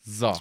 [0.00, 0.36] So,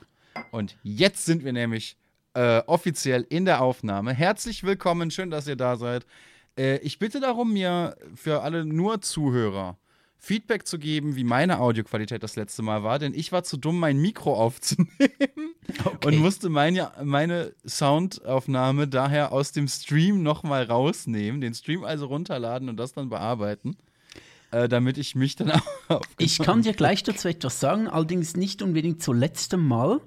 [0.52, 1.98] und jetzt sind wir nämlich
[2.34, 4.14] äh, offiziell in der Aufnahme.
[4.14, 6.06] Herzlich willkommen, schön, dass ihr da seid.
[6.58, 9.78] Äh, ich bitte darum, mir für alle nur Zuhörer
[10.18, 13.80] Feedback zu geben, wie meine Audioqualität das letzte Mal war, denn ich war zu dumm,
[13.80, 14.90] mein Mikro aufzunehmen
[15.86, 16.08] okay.
[16.08, 22.68] und musste meine, meine Soundaufnahme daher aus dem Stream nochmal rausnehmen, den Stream also runterladen
[22.68, 23.78] und das dann bearbeiten.
[24.52, 25.52] Äh, damit ich mich dann
[25.88, 26.02] auch.
[26.18, 30.02] Ich kann dir gleich dazu etwas sagen, allerdings nicht unbedingt zum letzten Mal,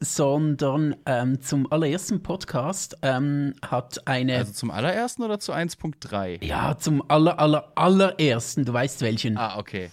[0.00, 4.38] sondern ähm, zum allerersten Podcast ähm, hat eine.
[4.38, 6.44] Also zum allerersten oder zu 1.3?
[6.44, 9.36] Ja, zum aller, aller, allerersten, du weißt welchen.
[9.36, 9.90] Ah, okay.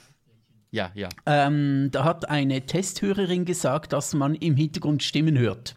[0.71, 1.09] Ja, ja.
[1.25, 5.75] Ähm, da hat eine Testhörerin gesagt, dass man im Hintergrund Stimmen hört.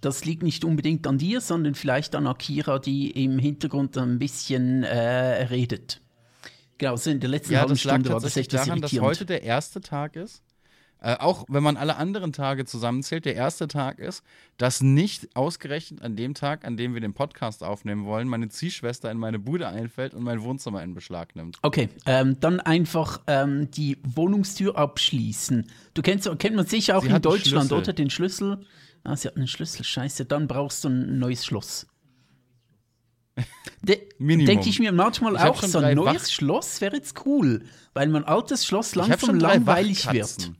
[0.00, 4.84] Das liegt nicht unbedingt an dir, sondern vielleicht an Akira, die im Hintergrund ein bisschen
[4.84, 6.02] äh, redet.
[6.78, 9.26] Genau, so in der letzten ja, halben das Stunde war das echt daran, dass heute
[9.26, 10.42] der erste Tag ist
[11.04, 14.24] äh, auch wenn man alle anderen Tage zusammenzählt, der erste Tag ist,
[14.56, 19.10] dass nicht ausgerechnet an dem Tag, an dem wir den Podcast aufnehmen wollen, meine Ziehschwester
[19.10, 21.58] in meine Bude einfällt und mein Wohnzimmer in Beschlag nimmt.
[21.60, 25.66] Okay, ähm, dann einfach ähm, die Wohnungstür abschließen.
[25.92, 27.92] Du kennst, kennt man sicher auch sie in Deutschland, oder?
[27.92, 28.64] Den Schlüssel.
[29.02, 31.86] Ah, sie hat einen Schlüssel, scheiße, dann brauchst du ein neues Schloss.
[33.82, 37.64] De Denke ich mir manchmal ich auch, so ein neues Wach Schloss wäre jetzt cool,
[37.92, 40.52] weil mein altes Schloss langsam langweilig wird.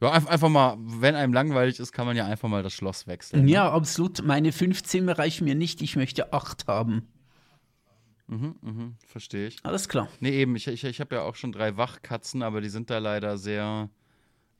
[0.00, 3.46] Ja, einfach mal, wenn einem langweilig ist, kann man ja einfach mal das Schloss wechseln.
[3.46, 3.52] Ne?
[3.52, 4.22] Ja, absolut.
[4.22, 5.80] Meine fünf Zimmer reichen mir nicht.
[5.80, 7.08] Ich möchte acht haben.
[8.26, 9.58] Mhm, mhm, verstehe ich.
[9.62, 10.08] Alles klar.
[10.20, 12.98] Nee, eben, ich, ich, ich habe ja auch schon drei Wachkatzen, aber die sind da
[12.98, 13.88] leider sehr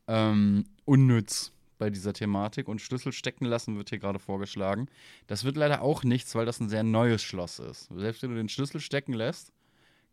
[0.07, 2.69] ähm, unnütz bei dieser Thematik.
[2.69, 4.89] Und Schlüssel stecken lassen wird hier gerade vorgeschlagen.
[5.27, 7.89] Das wird leider auch nichts, weil das ein sehr neues Schloss ist.
[7.95, 9.53] Selbst wenn du den Schlüssel stecken lässt,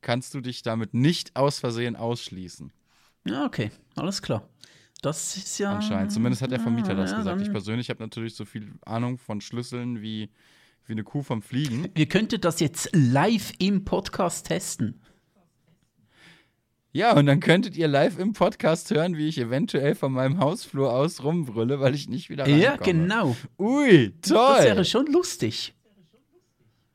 [0.02, 2.72] kannst du dich damit nicht aus Versehen ausschließen.
[3.26, 4.48] Ja, okay, alles klar.
[5.02, 5.76] Das ist ja.
[5.76, 6.12] Anscheinend.
[6.12, 7.42] Zumindest hat der Vermieter das ja, gesagt.
[7.42, 10.30] Ich persönlich habe natürlich so viel Ahnung von Schlüsseln wie,
[10.86, 11.90] wie eine Kuh vom Fliegen.
[11.96, 15.01] Wir könnten das jetzt live im Podcast testen.
[16.94, 20.92] Ja, und dann könntet ihr live im Podcast hören, wie ich eventuell von meinem Hausflur
[20.94, 22.64] aus rumbrülle, weil ich nicht wieder reinkomme.
[22.64, 23.36] Ja, genau.
[23.58, 24.56] Ui, toll.
[24.58, 25.74] Das wäre schon lustig.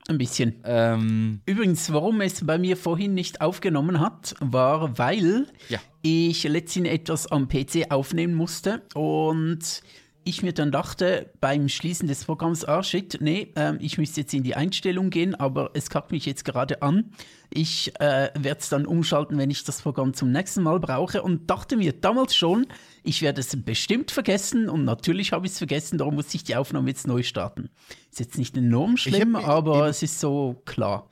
[0.09, 0.63] Ein bisschen.
[0.65, 5.81] Ähm, Übrigens, warum es bei mir vorhin nicht aufgenommen hat, war, weil ja.
[6.03, 9.83] ich letztens etwas am PC aufnehmen musste und
[10.27, 14.35] ich mir dann dachte, beim Schließen des Programms, ah shit, nee, äh, ich müsste jetzt
[14.35, 17.13] in die Einstellung gehen, aber es kackt mich jetzt gerade an.
[17.49, 21.49] Ich äh, werde es dann umschalten, wenn ich das Programm zum nächsten Mal brauche und
[21.49, 22.67] dachte mir damals schon,
[23.05, 26.57] ich werde es bestimmt vergessen und natürlich habe ich es vergessen, darum muss ich die
[26.57, 27.71] Aufnahme jetzt neu starten.
[28.11, 31.09] Ist jetzt nicht enorm schlimm, aber es ist so klar.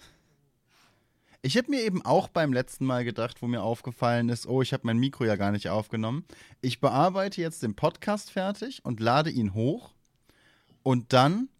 [1.44, 4.72] Ich habe mir eben auch beim letzten Mal gedacht, wo mir aufgefallen ist, oh, ich
[4.72, 6.25] habe mein Mikro ja gar nicht aufgenommen.
[6.62, 9.93] Ich bearbeite jetzt den Podcast fertig und lade ihn hoch.
[10.83, 11.50] Und dann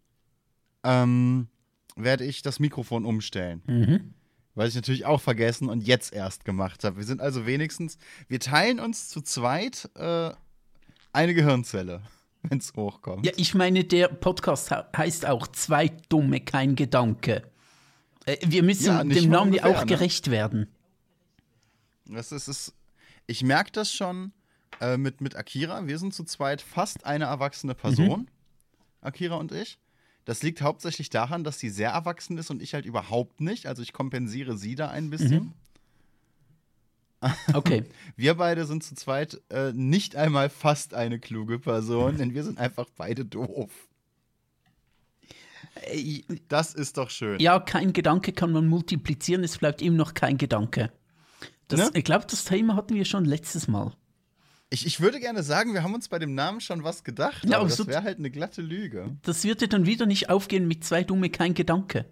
[0.85, 1.49] ähm,
[1.97, 3.61] werde ich das Mikrofon umstellen.
[3.67, 4.15] Mhm.
[4.55, 6.97] Was ich natürlich auch vergessen und jetzt erst gemacht habe.
[6.97, 10.31] Wir sind also wenigstens, wir teilen uns zu zweit äh,
[11.13, 12.01] eine Gehirnzelle,
[12.43, 13.27] wenn es hochkommt.
[13.27, 17.43] Ja, ich meine, der Podcast heißt auch Zwei Dumme, kein Gedanke.
[18.27, 19.87] Äh, wir müssen ja, dem Namen ungefähr, auch ne?
[19.87, 20.69] gerecht werden.
[22.07, 22.75] Das ist, ist
[23.27, 24.33] ich merke das schon
[24.81, 25.87] äh, mit, mit Akira.
[25.87, 28.29] Wir sind zu zweit fast eine erwachsene Person, mhm.
[29.01, 29.79] Akira und ich.
[30.25, 33.67] Das liegt hauptsächlich daran, dass sie sehr erwachsen ist und ich halt überhaupt nicht.
[33.67, 35.45] Also ich kompensiere sie da ein bisschen.
[35.45, 35.53] Mhm.
[37.55, 37.85] Okay.
[38.17, 42.59] Wir beide sind zu zweit äh, nicht einmal fast eine kluge Person, denn wir sind
[42.59, 43.71] einfach beide doof.
[46.49, 47.41] Das ist doch schön.
[47.41, 50.93] Ja, kein Gedanke kann man multiplizieren, es bleibt immer noch kein Gedanke.
[51.69, 51.91] Das, ne?
[51.95, 53.93] Ich glaube, das Thema hatten wir schon letztes Mal.
[54.71, 57.59] Ich, ich würde gerne sagen, wir haben uns bei dem Namen schon was gedacht, ja,
[57.59, 59.17] aber das wäre halt eine glatte Lüge.
[59.23, 62.07] Das würde dann wieder nicht aufgehen mit zwei Dumme, kein Gedanke.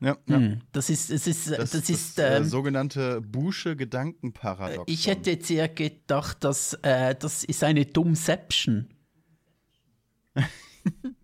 [0.00, 0.36] Ja, ja.
[0.36, 4.84] Hm, das ist, es ist, das, das ist das, äh, ähm, sogenannte Busche Gedankenparadoxon.
[4.86, 8.90] Ich hätte jetzt eher gedacht, dass äh, das ist eine Dummception.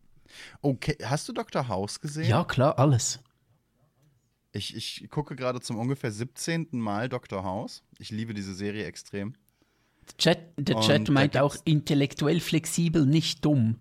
[0.63, 1.69] Okay, hast du Dr.
[1.69, 2.29] House gesehen?
[2.29, 3.21] Ja, klar, alles.
[4.53, 6.69] Ich, ich gucke gerade zum ungefähr 17.
[6.73, 7.45] Mal Dr.
[7.45, 7.83] House.
[7.99, 9.35] Ich liebe diese Serie extrem.
[10.07, 13.77] Der Chat, der Chat meint auch intellektuell flexibel, nicht dumm.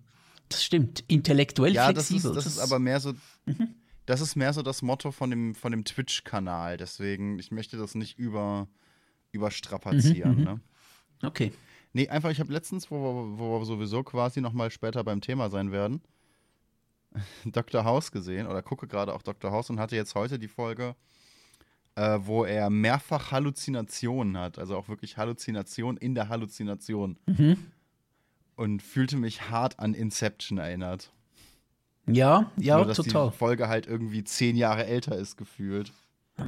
[0.48, 2.32] Das stimmt, intellektuell ja, flexibel.
[2.32, 3.14] Ja, das, das, ist aber mehr so.
[3.46, 3.76] Mhm.
[4.06, 6.78] Das ist mehr so das Motto von dem, von dem Twitch-Kanal.
[6.78, 8.68] Deswegen, ich möchte das nicht über,
[9.32, 10.32] überstrapazieren.
[10.32, 10.44] Mhm, mhm.
[10.46, 10.62] ne?
[11.24, 11.52] Okay.
[11.94, 15.72] Nee, einfach, ich habe letztens, wo, wo wir sowieso quasi nochmal später beim Thema sein
[15.72, 16.02] werden,
[17.46, 17.84] Dr.
[17.84, 19.52] House gesehen oder gucke gerade auch Dr.
[19.52, 20.96] House und hatte jetzt heute die Folge,
[21.96, 24.60] äh, wo er mehrfach Halluzinationen hat.
[24.60, 27.18] Also auch wirklich Halluzination in der Halluzination.
[27.26, 27.58] Mhm.
[28.56, 31.14] und fühlte mich hart an Inception erinnert.
[32.08, 33.30] Ja, ja, Nur, dass total.
[33.30, 35.94] Die Folge halt irgendwie zehn Jahre älter ist gefühlt.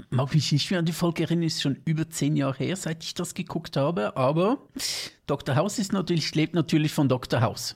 [0.09, 3.03] Mag mich nicht mehr an die Folge erinnern, ist schon über zehn Jahre her, seit
[3.03, 4.15] ich das geguckt habe.
[4.15, 4.59] Aber
[5.27, 5.55] Dr.
[5.55, 7.41] House ist natürlich, lebt natürlich von Dr.
[7.41, 7.75] House.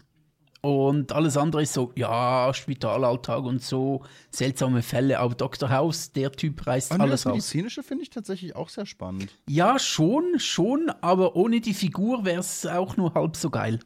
[0.66, 5.20] Und alles andere ist so, ja, Spitalalltag und so, seltsame Fälle.
[5.20, 5.70] Aber Dr.
[5.70, 7.34] House, der Typ reißt Aber alles das aus.
[7.34, 9.32] Medizinische finde ich tatsächlich auch sehr spannend.
[9.48, 13.80] Ja, schon, schon, aber ohne die Figur wäre es auch nur halb so geil.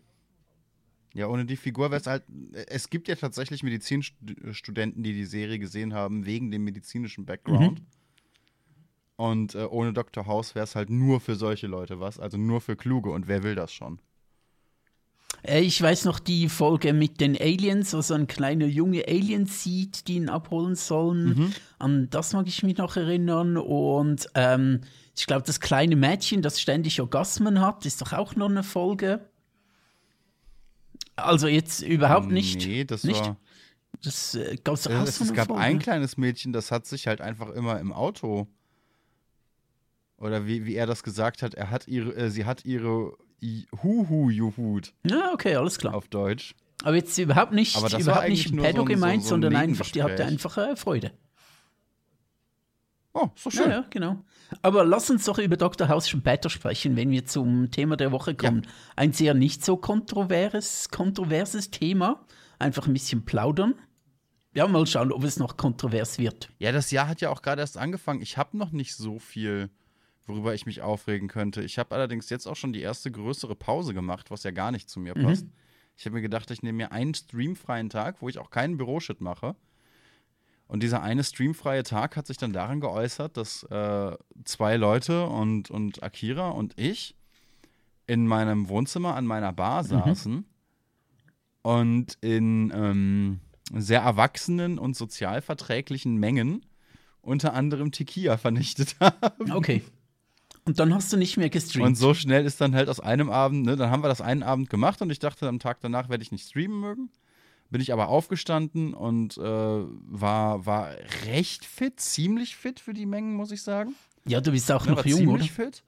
[1.14, 2.24] Ja, ohne die Figur wäre es halt.
[2.68, 7.82] Es gibt ja tatsächlich Medizinstudenten, die die Serie gesehen haben, wegen dem medizinischen Background.
[9.18, 10.28] Und äh, ohne Dr.
[10.28, 13.10] House wäre es halt nur für solche Leute was, also nur für Kluge.
[13.10, 14.00] Und wer will das schon?
[15.44, 20.08] Äh, Ich weiß noch die Folge mit den Aliens, also ein kleiner Junge Alien sieht,
[20.08, 21.54] die ihn abholen sollen.
[21.80, 23.58] An das mag ich mich noch erinnern.
[23.58, 24.82] Und ähm,
[25.18, 29.30] ich glaube, das kleine Mädchen, das ständig Orgasmen hat, ist doch auch noch eine Folge.
[31.16, 32.66] Also jetzt überhaupt nicht.
[32.66, 33.20] Nee, das nicht?
[33.20, 33.38] war.
[34.02, 35.62] Das äh, gab's Äh, auch es, so es gab Folge.
[35.62, 38.48] ein kleines Mädchen, das hat sich halt einfach immer im Auto.
[40.18, 43.68] Oder wie, wie er das gesagt hat, er hat ihre, äh, sie hat ihre I-
[43.84, 45.94] Huhu-Juhut Ja, okay, alles klar.
[45.96, 46.56] auf Deutsch.
[46.84, 49.90] Aber jetzt überhaupt nicht, Aber das überhaupt nicht Pedo so- gemeint, so ein sondern einfach,
[49.92, 50.28] die hatte Nebengespräch.
[50.32, 51.12] einfach äh, Freude.
[53.14, 53.72] Oh, so Ja, schön.
[53.72, 54.18] ja, genau.
[54.62, 55.90] Aber lass uns doch über Dr.
[55.90, 58.68] House später sprechen, wenn wir zum Thema der Woche kommen.
[58.96, 62.26] Ein sehr nicht so kontroverses, kontroverses Thema.
[62.60, 63.76] Einfach ein bisschen plaudern.
[64.54, 66.50] Ja, mal schauen, ob es noch kontrovers wird.
[66.60, 68.22] Ja, das Jahr hat ja auch gerade erst angefangen.
[68.22, 69.70] Ich habe noch nicht so viel,
[70.30, 71.62] worüber ich mich aufregen könnte.
[71.62, 74.90] Ich habe allerdings jetzt auch schon die erste größere Pause gemacht, was ja gar nicht
[74.90, 75.48] zu mir passt.
[75.98, 79.20] Ich habe mir gedacht, ich nehme mir einen streamfreien Tag, wo ich auch keinen Büroshit
[79.20, 79.56] mache.
[80.68, 84.16] Und dieser eine streamfreie Tag hat sich dann daran geäußert, dass äh,
[84.46, 87.16] zwei Leute und, und Akira und ich
[88.06, 90.46] in meinem Wohnzimmer an meiner Bar saßen
[91.64, 93.40] und in ähm,
[93.74, 96.66] sehr erwachsenen und sozialverträglichen Mengen
[97.22, 99.52] unter anderem Tequila vernichtet haben.
[99.52, 99.84] Okay.
[100.66, 101.86] Und dann hast du nicht mehr gestreamt.
[101.88, 104.44] Und so schnell ist dann halt aus einem Abend, ne, dann haben wir das einen
[104.44, 107.10] Abend gemacht und ich dachte, am Tag danach werde ich nicht streamen mögen.
[107.72, 110.90] Bin ich aber aufgestanden und äh, war, war
[111.28, 113.94] recht fit, ziemlich fit für die Mengen, muss ich sagen.
[114.26, 115.44] ja, du bist auch Ne, noch jung, oder?
[115.44, 115.84] ziemlich fit.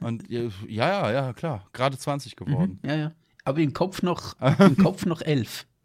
[0.00, 2.80] Und ja, ja, ja, klar, gerade 20 geworden.
[2.84, 3.12] Ja, ja.
[3.44, 5.66] Aber im Kopf noch, im Kopf noch elf.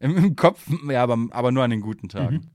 [0.00, 2.48] Im, Im Kopf, ja, aber, aber nur an den guten Mhm.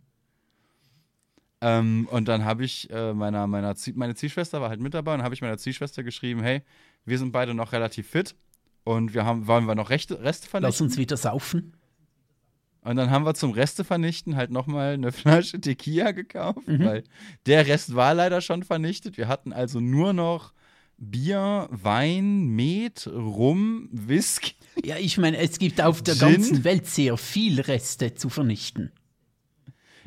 [1.61, 5.15] Ähm, und dann habe ich äh, meiner, meiner Zie meine Ziehschwester war halt mit dabei
[5.15, 6.61] und habe ich meiner Ziehschwester geschrieben, hey,
[7.05, 8.35] wir sind beide noch relativ fit
[8.83, 10.85] und wir haben, wollen wir noch Rechte, Reste Lass vernichten.
[10.87, 11.73] uns wieder saufen.
[12.81, 16.85] Und dann haben wir zum Reste vernichten halt nochmal eine Flasche Tequila gekauft, Mhm.
[16.85, 17.03] weil
[17.47, 19.17] der Rest war leider schon vernichtet.
[19.17, 20.53] Wir hatten also nur noch
[20.99, 24.53] Bier, Wein, Met, Rum, Whisky.
[24.85, 26.33] Ja, ich meine, es gibt auf der Gin?
[26.33, 28.91] ganzen Welt sehr viel Reste zu vernichten.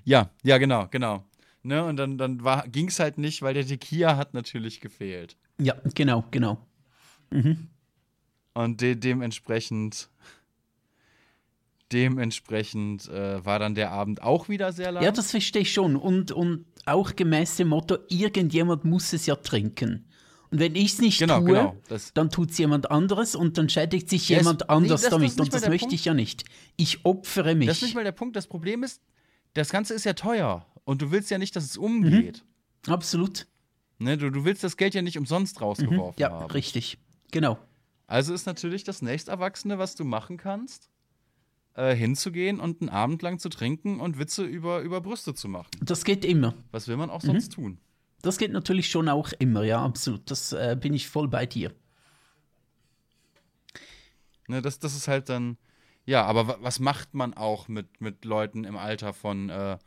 [0.05, 1.25] Ja, ja, genau, genau.
[1.63, 2.43] Ne, und dann, dann
[2.73, 5.37] ging es halt nicht, weil der Tequila hat natürlich gefehlt.
[5.61, 6.67] Ja, genau, genau.
[8.55, 10.09] Und de dementsprechend,
[11.93, 15.03] dementsprechend äh, war dann der Abend auch wieder sehr lang.
[15.05, 15.97] Ja, das verstehe ich schon.
[15.97, 20.07] Und, und auch gemäß dem Motto, irgendjemand muss es ja trinken.
[20.51, 21.77] Und wenn ich es nicht Genau, tue, genau.
[21.89, 25.03] Das- dann tut es jemand anderes und dann schädigt sich Ja, jemand nee, anders das-
[25.03, 25.29] das damit.
[25.31, 25.95] nicht und das möchte Punkt.
[25.95, 26.45] ich ja nicht.
[26.77, 27.69] Ich opfere mich.
[27.69, 28.35] Das ist nicht mal der Punkt.
[28.35, 29.01] Das Problem ist,
[29.55, 30.67] das Ganze ist ja teuer.
[30.91, 32.45] Und du willst ja nicht, dass es umgeht.
[32.89, 33.47] Absolut.
[34.01, 36.21] Ne, du, du willst das Geld ja nicht umsonst rausgeworfen Mhm.
[36.21, 36.51] Ja, haben.
[36.51, 36.99] richtig.
[37.31, 37.59] Genau.
[38.09, 40.91] Also ist natürlich das nächsterwachsene, was du machen kannst,
[41.75, 45.71] äh, hinzugehen und einen Abend lang zu trinken und Witze über, über Brüste zu machen.
[45.81, 46.55] Das geht immer.
[46.73, 47.01] Was will Mhm.
[47.03, 47.79] man auch sonst tun?
[48.23, 50.29] Das geht natürlich schon auch immer, ja, absolut.
[50.29, 51.73] Das äh, bin ich voll bei dir.
[54.49, 55.57] Ne, das, das ist halt dann,
[56.05, 59.79] ja, aber wa- was macht man auch mit, mit Leuten im Alter von, äh,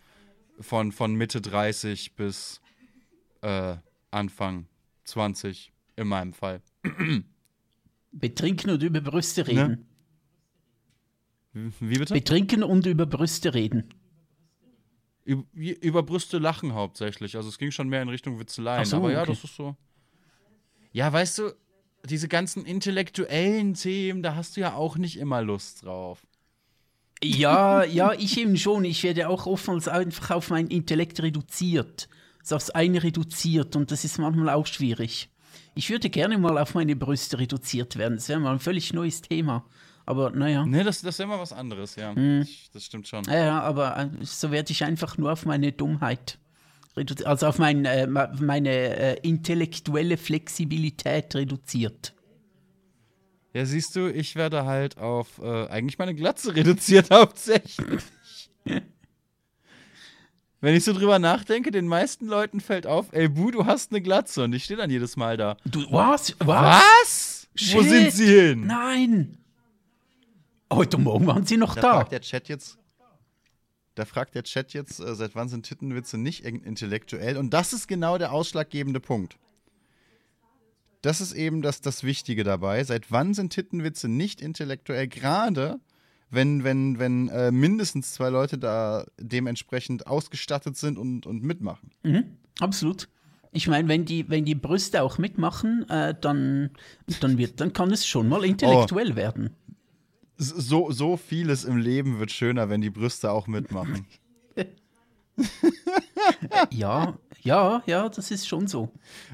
[0.60, 2.62] von, von Mitte 30 bis
[3.42, 3.76] äh,
[4.12, 4.68] Anfang
[5.06, 6.62] 20, in meinem Fall?
[8.12, 9.88] Betrinken und über Brüste reden.
[11.54, 12.14] Wie bitte?
[12.14, 13.94] Betrinken und über Brüste reden.
[15.26, 17.36] Über, über Brüste lachen hauptsächlich.
[17.36, 18.86] Also es ging schon mehr in Richtung Witzeleien.
[18.86, 19.32] So, aber ja, okay.
[19.32, 19.76] das ist so.
[20.92, 21.54] Ja, weißt du,
[22.06, 26.26] diese ganzen intellektuellen Themen, da hast du ja auch nicht immer Lust drauf.
[27.24, 28.86] Ja, ja, ich eben schon.
[28.86, 32.08] Ich werde auch oftmals einfach auf mein Intellekt reduziert.
[32.44, 35.30] So aufs eine reduziert und das ist manchmal auch schwierig.
[35.76, 38.16] Ich würde gerne mal auf meine Brüste reduziert werden.
[38.16, 39.66] Das wäre mal ein völlig neues Thema.
[40.06, 40.66] Aber naja.
[40.66, 42.14] Ne, das, das ist immer was anderes, ja.
[42.42, 43.24] Ich, das stimmt schon.
[43.26, 46.38] Ja, ja, aber äh, so werde ich einfach nur auf meine Dummheit
[46.98, 47.28] reduziert.
[47.28, 52.14] Also auf mein, äh, meine äh, intellektuelle Flexibilität reduziert.
[53.54, 57.78] Ja, siehst du, ich werde halt auf äh, eigentlich meine Glatze reduziert hauptsächlich.
[60.62, 64.02] Wenn ich so drüber nachdenke, den meisten Leuten fällt auf, ey Bu, du hast eine
[64.02, 65.58] Glatze und ich stehe dann jedes Mal da.
[65.66, 66.36] Du, was?
[66.40, 66.82] Was?
[66.84, 67.48] Was?
[67.56, 67.76] Shit.
[67.76, 68.66] Wo sind sie hin?
[68.66, 69.38] Nein.
[70.72, 71.94] Heute Morgen waren sie noch Da da.
[71.98, 72.80] fragt der Chat jetzt,
[73.94, 77.38] da fragt der Chat jetzt, äh, seit wann sind Tittenwitze nicht in- intellektuell?
[77.38, 79.38] Und das ist genau der ausschlaggebende Punkt.
[81.04, 82.82] Das ist eben das, das Wichtige dabei.
[82.86, 85.08] Seit wann sind Tittenwitze nicht intellektuell?
[85.10, 85.80] Gerade
[86.32, 91.92] wenn, wenn, wenn äh, mindestens zwei Leute da dementsprechend ausgestattet sind und, und mitmachen.
[92.04, 92.24] Mhm,
[92.60, 93.10] absolut.
[93.52, 96.72] Ich meine, wenn die, wenn die Brüste auch mitmachen, äh, dann,
[97.20, 99.16] dann, wird, dann kann es schon mal intellektuell Oh.
[99.16, 99.50] werden.
[100.38, 104.06] So, so vieles im Leben wird schöner, wenn die Brüste auch mitmachen.
[106.72, 108.90] Ja, ja, ja, das ist schon so.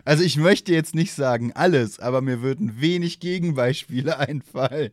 [0.05, 4.91] Also ich möchte jetzt nicht sagen alles, aber mir würden wenig Gegenbeispiele einfallen.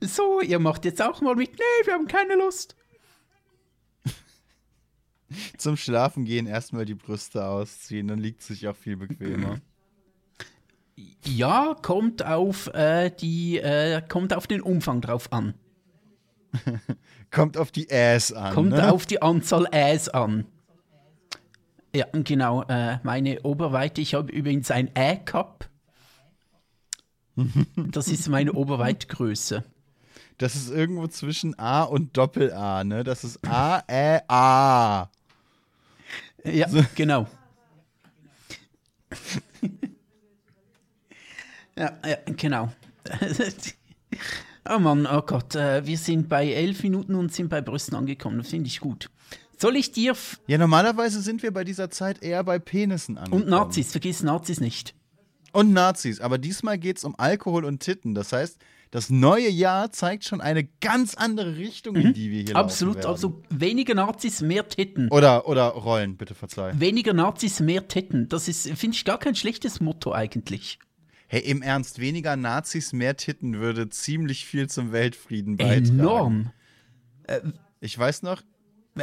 [0.00, 1.52] So, ihr macht jetzt auch mal mit.
[1.52, 2.76] Nee, wir haben keine Lust.
[5.56, 9.60] Zum Schlafen gehen erstmal die Brüste ausziehen, dann liegt es sich auch viel bequemer.
[11.24, 15.54] Ja, kommt auf äh, die, äh, kommt auf den Umfang drauf an.
[17.30, 18.54] Kommt auf die Ass an.
[18.54, 18.92] Kommt ne?
[18.92, 20.46] auf die Anzahl Äs an.
[21.94, 22.62] Ja, genau.
[22.64, 25.68] Äh, meine Oberweite, ich habe übrigens ein Ä-Cup.
[27.76, 29.64] Das ist meine Oberweitgröße.
[30.38, 33.04] Das ist irgendwo zwischen A und Doppel-A, ne?
[33.04, 35.08] Das ist A, Ä, A.
[36.44, 37.26] Ja, genau.
[41.76, 42.72] ja, ja, genau.
[44.68, 48.38] Oh Mann, oh Gott, äh, wir sind bei elf Minuten und sind bei Brüsten angekommen.
[48.38, 49.08] Das finde ich gut.
[49.58, 50.14] Soll ich dir
[50.48, 53.44] Ja, normalerweise sind wir bei dieser Zeit eher bei Penissen angekommen.
[53.44, 54.94] und Nazis, vergiss Nazis nicht.
[55.52, 56.20] Und Nazis.
[56.20, 58.14] Aber diesmal geht es um Alkohol und Titten.
[58.14, 58.58] Das heißt,
[58.90, 62.56] das neue Jahr zeigt schon eine ganz andere Richtung, in die wir hier Mhm.
[62.56, 63.44] Absolut, laufen absolut.
[63.50, 65.08] Weniger Nazis, mehr Titten.
[65.10, 66.72] Oder, oder Rollen, bitte verzeih.
[66.78, 68.28] Weniger Nazis, mehr Titten.
[68.28, 70.78] Das ist, finde ich, gar kein schlechtes Motto eigentlich.
[71.32, 75.98] Hey, im Ernst, weniger Nazis, mehr Titten würde ziemlich viel zum Weltfrieden beitragen.
[75.98, 76.50] Enorm.
[77.80, 78.42] Ich weiß noch,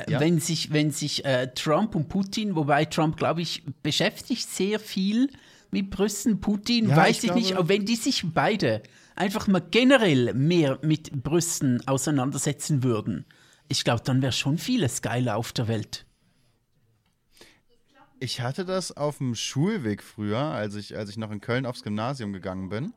[0.08, 0.20] Ja.
[0.20, 5.32] Wenn sich, wenn sich äh, Trump und Putin, wobei Trump, glaube ich, beschäftigt sehr viel
[5.72, 8.84] mit Brüsten, Putin, Ja, weiß ich ich, nicht, aber wenn die sich beide
[9.16, 13.26] einfach mal generell mehr mit Brüsten auseinandersetzen würden,
[13.70, 16.06] ich glaube, dann wäre schon vieles geiler auf der Welt.
[18.20, 21.84] Ich hatte das auf dem Schulweg früher, als ich, als ich noch in Köln aufs
[21.84, 22.94] Gymnasium gegangen bin,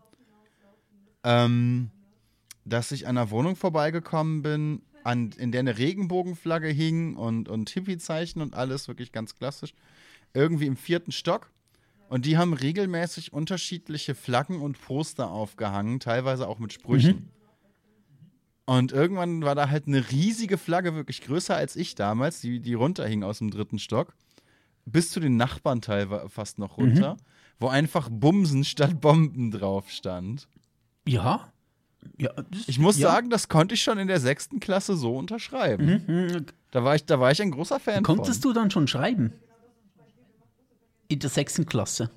[1.24, 1.90] ähm,
[2.64, 7.70] dass ich an einer Wohnung vorbeigekommen bin, an, in der eine Regenbogenflagge hing und, und
[7.70, 9.74] Hippie-Zeichen und alles, wirklich ganz klassisch.
[10.34, 11.50] Irgendwie im vierten Stock.
[12.08, 17.30] Und die haben regelmäßig unterschiedliche Flaggen und Poster aufgehangen, teilweise auch mit Sprüchen.
[18.64, 22.74] Und irgendwann war da halt eine riesige Flagge, wirklich größer als ich damals, die, die
[22.74, 24.14] runterhing aus dem dritten Stock.
[24.84, 27.16] Bis zu den Nachbarn teilweise fast noch runter,
[27.60, 30.48] wo einfach Bumsen statt Bomben drauf stand.
[31.06, 31.52] Ja.
[32.18, 33.10] ja das- Ich muss ja.
[33.10, 36.02] sagen, das konnte ich schon in der sechsten Klasse so unterschreiben.
[36.06, 36.46] Mhm.
[36.72, 38.52] Da, war ich, da war ich ein großer Fan Konntest von.
[38.52, 39.32] du dann schon schreiben?
[41.08, 42.10] In der sechsten Klasse.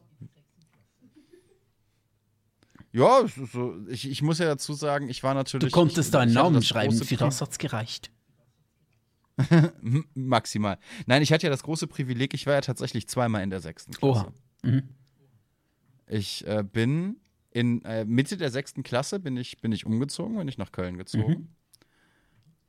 [2.92, 5.74] Ja, so, ich, ich muss ja dazu sagen, ich war Du natürlich.
[5.74, 8.10] konntest ich, deinen ich Namen schreiben, für das hat's gereicht.
[10.14, 10.78] Maximal.
[11.06, 13.94] Nein, ich hatte ja das große Privileg, ich war ja tatsächlich zweimal in der sechsten
[13.94, 14.28] Klasse.
[14.28, 14.34] Oha.
[14.64, 14.84] Mhm.
[16.08, 17.18] Ich äh, bin
[17.52, 20.98] in äh, Mitte der sechsten Klasse bin ich, bin ich umgezogen, bin ich nach Köln
[20.98, 21.32] gezogen.
[21.32, 21.48] Mhm.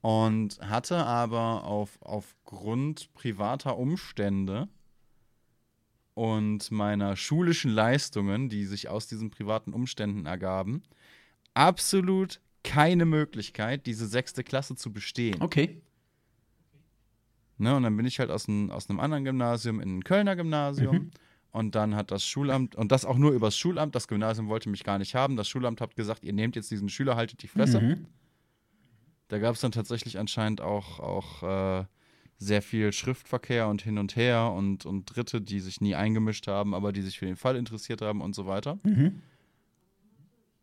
[0.00, 4.68] Und hatte aber auf, aufgrund privater Umstände
[6.14, 10.84] und meiner schulischen Leistungen, die sich aus diesen privaten Umständen ergaben,
[11.52, 15.42] absolut keine Möglichkeit, diese sechste Klasse zu bestehen.
[15.42, 15.82] Okay.
[17.58, 20.36] Ne, und dann bin ich halt aus, ein, aus einem anderen Gymnasium in ein Kölner
[20.36, 20.96] Gymnasium.
[20.96, 21.10] Mhm.
[21.52, 24.84] Und dann hat das Schulamt, und das auch nur übers Schulamt, das Gymnasium wollte mich
[24.84, 25.36] gar nicht haben.
[25.36, 27.80] Das Schulamt hat gesagt, ihr nehmt jetzt diesen Schüler, haltet die Fresse.
[27.80, 28.06] Mhm.
[29.28, 31.42] Da gab es dann tatsächlich anscheinend auch, auch
[31.80, 31.84] äh,
[32.36, 36.74] sehr viel Schriftverkehr und hin und her und, und Dritte, die sich nie eingemischt haben,
[36.74, 38.78] aber die sich für den Fall interessiert haben und so weiter.
[38.82, 39.22] Mhm.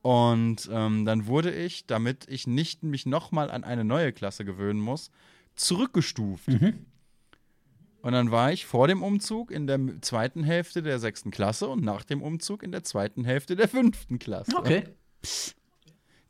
[0.03, 4.79] Und ähm, dann wurde ich, damit ich nicht mich nochmal an eine neue Klasse gewöhnen
[4.79, 5.09] muss,
[5.55, 6.47] zurückgestuft.
[6.47, 6.85] Mhm.
[8.01, 11.83] Und dann war ich vor dem Umzug in der zweiten Hälfte der sechsten Klasse und
[11.83, 14.57] nach dem Umzug in der zweiten Hälfte der fünften Klasse.
[14.57, 14.83] Okay.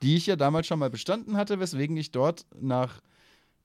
[0.03, 3.01] Die ich ja damals schon mal bestanden hatte, weswegen ich dort nach,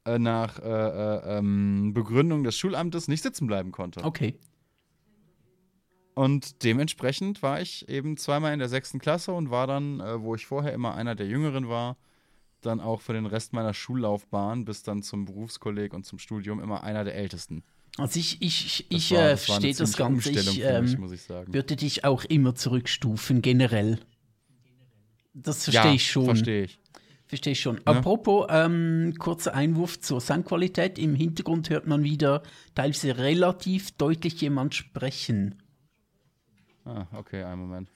[0.06, 4.02] äh, nach äh, äh, ähm, Begründung des Schulamtes nicht sitzen bleiben konnte.
[4.02, 4.38] Okay.
[6.14, 10.34] Und dementsprechend war ich eben zweimal in der sechsten Klasse und war dann, äh, wo
[10.34, 11.98] ich vorher immer einer der Jüngeren war,
[12.60, 16.82] dann auch für den Rest meiner Schullaufbahn bis dann zum Berufskolleg und zum Studium immer
[16.82, 17.62] einer der Ältesten.
[17.96, 20.30] Also ich, ich, ich äh, verstehe das Ganze.
[20.30, 23.98] Ich, ähm, mich, ich würde dich auch immer zurückstufen, generell.
[25.34, 26.24] Das verstehe ja, ich schon.
[26.26, 26.78] Verstehe ich.
[27.26, 27.76] Verstehe ich schon.
[27.76, 27.82] Ja.
[27.86, 30.98] Apropos, ähm, kurzer Einwurf zur Soundqualität.
[30.98, 32.42] Im Hintergrund hört man wieder
[32.74, 35.62] teilweise relativ deutlich jemand sprechen.
[36.84, 37.90] Ah, okay, einen Moment.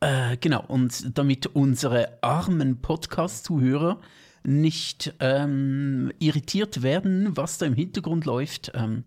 [0.00, 4.00] Äh, genau, und damit unsere armen Podcast-Zuhörer
[4.44, 9.04] nicht ähm, irritiert werden, was da im Hintergrund läuft, ähm,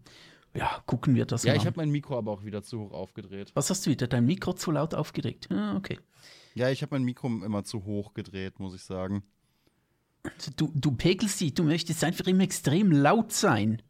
[0.53, 1.55] ja, gucken wir das ja, mal.
[1.55, 3.51] Ja, ich habe mein Mikro aber auch wieder zu hoch aufgedreht.
[3.53, 4.07] Was hast du wieder?
[4.07, 5.47] Dein Mikro zu laut aufgedreht?
[5.51, 5.99] Ah, okay.
[6.55, 9.23] Ja, ich habe mein Mikro immer zu hoch gedreht, muss ich sagen.
[10.57, 13.81] Du, du pegelst dich, du möchtest einfach immer extrem laut sein.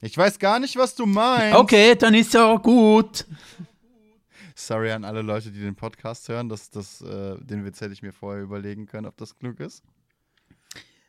[0.00, 1.58] Ich weiß gar nicht, was du meinst.
[1.58, 3.26] Okay, dann ist ja gut.
[4.58, 6.48] Sorry an alle Leute, die den Podcast hören.
[6.48, 9.84] Das, das, äh, den Witz hätte ich mir vorher überlegen können, ob das klug ist.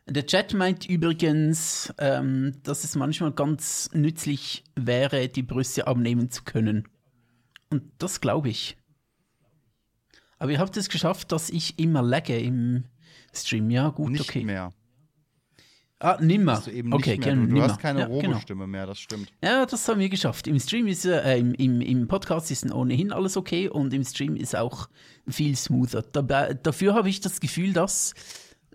[0.08, 6.44] Der Chat meint übrigens, ähm, dass es manchmal ganz nützlich wäre, die Brüste abnehmen zu
[6.44, 6.88] können.
[7.72, 8.78] Und das glaube ich.
[10.38, 12.86] Aber ihr habt es geschafft, dass ich immer lagge im
[13.34, 13.72] Stream.
[13.72, 14.44] Ja, gut, nicht okay.
[14.44, 14.74] mehr.
[16.00, 16.64] Ah, nimmer.
[16.92, 17.36] Okay, mehr.
[17.36, 18.68] Du, du hast keine ja, Robo-Stimme genau.
[18.68, 19.32] mehr, das stimmt.
[19.44, 20.48] Ja, das haben wir geschafft.
[20.48, 24.38] Im Stream ist äh, im, im, im Podcast ist ohnehin alles okay und im Stream
[24.38, 24.88] ist auch
[25.28, 26.02] viel smoother.
[26.02, 28.14] Dabei, dafür habe ich das Gefühl, dass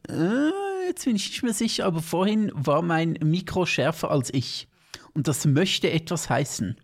[0.09, 0.50] äh,
[0.87, 4.69] jetzt bin ich nicht mehr sicher, aber vorhin war mein Mikro schärfer als ich.
[5.14, 6.76] Und das möchte etwas heißen.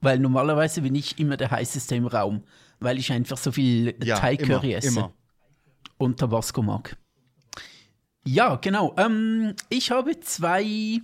[0.00, 2.44] Weil normalerweise bin ich immer der heißeste im Raum
[2.82, 4.88] weil ich einfach so viel ja, Thai Curry esse.
[4.88, 5.12] Immer.
[5.98, 6.96] Und Tabasco mag.
[8.24, 8.94] Ja, genau.
[8.96, 11.00] Ähm, ich habe zwei.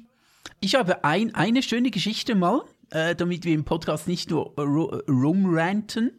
[0.61, 6.13] Ich habe ein, eine schöne Geschichte mal, äh, damit wir im Podcast nicht nur rumranten,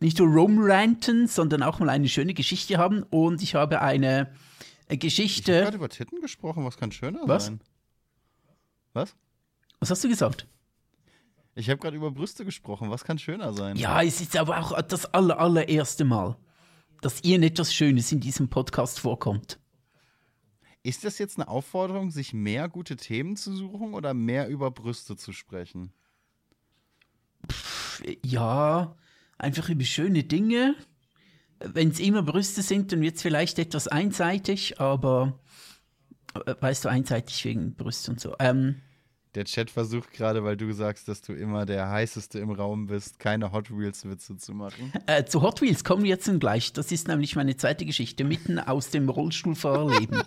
[0.00, 3.02] nicht nur rumranten, sondern auch mal eine schöne Geschichte haben.
[3.04, 4.32] Und ich habe eine
[4.88, 5.52] Geschichte.
[5.52, 7.46] Ich habe gerade über Titten gesprochen, was kann schöner was?
[7.46, 7.60] sein?
[8.92, 9.14] Was?
[9.78, 10.46] Was hast du gesagt?
[11.54, 12.90] Ich habe gerade über Brüste gesprochen.
[12.90, 13.76] Was kann schöner sein?
[13.76, 16.36] Ja, es ist aber auch das aller, allererste Mal,
[17.02, 19.58] dass etwas Schönes in diesem Podcast vorkommt.
[20.82, 25.16] Ist das jetzt eine Aufforderung, sich mehr gute Themen zu suchen oder mehr über Brüste
[25.16, 25.92] zu sprechen?
[27.50, 28.96] Pff, ja,
[29.36, 30.74] einfach über schöne Dinge.
[31.58, 35.38] Wenn es immer Brüste sind, dann wird es vielleicht etwas einseitig, aber
[36.46, 38.34] äh, weißt du, einseitig wegen Brüste und so.
[38.38, 38.80] Ähm,
[39.34, 43.18] der Chat versucht gerade, weil du sagst, dass du immer der heißeste im Raum bist,
[43.18, 44.92] keine Hot Wheels-Witze zu machen.
[45.06, 46.72] Äh, zu Hot Wheels kommen wir jetzt gleich.
[46.72, 50.22] Das ist nämlich meine zweite Geschichte, mitten aus dem Rollstuhlfahrerleben.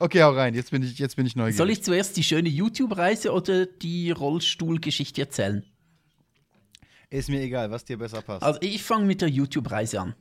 [0.00, 0.54] okay, hau rein.
[0.54, 1.56] Jetzt bin ich, jetzt bin ich neugierig.
[1.56, 5.64] Soll ich zuerst die schöne YouTube-Reise oder die Rollstuhlgeschichte erzählen?
[7.10, 8.42] Ist mir egal, was dir besser passt.
[8.42, 10.14] Also ich fange mit der YouTube-Reise an.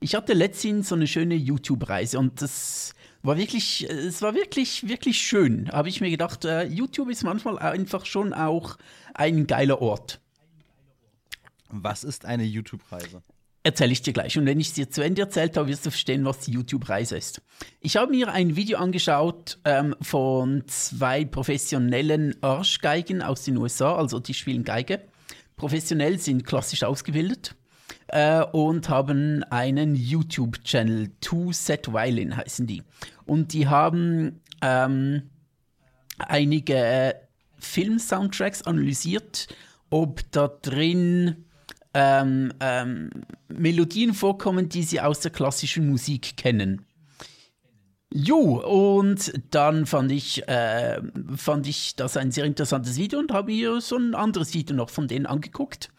[0.00, 5.18] Ich hatte letztens so eine schöne YouTube-Reise und das war wirklich, es war wirklich, wirklich
[5.20, 5.70] schön.
[5.72, 8.78] Habe ich mir gedacht, äh, YouTube ist manchmal einfach schon auch
[9.14, 10.20] ein geiler Ort.
[11.70, 13.22] Was ist eine YouTube-Reise?
[13.64, 14.38] Erzähle ich dir gleich.
[14.38, 17.16] Und wenn ich es dir zu Ende erzählt habe, wirst du verstehen, was die YouTube-Reise
[17.16, 17.42] ist.
[17.80, 24.20] Ich habe mir ein Video angeschaut ähm, von zwei professionellen Arschgeigen aus den USA, also
[24.20, 25.02] die spielen Geige.
[25.56, 27.57] Professionell sind klassisch ausgebildet
[28.08, 32.82] äh, und haben einen YouTube-Channel, Two Set Violin heißen die.
[33.26, 35.22] Und die haben ähm,
[36.18, 37.14] einige
[37.58, 39.48] Film-Soundtracks analysiert,
[39.90, 41.44] ob da drin
[41.94, 43.10] ähm, ähm,
[43.48, 46.84] Melodien vorkommen, die sie aus der klassischen Musik kennen.
[48.10, 51.00] Jo, und dann fand ich, äh,
[51.36, 54.88] fand ich das ein sehr interessantes Video und habe mir so ein anderes Video noch
[54.88, 55.90] von denen angeguckt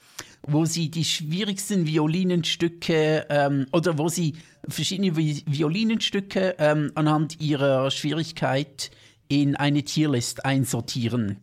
[0.44, 4.36] wo sie die schwierigsten Violinenstücke ähm, oder wo sie
[4.68, 8.92] verschiedene Violinenstücke ähm, anhand ihrer Schwierigkeit
[9.28, 11.38] in eine Tierlist einsortieren.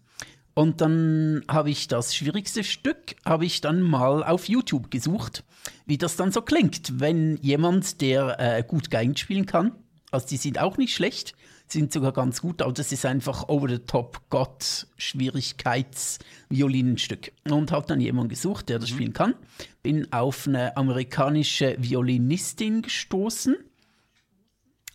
[0.55, 5.45] Und dann habe ich das schwierigste Stück, habe ich dann mal auf YouTube gesucht,
[5.85, 9.73] wie das dann so klingt, wenn jemand, der äh, gut Geigen spielen kann,
[10.11, 11.35] also die sind auch nicht schlecht,
[11.69, 17.33] sind sogar ganz gut, aber das ist einfach over the top Gott Schwierigkeits-Violinenstück.
[17.49, 18.95] Und habe dann jemanden gesucht, der das mhm.
[18.95, 19.35] spielen kann.
[19.83, 23.57] Bin auf eine amerikanische Violinistin gestoßen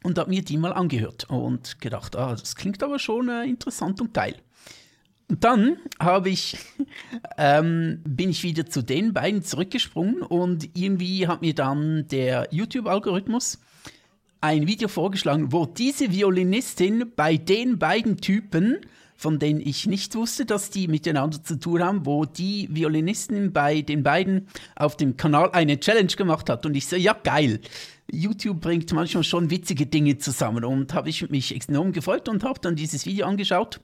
[0.03, 4.01] und habe mir die mal angehört und gedacht, ah, das klingt aber schon äh, interessant
[4.01, 4.35] und geil.
[5.29, 6.57] Und dann habe ich,
[7.37, 13.59] ähm, bin ich wieder zu den beiden zurückgesprungen und irgendwie hat mir dann der YouTube-Algorithmus
[14.41, 18.79] ein Video vorgeschlagen, wo diese Violinistin bei den beiden Typen
[19.21, 23.83] von denen ich nicht wusste, dass die miteinander zu tun haben, wo die Violinistin bei
[23.83, 26.65] den beiden auf dem Kanal eine Challenge gemacht hat.
[26.65, 27.61] Und ich so, ja, geil.
[28.11, 30.65] YouTube bringt manchmal schon witzige Dinge zusammen.
[30.65, 33.79] Und habe ich mich enorm gefreut und habe dann dieses Video angeschaut.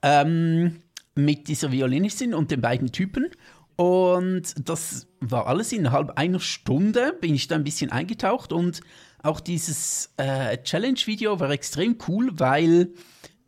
[0.00, 0.76] Ähm,
[1.16, 3.26] mit dieser Violinistin und den beiden Typen.
[3.74, 8.80] Und das war alles innerhalb einer Stunde, bin ich da ein bisschen eingetaucht und
[9.22, 12.92] auch dieses äh, Challenge-Video war extrem cool, weil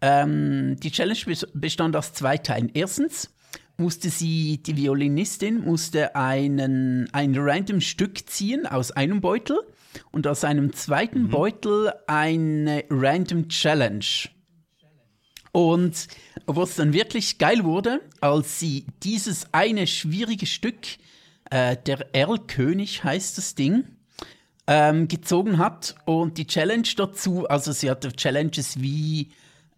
[0.01, 1.19] ähm, die Challenge
[1.55, 2.71] bestand aus zwei Teilen.
[2.75, 3.31] Erstens
[3.77, 9.59] musste sie, die Violinistin, musste einen, ein random Stück ziehen aus einem Beutel
[10.13, 11.31] und aus einem zweiten mhm.
[11.31, 14.05] Beutel eine random Challenge.
[15.53, 16.07] Und
[16.47, 20.77] wo es dann wirklich geil wurde, als sie dieses eine schwierige Stück,
[21.51, 23.85] äh, der Erlkönig heißt das Ding,
[24.71, 29.31] ähm, gezogen hat und die Challenge dazu, also sie hatte Challenges wie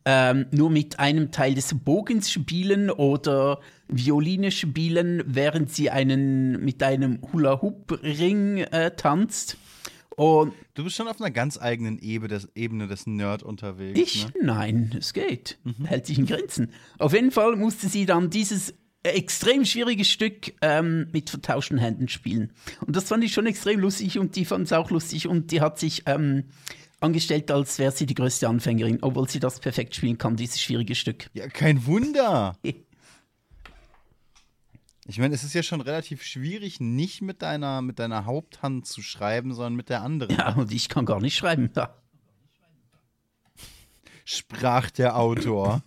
[0.05, 6.83] ähm, nur mit einem Teil des Bogens spielen oder Violine spielen, während sie einen mit
[6.83, 9.57] einem Hula-Hoop-Ring äh, tanzt.
[10.14, 13.98] Und du bist schon auf einer ganz eigenen Ebene des, Ebene des Nerd unterwegs.
[13.98, 14.26] Ich?
[14.26, 14.33] Ne?
[14.42, 15.59] Nein, es geht.
[15.64, 15.87] Mhm.
[15.87, 16.70] Hält sich in Grenzen.
[16.98, 22.53] Auf jeden Fall musste sie dann dieses extrem schwierige Stück ähm, mit vertauschten Händen spielen.
[22.87, 25.61] Und das fand ich schon extrem lustig und die fand es auch lustig und die
[25.61, 26.45] hat sich ähm,
[27.01, 30.95] angestellt, als wäre sie die größte Anfängerin, obwohl sie das perfekt spielen kann, dieses schwierige
[30.95, 31.31] Stück.
[31.35, 32.57] Ja, kein Wunder.
[35.05, 39.03] Ich meine, es ist ja schon relativ schwierig, nicht mit deiner, mit deiner Haupthand zu
[39.03, 40.37] schreiben, sondern mit der anderen.
[40.37, 41.71] Ja, und ich kann gar nicht schreiben.
[41.75, 41.97] Ja.
[44.25, 45.83] Sprach der Autor.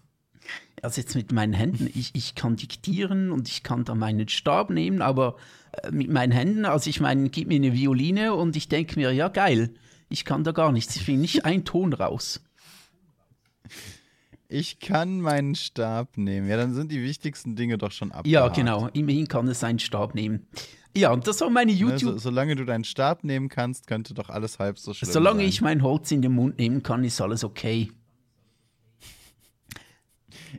[0.82, 4.70] Also jetzt mit meinen Händen, ich, ich kann diktieren und ich kann da meinen Stab
[4.70, 5.38] nehmen, aber
[5.84, 9.12] äh, mit meinen Händen, also ich meine, gib mir eine Violine und ich denke mir,
[9.12, 9.74] ja geil,
[10.10, 12.42] ich kann da gar nichts, ich bringe nicht einen Ton raus.
[14.48, 16.48] Ich kann meinen Stab nehmen.
[16.48, 18.28] Ja, dann sind die wichtigsten Dinge doch schon ab.
[18.28, 18.90] Ja, genau.
[18.94, 20.46] Immerhin kann es seinen Stab nehmen.
[20.96, 22.14] Ja, und das war meine ne, YouTube.
[22.14, 25.50] so, solange du deinen Stab nehmen kannst, könnte doch alles halb so schlimm solange sein.
[25.50, 27.92] ich mein Holz in den Mund nehmen kann, ist alles okay.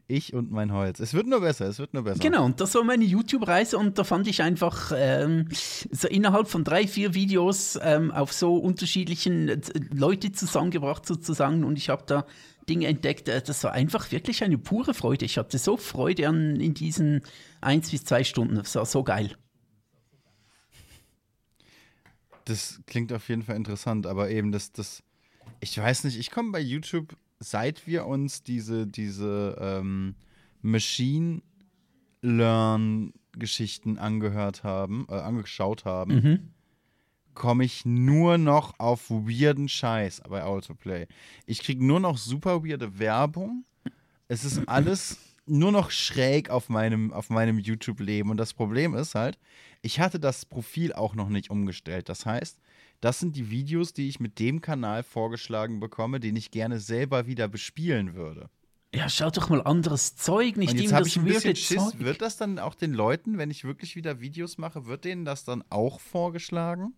[0.09, 1.01] Ich und mein Holz.
[1.01, 2.21] Es wird nur besser, es wird nur besser.
[2.21, 5.49] Genau, und das war meine YouTube-Reise und da fand ich einfach ähm,
[5.91, 9.61] so innerhalb von drei, vier Videos ähm, auf so unterschiedlichen äh,
[9.93, 12.25] Leute zusammengebracht sozusagen und ich habe da
[12.69, 13.29] Dinge entdeckt.
[13.29, 15.25] Äh, das war einfach wirklich eine pure Freude.
[15.25, 17.23] Ich hatte so Freude an in diesen
[17.61, 18.55] eins bis zwei Stunden.
[18.55, 19.37] Das war so geil.
[22.45, 25.03] Das klingt auf jeden Fall interessant, aber eben das, das,
[25.59, 30.15] ich weiß nicht, ich komme bei YouTube, seit wir uns diese, diese ähm,
[30.63, 31.43] Machine
[32.23, 36.53] Learn Geschichten angehört haben, äh, angeschaut haben, mhm
[37.37, 41.07] komme ich nur noch auf weirden Scheiß bei Autoplay.
[41.45, 43.65] Ich kriege nur noch super weirde Werbung.
[44.27, 48.31] Es ist alles nur noch schräg auf meinem, auf meinem YouTube-Leben.
[48.31, 49.39] Und das Problem ist halt,
[49.83, 52.09] ich hatte das Profil auch noch nicht umgestellt.
[52.09, 52.59] Das heißt,
[53.01, 57.27] das sind die Videos, die ich mit dem Kanal vorgeschlagen bekomme, den ich gerne selber
[57.27, 58.49] wieder bespielen würde.
[58.95, 61.91] Ja, schau doch mal anderes Zeug, nicht Und jetzt habe ich ein bisschen Schiss.
[61.91, 61.99] Zeug.
[61.99, 65.45] Wird das dann auch den Leuten, wenn ich wirklich wieder Videos mache, wird denen das
[65.45, 66.95] dann auch vorgeschlagen?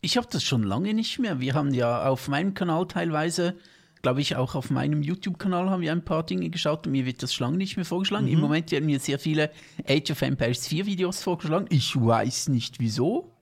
[0.00, 1.40] Ich habe das schon lange nicht mehr.
[1.40, 3.56] Wir haben ja auf meinem Kanal teilweise,
[4.02, 7.22] glaube ich, auch auf meinem YouTube-Kanal haben wir ein paar Dinge geschaut und mir wird
[7.22, 8.26] das schon lange nicht mehr vorgeschlagen.
[8.26, 8.32] Mhm.
[8.32, 9.50] Im Moment werden mir sehr viele
[9.88, 11.66] Age of Empires 4 Videos vorgeschlagen.
[11.70, 13.37] Ich weiß nicht wieso.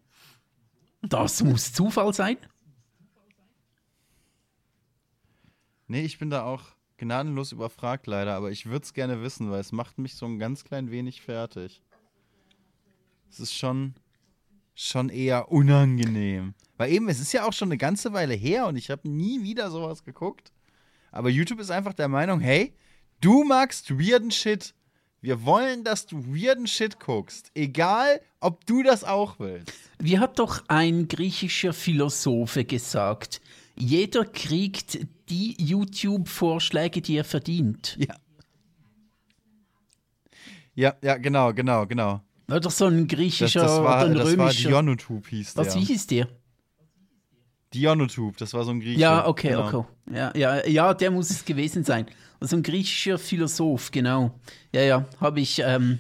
[1.03, 2.39] Das muss Zufall sein.
[5.89, 6.63] Nee, ich bin da auch
[6.99, 10.39] gnadenlos überfragt leider, aber ich würde es gerne wissen, weil es macht mich so ein
[10.39, 11.83] ganz klein wenig fertig.
[13.31, 13.95] Es ist schon,
[14.75, 16.55] schon eher unangenehm.
[16.77, 19.43] Weil eben, es ist ja auch schon eine ganze Weile her und ich habe nie
[19.43, 20.53] wieder sowas geguckt.
[21.13, 22.75] Aber YouTube ist einfach der Meinung, hey,
[23.21, 24.75] du magst weirden Shit.
[25.27, 27.51] Wir wollen, dass du weirden Shit guckst.
[27.53, 29.73] Egal, ob du das auch willst.
[29.99, 33.41] Wie hat doch ein griechischer Philosophe gesagt,
[33.75, 37.97] jeder kriegt die YouTube-Vorschläge, die er verdient.
[37.99, 38.15] Ja.
[40.77, 42.21] Ja, ja, genau, genau, genau.
[42.47, 44.45] War doch so ein griechischer das, das war, oder ein das römischer.
[44.45, 45.67] war Dionotube hieß der.
[45.67, 46.29] Was, wie hieß der?
[47.75, 49.01] Dionotube, das war so ein griechischer.
[49.01, 49.67] Ja, okay, genau.
[49.67, 50.15] okay.
[50.15, 52.07] Ja, ja, ja, der muss es gewesen sein.
[52.41, 54.39] Also ein griechischer Philosoph, genau.
[54.73, 55.99] Ja, ja, habe ich ähm,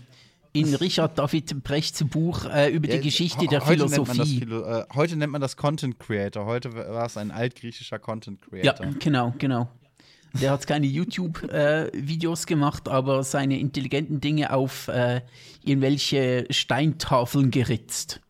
[0.53, 4.19] in Richard David Brechts Buch äh, über ja, die Geschichte der Philosophie.
[4.19, 6.47] Nennt Philo äh, heute nennt man das Content Creator.
[6.47, 8.87] Heute war es ein altgriechischer Content Creator.
[8.87, 9.69] Ja, genau, genau.
[10.41, 15.23] Der hat keine YouTube-Videos äh, gemacht, aber seine intelligenten Dinge auf äh,
[15.65, 18.21] irgendwelche Steintafeln geritzt.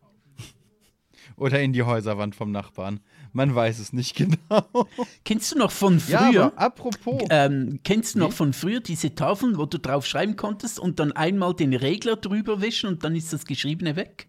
[1.35, 3.01] Oder in die Häuserwand vom Nachbarn.
[3.33, 4.87] Man weiß es nicht genau.
[5.25, 6.31] Kennst du noch von früher?
[6.31, 7.21] Ja, aber apropos.
[7.29, 11.11] Ähm, kennst du noch von früher diese Tafeln, wo du drauf schreiben konntest und dann
[11.11, 14.27] einmal den Regler drüber wischen und dann ist das Geschriebene weg?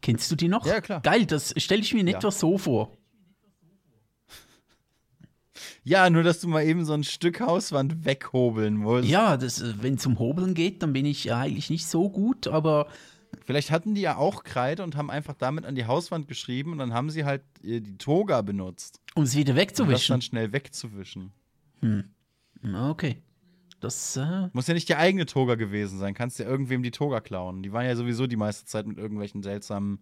[0.00, 0.66] Kennst du die noch?
[0.66, 1.00] Ja, klar.
[1.02, 2.18] Geil, das stelle ich mir in Ja.
[2.18, 2.96] etwa so vor.
[5.84, 9.06] Ja, nur dass du mal eben so ein Stück Hauswand weghobeln musst.
[9.08, 12.88] Ja, wenn es um Hobeln geht, dann bin ich ja eigentlich nicht so gut, aber
[13.44, 16.78] Vielleicht hatten die ja auch Kreide und haben einfach damit an die Hauswand geschrieben und
[16.78, 20.12] dann haben sie halt äh, die Toga benutzt, um es wieder um das wegzuwischen.
[20.14, 21.32] dann schnell wegzuwischen.
[22.62, 23.22] Na, Okay.
[23.80, 26.14] Das, äh, Muss ja nicht die eigene Toga gewesen sein.
[26.14, 27.62] Kannst ja irgendwem die Toga klauen.
[27.62, 29.98] Die waren ja sowieso die meiste Zeit mit irgendwelchen seltsamen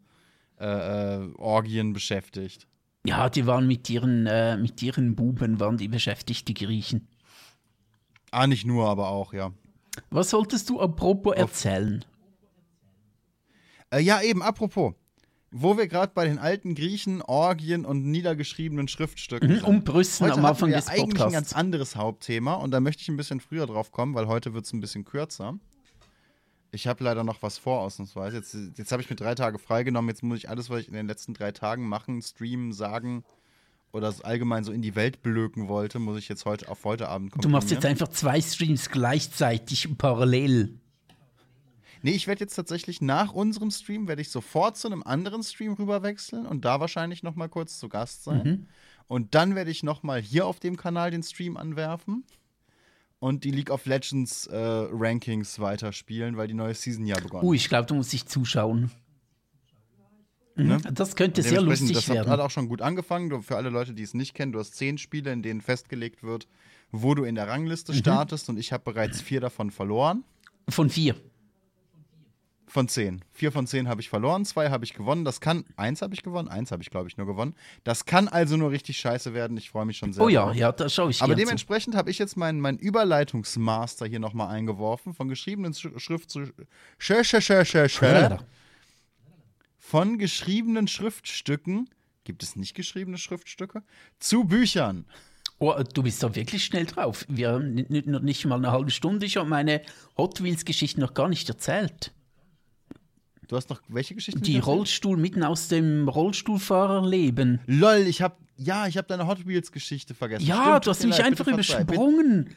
[0.60, 2.68] äh, äh, Orgien beschäftigt.
[3.04, 7.08] ja, die waren mit ihren, äh, mit ihren Buben, waren die beschäftigt, die Griechen.
[8.30, 9.50] Ah, nicht nur, aber auch, ja.
[10.10, 12.04] Was solltest du apropos erzählen?
[13.92, 14.94] Äh, ja, eben, apropos.
[15.54, 19.64] Wo wir gerade bei den alten Griechen, Orgien und niedergeschriebenen Schriftstücken Mhm, sind.
[19.64, 23.02] um Brüsten Heute am Anfang wir des eigentlich ein ganz anderes Hauptthema und da möchte
[23.02, 25.58] ich ein bisschen früher drauf kommen, weil heute wird es ein bisschen kürzer.
[26.70, 28.38] Ich habe leider noch was vor, ausnahmsweise.
[28.38, 30.08] Jetzt, jetzt habe ich mir drei Tage freigenommen.
[30.08, 33.22] Jetzt muss ich alles, was ich in den letzten drei Tagen machen, streamen, sagen
[33.92, 37.10] oder es allgemein so in die Welt blöken wollte, muss ich jetzt heute auf heute
[37.10, 37.42] Abend kommen.
[37.42, 40.78] Du machst jetzt einfach zwei Streams gleichzeitig parallel.
[42.02, 45.74] Nee, ich werde jetzt tatsächlich nach unserem Stream, werde ich sofort zu einem anderen Stream
[45.74, 48.42] rüberwechseln und da wahrscheinlich noch mal kurz zu Gast sein.
[48.44, 48.66] Mhm.
[49.06, 52.24] Und dann werde ich noch mal hier auf dem Kanal den Stream anwerfen
[53.18, 57.54] und die League of Legends äh, Rankings weiterspielen, weil die neue Season ja begonnen Uh,
[57.54, 58.90] ich glaube, du musst dich zuschauen.
[60.56, 60.66] Mhm.
[60.66, 60.78] Ne?
[60.92, 62.30] Das könnte sehr lustig das hat, werden.
[62.30, 63.30] hat auch schon gut angefangen.
[63.30, 66.22] Du, für alle Leute, die es nicht kennen, du hast zehn Spiele, in denen festgelegt
[66.22, 66.46] wird,
[66.90, 67.50] wo du in der Mhm.
[67.50, 70.24] Rangliste startest und ich habe bereits vier davon verloren.
[70.68, 71.16] Von vier.
[72.72, 73.22] Von zehn.
[73.32, 75.26] Vier von zehn habe ich verloren, zwei habe ich gewonnen.
[75.26, 77.54] Das kann, eins habe ich gewonnen, eins habe ich, glaube ich, nur gewonnen.
[77.84, 79.58] Das kann also nur richtig scheiße werden.
[79.58, 80.24] Ich freue mich schon sehr.
[80.24, 80.56] Oh ja, drauf.
[80.56, 85.12] ja, da schaue ich Aber dementsprechend habe ich jetzt meinen mein Überleitungsmaster hier nochmal eingeworfen,
[85.12, 86.46] von geschriebenen Sch Schrift zu.
[86.98, 88.02] Sch sch sch sch sch
[89.76, 91.90] von geschriebenen Schriftstücken.
[92.24, 93.82] Gibt es nicht geschriebene Schriftstücke?
[94.18, 95.04] Zu Büchern.
[95.58, 97.26] Oh, du bist da wirklich schnell drauf.
[97.28, 99.26] Wir haben nicht, nicht, nicht mal eine halbe Stunde.
[99.26, 99.82] Ich habe meine
[100.16, 102.12] Hot Wheels-Geschichte noch gar nicht erzählt.
[103.52, 104.40] Du hast noch welche Geschichten?
[104.40, 104.58] Die?
[104.58, 107.60] Rollstuhl mitten aus dem Rollstuhlfahrerleben.
[107.66, 110.46] Lol, ich habe ja, ich habe deine Hot Wheels Geschichte vergessen.
[110.46, 111.44] Ja, Stimmt, du hast mich leid, einfach.
[111.44, 112.48] Bitte- übersprungen.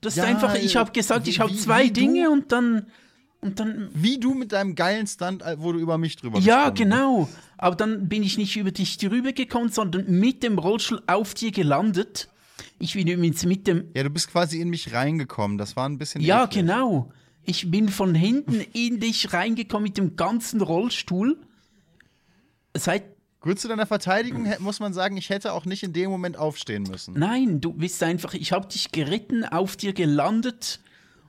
[0.00, 2.30] Das Ja, ist einfach, ich habe gesagt, ich wie- habe wie- zwei wie du- Dinge
[2.30, 2.86] und dann.
[3.42, 3.90] Und dann.
[3.92, 6.82] Wie du mit deinem geilen Stunt, äh, wo du über mich drüber Ja, bist.
[6.82, 7.28] genau.
[7.58, 11.50] Aber dann bin ich nicht über dich drüber gekommen, sondern mit dem Rollstuhl auf dir
[11.52, 12.30] gelandet.
[12.78, 13.84] Ich bin übrigens mit dem.
[13.94, 15.58] Ja, du bist quasi in mich reingekommen.
[15.58, 16.22] Das war ein bisschen.
[16.22, 16.62] Ja, eklig.
[16.62, 17.12] genau.
[17.42, 21.38] Ich bin von hinten in dich reingekommen mit dem ganzen Rollstuhl.
[22.76, 23.04] Seit.
[23.40, 26.82] Gut zu deiner Verteidigung muss man sagen, ich hätte auch nicht in dem Moment aufstehen
[26.82, 27.14] müssen.
[27.16, 28.34] Nein, du bist einfach.
[28.34, 30.80] Ich habe dich geritten, auf dir gelandet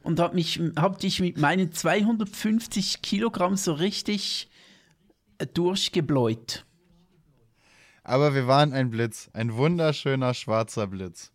[0.02, 4.50] und habe mich, hab dich mit meinen 250 Kilogramm so richtig
[5.38, 6.66] äh, durchgebläut.
[8.04, 9.30] Aber wir waren ein Blitz.
[9.34, 11.32] Ein wunderschöner schwarzer Blitz.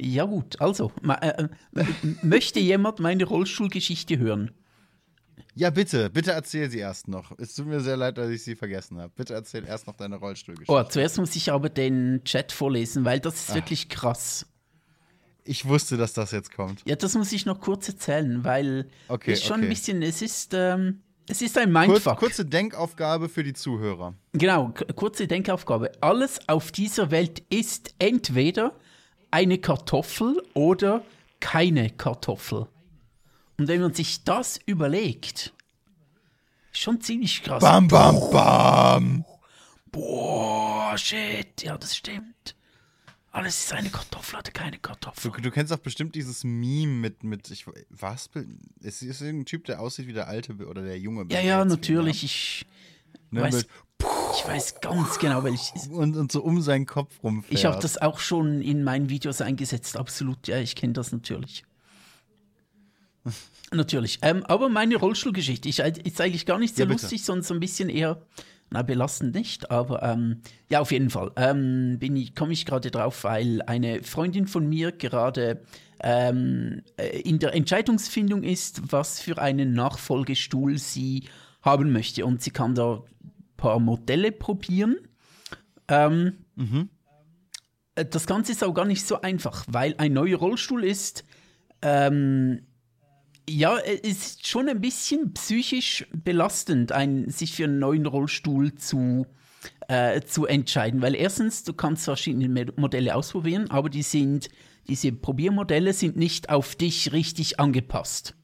[0.00, 1.48] Ja gut, also äh, äh,
[2.22, 4.52] möchte jemand meine Rollstuhlgeschichte hören?
[5.54, 7.32] Ja, bitte, bitte erzähl sie erst noch.
[7.38, 9.10] Es tut mir sehr leid, dass ich sie vergessen habe.
[9.16, 10.72] Bitte erzähl erst noch deine Rollstuhlgeschichte.
[10.72, 14.46] Oh, zuerst muss ich aber den Chat vorlesen, weil das ist wirklich krass.
[15.44, 16.82] Ich wusste, dass das jetzt kommt.
[16.86, 19.66] Ja, das muss ich noch kurz erzählen, weil Okay, es ist schon okay.
[19.66, 22.18] ein bisschen, es ist, ähm, es ist ein Mindfuck.
[22.18, 24.14] kurze Denkaufgabe für die Zuhörer.
[24.32, 25.92] Genau, kurze Denkaufgabe.
[26.00, 28.72] Alles auf dieser Welt ist entweder
[29.36, 31.04] eine Kartoffel oder
[31.40, 32.66] keine Kartoffel.
[33.58, 35.52] Und wenn man sich das überlegt,
[36.72, 37.60] ist schon ziemlich krass.
[37.62, 39.24] Bam, bam, bam.
[39.92, 42.54] Boah, shit, ja, das stimmt.
[43.30, 45.30] Alles ist eine Kartoffel oder keine Du, Kartoffel.
[45.42, 48.30] du kennst doch bestimmt dieses Meme mit, mit ich, was?
[48.82, 52.24] Es ist irgendein Typ, der aussieht wie der alte oder der junge Ja, ja, natürlich.
[52.24, 52.64] Ich
[53.30, 53.68] Ne, weiß, mit-
[54.36, 55.88] ich weiß ganz genau, welches.
[55.88, 57.52] Und, und so um seinen Kopf rumfährt.
[57.52, 60.46] Ich habe das auch schon in meinen Videos eingesetzt, absolut.
[60.48, 61.64] Ja, ich kenne das natürlich.
[63.72, 64.18] natürlich.
[64.22, 67.60] Ähm, aber meine Rollstuhlgeschichte ich, ist eigentlich gar nicht so Ja, lustig, sondern so ein
[67.60, 68.22] bisschen eher,
[68.70, 69.70] na, belastend nicht.
[69.70, 74.02] Aber ähm, ja, auf jeden Fall ähm, bin ich, komme ich gerade drauf, weil eine
[74.02, 75.62] Freundin von mir gerade
[76.00, 81.24] ähm, äh, in der Entscheidungsfindung ist, was für einen Nachfolgestuhl sie
[81.62, 82.26] haben möchte.
[82.26, 83.02] Und sie kann da
[83.56, 84.96] paar Modelle probieren.
[85.88, 86.38] Ähm,
[87.94, 91.24] äh, das Ganze ist auch gar nicht so einfach, weil ein neuer Rollstuhl ist,
[91.82, 92.62] ähm,
[93.48, 99.26] ja, es ist schon ein bisschen psychisch belastend, ein, sich für einen neuen Rollstuhl zu
[99.88, 101.02] äh, zu entscheiden.
[101.02, 104.48] Weil erstens, du kannst verschiedene Modelle ausprobieren, aber die sind,
[104.88, 108.34] diese Probiermodelle sind nicht auf dich richtig angepasst.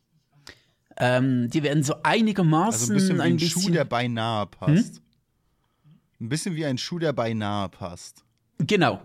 [0.99, 4.47] Ähm, die werden so einigermaßen also ein bisschen wie ein, ein bisschen, Schuh, der beinahe
[4.47, 4.97] passt.
[4.97, 5.02] Hm?
[6.23, 8.25] Ein bisschen wie ein Schuh, der beinahe passt.
[8.59, 9.03] Genau.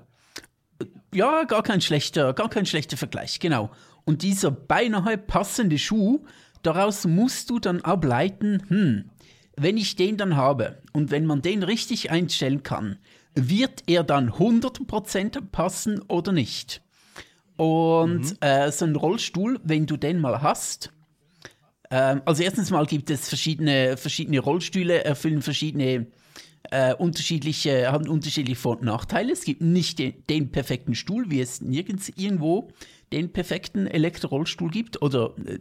[1.11, 3.71] Ja, gar kein schlechter, gar kein schlechter Vergleich, genau.
[4.05, 6.23] Und dieser beinahe passende Schuh,
[6.61, 9.09] daraus musst du dann ableiten, hm,
[9.55, 12.99] wenn ich den dann habe und wenn man den richtig einstellen kann,
[13.33, 16.83] wird er dann 100% passen oder nicht?
[17.55, 18.37] Und mhm.
[18.41, 20.91] äh, so ein Rollstuhl, wenn du den mal hast,
[21.89, 26.05] äh, also erstens mal gibt es verschiedene, verschiedene Rollstühle, erfüllen verschiedene
[26.71, 29.33] äh, unterschiedliche, haben unterschiedliche Vor- und Nachteile.
[29.33, 32.69] Es gibt nicht den, den, perfekten Stuhl, wie es nirgends irgendwo
[33.11, 35.59] den perfekten Elektrorollstuhl gibt oder äh,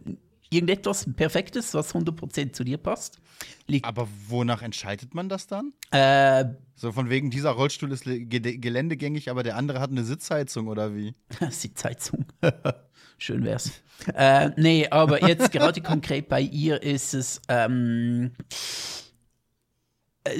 [0.49, 3.19] irgendetwas Perfektes, was 100% zu dir passt.
[3.67, 5.73] Liegt Aber wonach entscheidet man das dann?
[5.91, 10.95] Äh, so von wegen, dieser Rollstuhl ist geländegängig, aber der andere hat eine Sitzheizung oder
[10.95, 11.13] wie?
[11.49, 12.25] Sitzheizung.
[13.17, 13.71] Schön wär's.
[14.13, 18.31] äh, nee, aber jetzt gerade konkret bei ihr ist es ähm,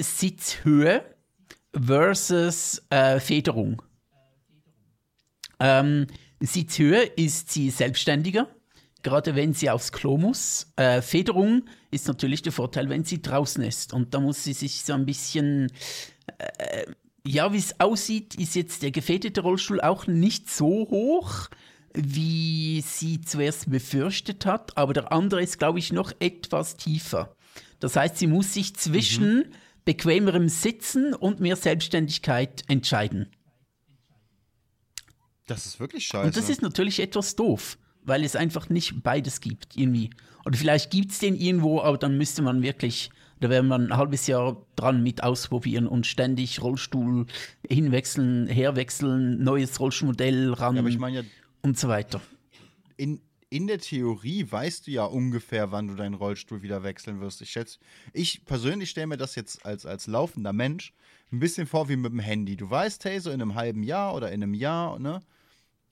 [0.00, 1.02] Sitzhöhe
[1.74, 3.82] versus äh, Federung.
[5.60, 6.06] Ähm,
[6.40, 8.48] Sitzhöhe ist sie selbstständiger,
[9.02, 10.72] gerade wenn sie aufs Klo muss.
[10.76, 13.92] Äh, Federung ist natürlich der Vorteil, wenn sie draußen ist.
[13.92, 15.72] Und da muss sie sich so ein bisschen,
[16.38, 16.84] äh,
[17.26, 21.48] ja, wie es aussieht, ist jetzt der gefederte Rollstuhl auch nicht so hoch,
[21.94, 24.76] wie sie zuerst befürchtet hat.
[24.76, 27.34] Aber der andere ist, glaube ich, noch etwas tiefer.
[27.80, 29.52] Das heißt, sie muss sich zwischen mhm.
[29.88, 33.30] Bequemerem Sitzen und mehr Selbstständigkeit entscheiden.
[35.46, 36.26] Das ist wirklich scheiße.
[36.26, 40.10] Und das ist natürlich etwas doof, weil es einfach nicht beides gibt, irgendwie.
[40.44, 43.08] Oder vielleicht gibt es den irgendwo, aber dann müsste man wirklich,
[43.40, 47.24] da wäre man ein halbes Jahr dran mit ausprobieren und ständig Rollstuhl
[47.66, 51.22] hinwechseln, herwechseln, neues Rollstuhlmodell ran ja, ich mein ja,
[51.62, 52.20] und so weiter.
[52.98, 57.40] In, in der Theorie weißt du ja ungefähr, wann du deinen Rollstuhl wieder wechseln wirst.
[57.40, 57.78] Ich schätze,
[58.12, 60.92] ich persönlich stelle mir das jetzt als, als laufender Mensch
[61.32, 62.56] ein bisschen vor wie mit dem Handy.
[62.56, 65.20] Du weißt, hey, so in einem halben Jahr oder in einem Jahr, ne,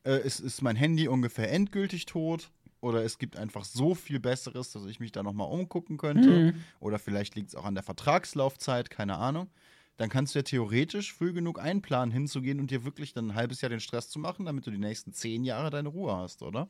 [0.04, 2.50] äh, ist, ist mein Handy ungefähr endgültig tot.
[2.82, 6.28] Oder es gibt einfach so viel Besseres, dass ich mich da nochmal umgucken könnte.
[6.28, 6.64] Mhm.
[6.78, 9.48] Oder vielleicht liegt es auch an der Vertragslaufzeit, keine Ahnung.
[9.96, 13.62] Dann kannst du ja theoretisch früh genug einplanen, hinzugehen und dir wirklich dann ein halbes
[13.62, 16.68] Jahr den Stress zu machen, damit du die nächsten zehn Jahre deine Ruhe hast, oder?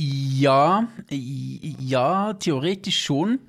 [0.00, 3.40] Ja, ja, theoretisch schon.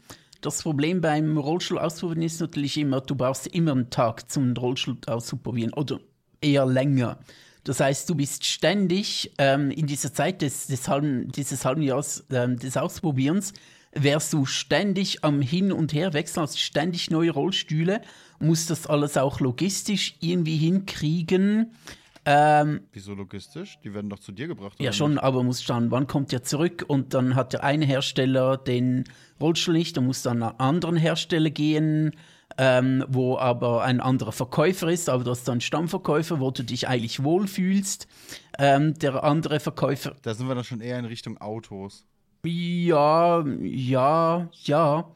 [0.41, 4.97] Das Problem beim Rollstuhl ausprobieren ist natürlich immer, du brauchst immer einen Tag zum Rollstuhl
[5.05, 5.99] auszuprobieren oder
[6.41, 7.19] eher länger.
[7.65, 12.25] Das heißt, du bist ständig ähm, in dieser Zeit des, des halben, dieses halben Jahres
[12.31, 13.53] ähm, des Ausprobierens,
[13.91, 18.01] wärst du ständig am Hin- und Herwechseln, hast ständig neue Rollstühle,
[18.39, 21.73] musst das alles auch logistisch irgendwie hinkriegen.
[22.31, 23.79] Ähm, Wieso logistisch?
[23.83, 24.79] Die werden doch zu dir gebracht.
[24.79, 25.23] Ja, schon, nicht?
[25.23, 29.05] aber muss schauen, wann kommt der zurück und dann hat der eine Hersteller den
[29.41, 32.15] Rollstuhl nicht, dann muss dann an einen anderen Hersteller gehen,
[32.59, 36.87] ähm, wo aber ein anderer Verkäufer ist, aber du hast dann Stammverkäufer, wo du dich
[36.87, 38.07] eigentlich wohlfühlst.
[38.59, 40.15] Ähm, der andere Verkäufer.
[40.21, 42.05] Da sind wir dann schon eher in Richtung Autos.
[42.45, 45.11] Ja, ja, ja.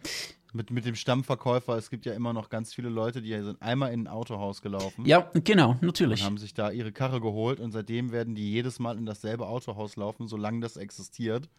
[0.53, 3.91] Mit, mit dem Stammverkäufer, es gibt ja immer noch ganz viele Leute, die sind einmal
[3.91, 5.03] in ein Autohaus gelaufen.
[5.05, 6.21] Ja, genau, natürlich.
[6.21, 9.47] Und haben sich da ihre Karre geholt und seitdem werden die jedes Mal in dasselbe
[9.47, 11.49] Autohaus laufen, solange das existiert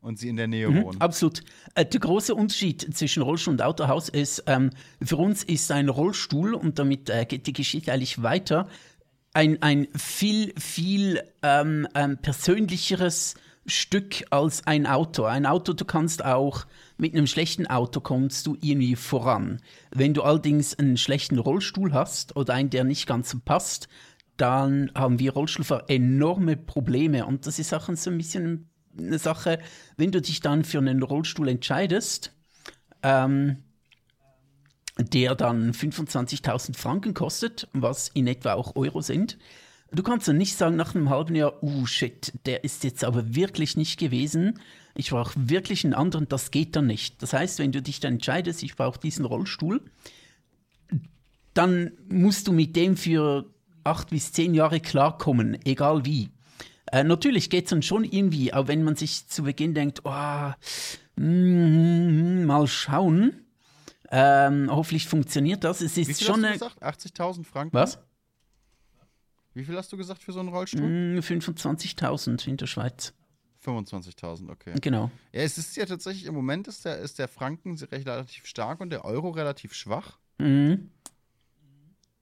[0.00, 1.00] und sie in der Nähe mhm, wohnen.
[1.00, 1.42] Absolut.
[1.74, 4.70] Äh, der große Unterschied zwischen Rollstuhl und Autohaus ist, ähm,
[5.02, 8.68] für uns ist ein Rollstuhl, und damit äh, geht die Geschichte eigentlich weiter,
[9.34, 13.34] ein, ein viel, viel ähm, ähm, persönlicheres
[13.68, 15.24] Stück als ein Auto.
[15.24, 19.60] Ein Auto, du kannst auch mit einem schlechten Auto kommst du irgendwie voran.
[19.90, 23.88] Wenn du allerdings einen schlechten Rollstuhl hast oder einen, der nicht ganz passt,
[24.36, 27.26] dann haben wir Rollstuhlfahrer enorme Probleme.
[27.26, 29.58] Und das ist auch so ein bisschen eine Sache,
[29.96, 32.32] wenn du dich dann für einen Rollstuhl entscheidest,
[33.02, 33.62] ähm,
[34.98, 39.38] der dann 25.000 Franken kostet, was in etwa auch Euro sind,
[39.90, 43.34] Du kannst dann nicht sagen nach einem halben Jahr, uh shit, der ist jetzt aber
[43.34, 44.60] wirklich nicht gewesen.
[44.94, 47.22] Ich brauche wirklich einen anderen, das geht dann nicht.
[47.22, 49.80] Das heißt, wenn du dich dann entscheidest, ich brauche diesen Rollstuhl,
[51.54, 53.46] dann musst du mit dem für
[53.84, 56.28] acht bis zehn Jahre klarkommen, egal wie.
[56.92, 60.52] Äh, natürlich geht es dann schon irgendwie, aber wenn man sich zu Beginn denkt, oh,
[61.16, 63.44] mm, mal schauen,
[64.10, 65.80] ähm, hoffentlich funktioniert das.
[65.80, 66.82] Es ist schon hast du gesagt?
[66.82, 67.76] 80.000 Franken?
[67.76, 67.98] Was?
[69.58, 71.16] Wie viel hast du gesagt für so einen Rollstuhl?
[71.16, 73.12] Mm, 25.000 in der Schweiz.
[73.64, 74.74] 25.000, okay.
[74.80, 75.10] Genau.
[75.32, 78.90] Ja, es ist ja tatsächlich, im Moment ist der, ist der Franken relativ stark und
[78.90, 80.20] der Euro relativ schwach.
[80.38, 80.90] Mhm.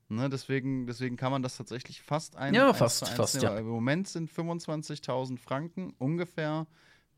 [0.08, 2.54] Ne, deswegen, deswegen kann man das tatsächlich fast ein.
[2.54, 3.58] Ja, fast, fast, ja.
[3.58, 6.66] Im Moment sind 25.000 Franken ungefähr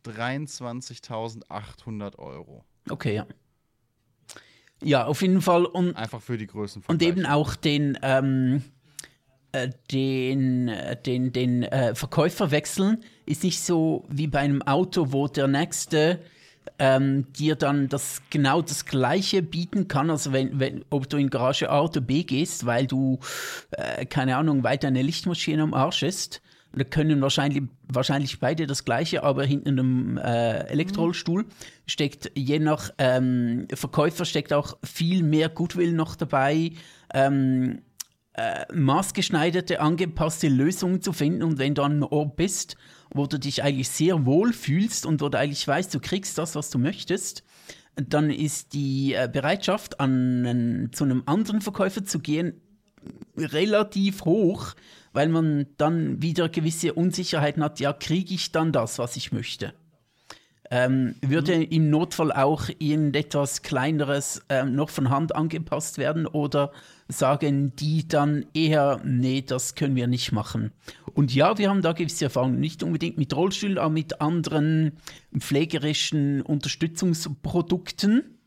[0.04, 2.64] 23.800 Euro.
[2.90, 3.24] Okay, ja.
[4.82, 5.64] Ja, auf jeden Fall.
[5.64, 6.82] Und, Einfach für die Größen.
[6.88, 8.60] Und eben auch den, ähm, äh,
[9.90, 15.28] den, äh, den, den äh, Verkäufer wechseln ist nicht so wie bei einem Auto, wo
[15.28, 16.20] der nächste
[16.78, 21.30] ähm, dir dann das genau das gleiche bieten kann, also wenn, wenn ob du in
[21.30, 23.18] Garage A oder B gehst, weil du
[23.70, 26.42] äh, keine Ahnung weiter eine Lichtmaschine am Arsch ist.
[26.74, 31.46] Da können wahrscheinlich, wahrscheinlich beide das gleiche, aber hinter einem äh, Elektrorollstuhl
[31.86, 36.72] steckt je nach ähm, Verkäufer steckt auch viel mehr Goodwill noch dabei.
[37.14, 37.80] Ähm,
[38.38, 42.76] äh, maßgeschneiderte, angepasste Lösungen zu finden und wenn du an einem Ort bist,
[43.10, 46.54] wo du dich eigentlich sehr wohl fühlst und wo du eigentlich weißt, du kriegst das,
[46.54, 47.42] was du möchtest,
[47.96, 52.60] dann ist die äh, Bereitschaft, an, zu einem anderen Verkäufer zu gehen,
[53.36, 54.74] relativ hoch,
[55.12, 59.74] weil man dann wieder gewisse Unsicherheiten hat, ja, kriege ich dann das, was ich möchte.
[60.70, 61.62] Ähm, würde mhm.
[61.70, 66.72] im Notfall auch irgendetwas Kleineres ähm, noch von Hand angepasst werden oder
[67.08, 70.72] sagen die dann eher, nee, das können wir nicht machen.
[71.14, 74.92] Und ja, wir haben da gewisse Erfahrungen, nicht unbedingt mit Rollstühlen, aber mit anderen
[75.36, 78.37] pflegerischen Unterstützungsprodukten.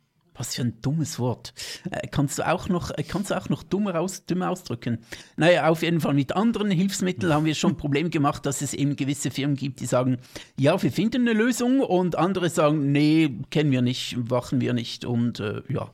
[0.41, 1.53] Was für ein dummes Wort.
[1.91, 4.97] Äh, kannst du auch noch, äh, kannst du auch noch dummer aus, dümmer ausdrücken?
[5.37, 8.73] Naja, auf jeden Fall mit anderen Hilfsmitteln haben wir schon ein Problem gemacht, dass es
[8.73, 10.17] eben gewisse Firmen gibt, die sagen,
[10.57, 15.05] ja, wir finden eine Lösung und andere sagen, nee, kennen wir nicht, machen wir nicht
[15.05, 15.93] und äh, ja.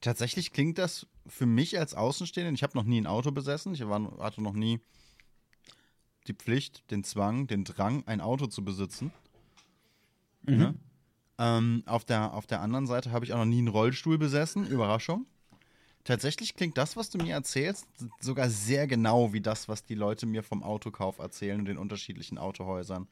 [0.00, 3.86] Tatsächlich klingt das für mich als Außenstehenden, ich habe noch nie ein Auto besessen, ich
[3.86, 4.80] war, hatte noch nie
[6.26, 9.12] die Pflicht, den Zwang, den Drang, ein Auto zu besitzen.
[10.42, 10.56] Mhm.
[10.56, 10.74] Ne?
[11.38, 14.66] Ähm, auf, der, auf der anderen Seite habe ich auch noch nie einen Rollstuhl besessen.
[14.66, 15.26] Überraschung.
[16.04, 17.86] Tatsächlich klingt das, was du mir erzählst,
[18.20, 22.38] sogar sehr genau wie das, was die Leute mir vom Autokauf erzählen und den unterschiedlichen
[22.38, 23.08] Autohäusern.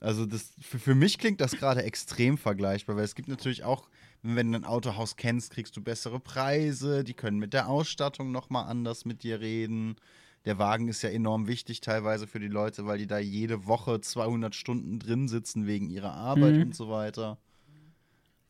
[0.00, 3.88] Also das, für, für mich klingt das gerade extrem vergleichbar, weil es gibt natürlich auch,
[4.22, 8.66] wenn du ein Autohaus kennst, kriegst du bessere Preise, die können mit der Ausstattung nochmal
[8.66, 9.96] anders mit dir reden
[10.44, 14.00] der Wagen ist ja enorm wichtig teilweise für die Leute, weil die da jede Woche
[14.00, 16.62] 200 Stunden drin sitzen wegen ihrer Arbeit mhm.
[16.62, 17.38] und so weiter.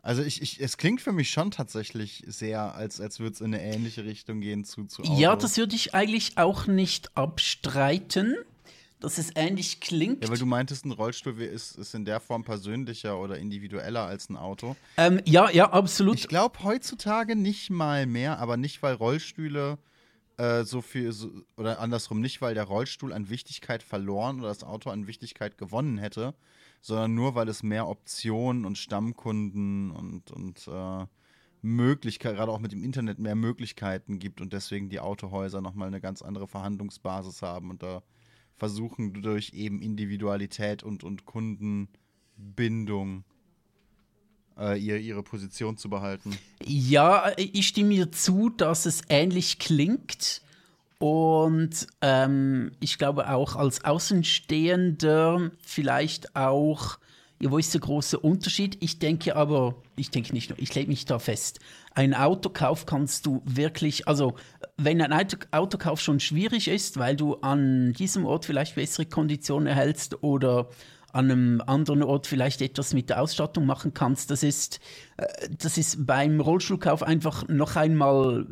[0.03, 3.55] Also ich, ich, es klingt für mich schon tatsächlich sehr, als, als würde es in
[3.55, 5.19] eine ähnliche Richtung gehen zu, zu Autos.
[5.19, 8.37] Ja, das würde ich eigentlich auch nicht abstreiten,
[9.01, 10.23] dass es ähnlich klingt.
[10.23, 14.29] Ja, weil du meintest, ein Rollstuhl ist, ist in der Form persönlicher oder individueller als
[14.29, 14.77] ein Auto.
[14.99, 16.19] Ähm, ja, ja, absolut.
[16.19, 19.79] Ich glaube heutzutage nicht mal mehr, aber nicht, weil Rollstühle
[20.37, 24.65] äh, so viel, so, oder andersrum nicht, weil der Rollstuhl an Wichtigkeit verloren oder das
[24.65, 26.35] Auto an Wichtigkeit gewonnen hätte,
[26.81, 31.07] sondern nur, weil es mehr Optionen und Stammkunden und, und äh,
[31.63, 36.01] Möglichkeiten, gerade auch mit dem Internet mehr Möglichkeiten gibt und deswegen die Autohäuser nochmal eine
[36.01, 38.03] ganz andere Verhandlungsbasis haben und da
[38.57, 43.25] versuchen durch eben Individualität und, und Kundenbindung
[44.59, 46.37] äh, ihr, ihre Position zu behalten.
[46.65, 50.43] Ja, ich stimme mir zu, dass es ähnlich klingt.
[50.99, 56.99] Und ähm, ich glaube auch als Außenstehender vielleicht auch,
[57.41, 58.79] ja, wo ist der große Unterschied?
[58.81, 61.61] Ich denke aber, ich denke nicht nur, ich lege mich da fest.
[61.95, 64.35] Ein Autokauf kannst du wirklich, also
[64.77, 69.67] wenn ein Auto, Autokauf schon schwierig ist, weil du an diesem Ort vielleicht bessere Konditionen
[69.67, 70.71] erhältst oder
[71.15, 74.31] an einem anderen Ort vielleicht etwas mit der Ausstattung machen kannst.
[74.33, 74.81] Das ist,
[75.17, 78.47] äh, das ist beim Rollstuhlkauf einfach noch einmal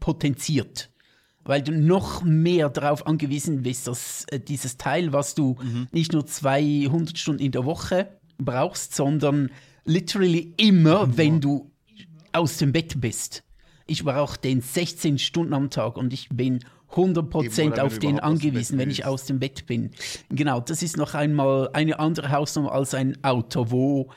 [0.00, 0.90] potenziert,
[1.44, 5.86] weil du noch mehr darauf angewiesen bist, dass äh, dieses Teil, was du mhm.
[5.92, 9.50] nicht nur 200 Stunden in der Woche brauchst, sondern
[9.84, 11.16] literally immer, mhm.
[11.16, 11.70] wenn du
[12.32, 13.44] aus dem Bett bist.
[13.86, 16.64] Ich brauche den 16 Stunden am Tag und ich bin
[16.94, 19.90] 100% auf den angewiesen, wenn ich aus dem Bett bin.
[20.30, 24.10] Genau, das ist noch einmal eine andere Hausnummer als ein Auto, wo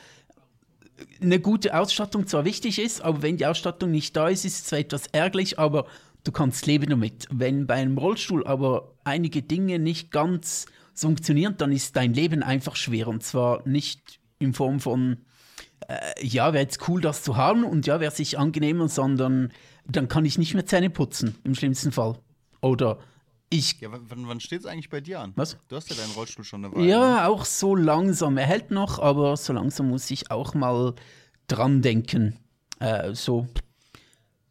[1.22, 4.64] eine gute Ausstattung zwar wichtig ist, aber wenn die Ausstattung nicht da ist, ist es
[4.66, 5.86] zwar etwas ärgerlich, aber
[6.24, 7.28] du kannst leben damit.
[7.32, 12.76] Wenn bei einem Rollstuhl aber einige Dinge nicht ganz funktionieren, dann ist dein Leben einfach
[12.76, 13.08] schwer.
[13.08, 15.18] Und zwar nicht in Form von,
[15.88, 19.52] äh, ja, wäre jetzt cool, das zu haben und ja, wäre sich angenehmer, sondern
[19.86, 22.18] dann kann ich nicht mehr Zähne putzen, im schlimmsten Fall.
[22.62, 23.00] Oder
[23.50, 23.80] ich.
[23.82, 25.34] Ja, wann, wann steht es eigentlich bei dir an?
[25.36, 25.58] Was?
[25.68, 26.82] Du hast ja deinen Rollstuhl schon dabei.
[26.82, 27.28] Ja, ne?
[27.28, 28.38] auch so langsam.
[28.38, 30.94] Er hält noch, aber so langsam muss ich auch mal
[31.48, 32.38] dran denken.
[32.80, 33.48] Äh, so,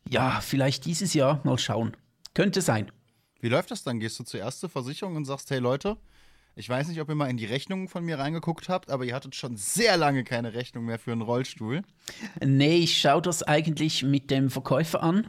[0.08, 1.96] ja, vielleicht dieses Jahr mal schauen.
[2.34, 2.90] Könnte sein.
[3.40, 4.00] Wie läuft das dann?
[4.00, 5.96] Gehst du zuerst zur Versicherung und sagst, hey Leute,
[6.56, 9.14] Ich weiß nicht, ob ihr mal in die Rechnungen von mir reingeguckt habt, aber ihr
[9.14, 11.82] hattet schon sehr lange keine Rechnung mehr für einen Rollstuhl.
[12.44, 15.28] Nee, ich schaue das eigentlich mit dem Verkäufer an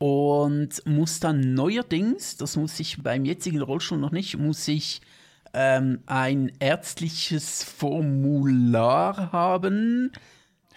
[0.00, 5.02] und muss dann neuerdings, das muss ich beim jetzigen Rollstuhl noch nicht, muss ich
[5.52, 10.10] ähm, ein ärztliches Formular haben,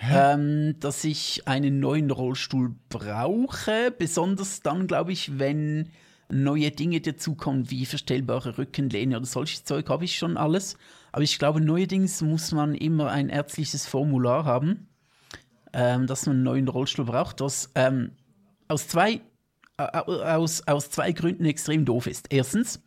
[0.02, 3.94] ähm, dass ich einen neuen Rollstuhl brauche.
[3.98, 5.88] Besonders dann, glaube ich, wenn
[6.28, 10.76] neue Dinge dazukommen, wie verstellbare Rückenlehne oder solches Zeug, habe ich schon alles.
[11.14, 14.90] Aber ich glaube, neuerdings muss man immer ein ärztliches Formular haben,
[15.72, 18.12] ähm, dass man einen neuen Rollstuhl braucht, was ähm,
[18.74, 19.22] aus, zwei,
[19.78, 22.28] aus, aus zwei Gründen extrem doof ist.
[22.30, 22.82] Erstens,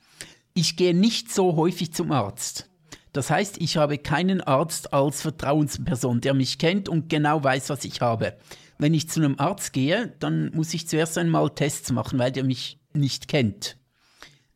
[0.53, 2.68] ich gehe nicht so häufig zum Arzt.
[3.12, 7.84] Das heißt, ich habe keinen Arzt als Vertrauensperson, der mich kennt und genau weiß, was
[7.84, 8.37] ich habe.
[8.78, 12.45] Wenn ich zu einem Arzt gehe, dann muss ich zuerst einmal Tests machen, weil der
[12.45, 13.78] mich nicht kennt.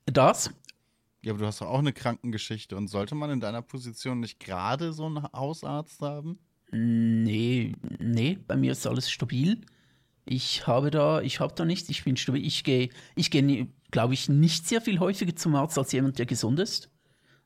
[0.04, 0.50] Das.
[1.22, 4.40] Ja, aber du hast doch auch eine Krankengeschichte und sollte man in deiner Position nicht
[4.40, 6.38] gerade so einen Hausarzt haben?
[6.72, 9.60] Nee, nee, bei mir ist alles stabil.
[10.24, 12.44] Ich habe da, ich habe da nichts, ich bin stabil.
[12.46, 16.26] Ich gehe, ich gehe, glaube ich, nicht sehr viel häufiger zum Arzt als jemand, der
[16.26, 16.90] gesund ist,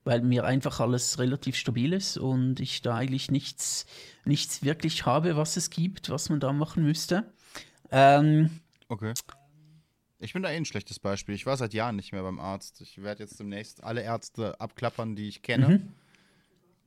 [0.05, 3.87] weil mir einfach alles relativ stabil ist und ich da eigentlich nichts,
[4.25, 7.33] nichts wirklich habe, was es gibt, was man da machen müsste.
[7.91, 9.15] Ähm, okay.
[10.19, 11.35] Ich bin da eh ein schlechtes Beispiel.
[11.35, 12.81] Ich war seit Jahren nicht mehr beim Arzt.
[12.81, 15.93] Ich werde jetzt demnächst alle Ärzte abklappern, die ich kenne, mhm.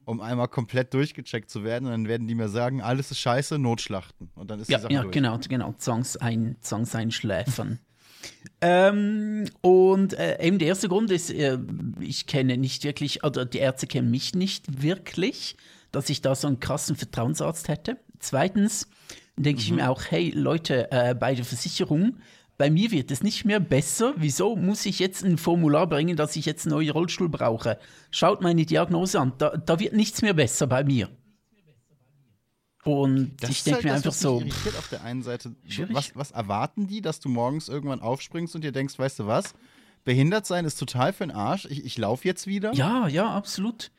[0.08, 1.86] Um einmal komplett durchgecheckt zu werden.
[1.86, 4.30] Und dann werden die mir sagen, alles ist scheiße, Notschlachten.
[4.36, 5.14] Und dann ist ja, die Sache Ja, durch.
[5.14, 5.76] genau, genau.
[5.80, 7.80] Songs, ein, Songs einschläfern.
[8.62, 11.60] ähm, und äh, eben der erste Grund ist, äh,
[12.00, 15.58] ich kenne nicht wirklich, oder die Ärzte kennen mich nicht wirklich,
[15.92, 17.98] dass ich da so einen krassen Vertrauensarzt hätte.
[18.20, 18.88] Zweitens
[19.36, 19.66] denke mhm.
[19.66, 22.18] ich mir auch, hey Leute, äh, bei der Versicherung
[22.58, 24.14] bei mir wird es nicht mehr besser.
[24.18, 27.78] Wieso muss ich jetzt ein Formular bringen, dass ich jetzt einen neuen Rollstuhl brauche?
[28.10, 29.34] Schaut meine Diagnose an.
[29.38, 31.10] Da, da wird nichts mehr besser bei mir.
[32.84, 34.40] Und das ich denke halt mir einfach so.
[34.40, 35.56] irritiert auf der einen Seite.
[35.90, 39.54] Was, was, erwarten die, dass du morgens irgendwann aufspringst und dir denkst, weißt du was?
[40.06, 41.66] Behindert sein ist total für den Arsch.
[41.66, 42.74] Ich, ich laufe jetzt wieder.
[42.74, 43.92] Ja, ja, absolut.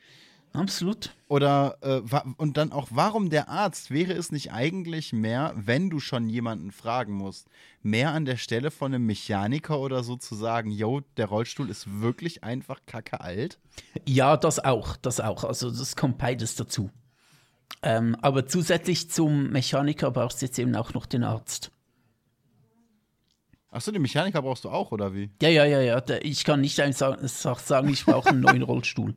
[0.53, 1.15] Absolut.
[1.27, 2.01] Oder äh,
[2.37, 3.91] und dann auch, warum der Arzt?
[3.91, 7.47] Wäre es nicht eigentlich mehr, wenn du schon jemanden fragen musst,
[7.83, 12.01] mehr an der Stelle von einem Mechaniker oder so zu sagen, yo, der Rollstuhl ist
[12.01, 13.59] wirklich einfach kacke alt?
[14.07, 15.43] Ja, das auch, das auch.
[15.43, 16.89] Also das kommt beides dazu.
[17.83, 21.71] Ähm, aber zusätzlich zum Mechaniker brauchst du jetzt eben auch noch den Arzt.
[23.71, 25.29] Achso, den Mechaniker brauchst du auch, oder wie?
[25.41, 26.03] Ja, ja, ja, ja.
[26.23, 29.15] Ich kann nicht einfach sagen, ich brauche einen neuen Rollstuhl.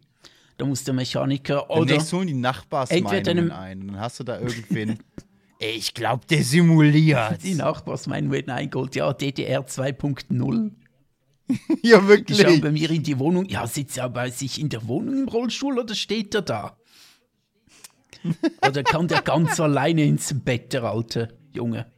[0.57, 1.87] Da muss der Mechaniker oder.
[1.87, 3.87] Demnächst holen die Nachbarsmeinungen ein.
[3.89, 4.99] Dann hast du da irgendwen.
[5.59, 7.43] ich glaube, der simuliert.
[7.43, 8.95] Die Nachbarsmeinungen werden eingeholt.
[8.95, 10.71] Ja, DDR 2.0.
[11.83, 12.39] ja, wirklich.
[12.39, 13.47] Die schauen bei mir in die Wohnung.
[13.47, 16.77] Ja, sitzt er bei sich in der Wohnung im Rollstuhl oder steht er da?
[18.67, 21.91] oder kann der ganz alleine ins Bett, der alte Junge?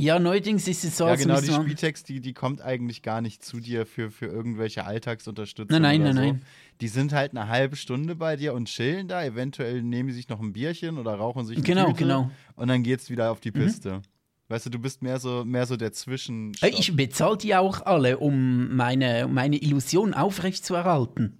[0.00, 1.08] Ja, neuerdings ist es so.
[1.08, 4.84] Ja, genau, die Spieltext, die, die kommt eigentlich gar nicht zu dir für, für irgendwelche
[4.84, 5.82] Alltagsunterstützung.
[5.82, 6.20] Nein, nein, nein, so.
[6.20, 6.42] nein.
[6.80, 9.24] Die sind halt eine halbe Stunde bei dir und chillen da.
[9.24, 12.30] Eventuell nehmen sie sich noch ein Bierchen oder rauchen sich eine Genau, Tüte genau.
[12.54, 13.64] Und dann geht's wieder auf die mhm.
[13.64, 13.92] Piste.
[13.94, 14.02] Mhm.
[14.48, 16.52] Weißt du, du bist mehr so, mehr so der Zwischen.
[16.62, 21.38] Ich bezahle die auch alle, um meine, meine Illusion aufrechtzuerhalten.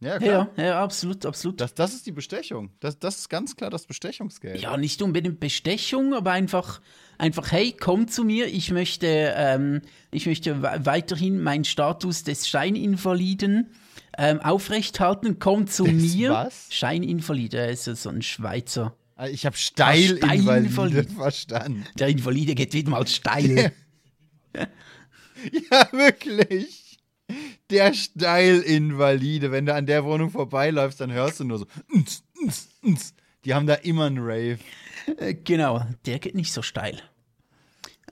[0.00, 0.50] Ja, klar.
[0.56, 1.58] Ja, ja, absolut, absolut.
[1.60, 2.70] Das, das ist die Bestechung.
[2.80, 4.60] Das, das ist ganz klar das Bestechungsgeld.
[4.60, 6.82] Ja, nicht unbedingt Bestechung, aber einfach,
[7.16, 9.80] einfach hey, komm zu mir, ich möchte, ähm,
[10.10, 13.70] ich möchte weiterhin meinen Status des Scheininvaliden
[14.18, 16.30] ähm, aufrechthalten, komm zu das mir.
[16.30, 16.66] Was?
[16.70, 18.96] Scheininvalide, ist so ein Schweizer.
[19.16, 21.86] Ah, ich habe Steilinvalide verstanden.
[21.98, 23.72] Der Invalide geht wieder mal steil.
[24.54, 26.84] ja, wirklich
[27.70, 29.50] der Steilinvalide.
[29.50, 31.66] Wenn du an der Wohnung vorbeiläufst, dann hörst du nur so.
[33.44, 34.58] Die haben da immer einen Rave.
[35.18, 37.00] Äh, genau, der geht nicht so steil.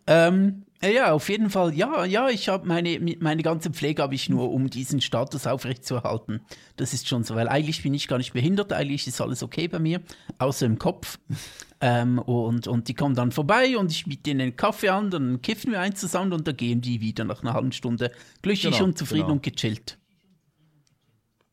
[0.07, 4.29] Ähm, ja, auf jeden Fall, ja, ja, ich habe meine, meine ganze Pflege habe ich
[4.29, 6.41] nur, um diesen Status aufrechtzuerhalten.
[6.77, 9.69] Das ist schon so, weil eigentlich bin ich gar nicht behindert, eigentlich ist alles okay
[9.69, 10.01] bei mir,
[10.39, 11.19] außer im Kopf.
[11.85, 15.43] Ähm, und, und die kommen dann vorbei und ich biete ihnen einen Kaffee an, dann
[15.43, 18.85] kiffen wir eins zusammen und dann gehen die wieder nach einer halben Stunde glücklich genau,
[18.85, 19.33] und zufrieden genau.
[19.33, 19.99] und gechillt.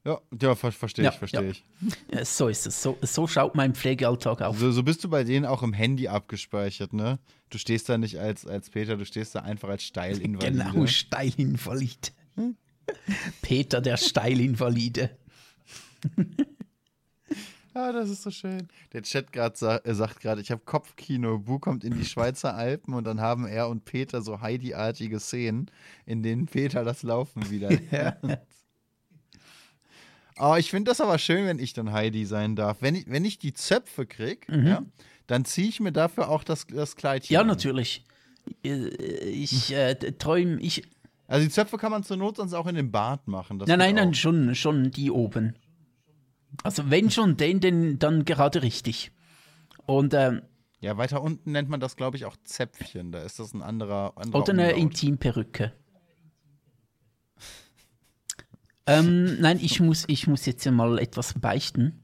[0.06, 1.50] Ja, ja ver verstehe ja, ich, verstehe ja.
[1.50, 1.64] ich.
[2.12, 2.82] Ja, so ist es.
[2.82, 4.58] So, so schaut mein Pflegealltag aus.
[4.58, 7.20] So, so, bist du bei denen auch im Handy abgespeichert, ne?
[7.50, 10.64] Du stehst da nicht als, als Peter, du stehst da einfach als Steilinvalide.
[10.72, 12.10] Genau, Steilinvalide.
[13.42, 15.18] Peter, der Steilinvalide.
[17.74, 18.68] Ah, das ist so schön.
[18.94, 21.40] Der Chat grad sa äh, sagt gerade, ich habe Kopfkino.
[21.40, 25.70] Bu kommt in die Schweizer Alpen und dann haben er und Peter so Heidi-artige Szenen,
[26.06, 27.70] in denen Peter das Laufen wieder.
[27.92, 28.18] ja.
[30.40, 32.78] Oh, ich finde das aber schön, wenn ich dann Heidi sein darf.
[32.82, 34.68] Wenn ich, wenn ich die Zöpfe kriege, mhm.
[34.68, 34.84] ja,
[35.28, 37.34] dann ziehe ich mir dafür auch das, das Kleidchen.
[37.34, 37.48] Ja, an.
[37.48, 38.06] natürlich.
[38.64, 38.88] Äh,
[39.30, 40.84] ich äh, träume, ich.
[41.28, 43.62] Also die Zöpfe kann man zur Not sonst auch in den Bart machen.
[43.68, 45.56] nein, nein, nein, schon, schon die oben.
[46.64, 49.12] Also wenn schon den, den dann gerade richtig.
[49.86, 50.42] Und ähm,
[50.82, 53.12] ja, weiter unten nennt man das, glaube ich, auch Zäpfchen.
[53.12, 54.14] Da ist das ein anderer.
[54.16, 55.74] anderer oder eine Intimperücke.
[58.88, 62.04] Ähm, nein, ich muss, ich muss jetzt mal etwas beichten.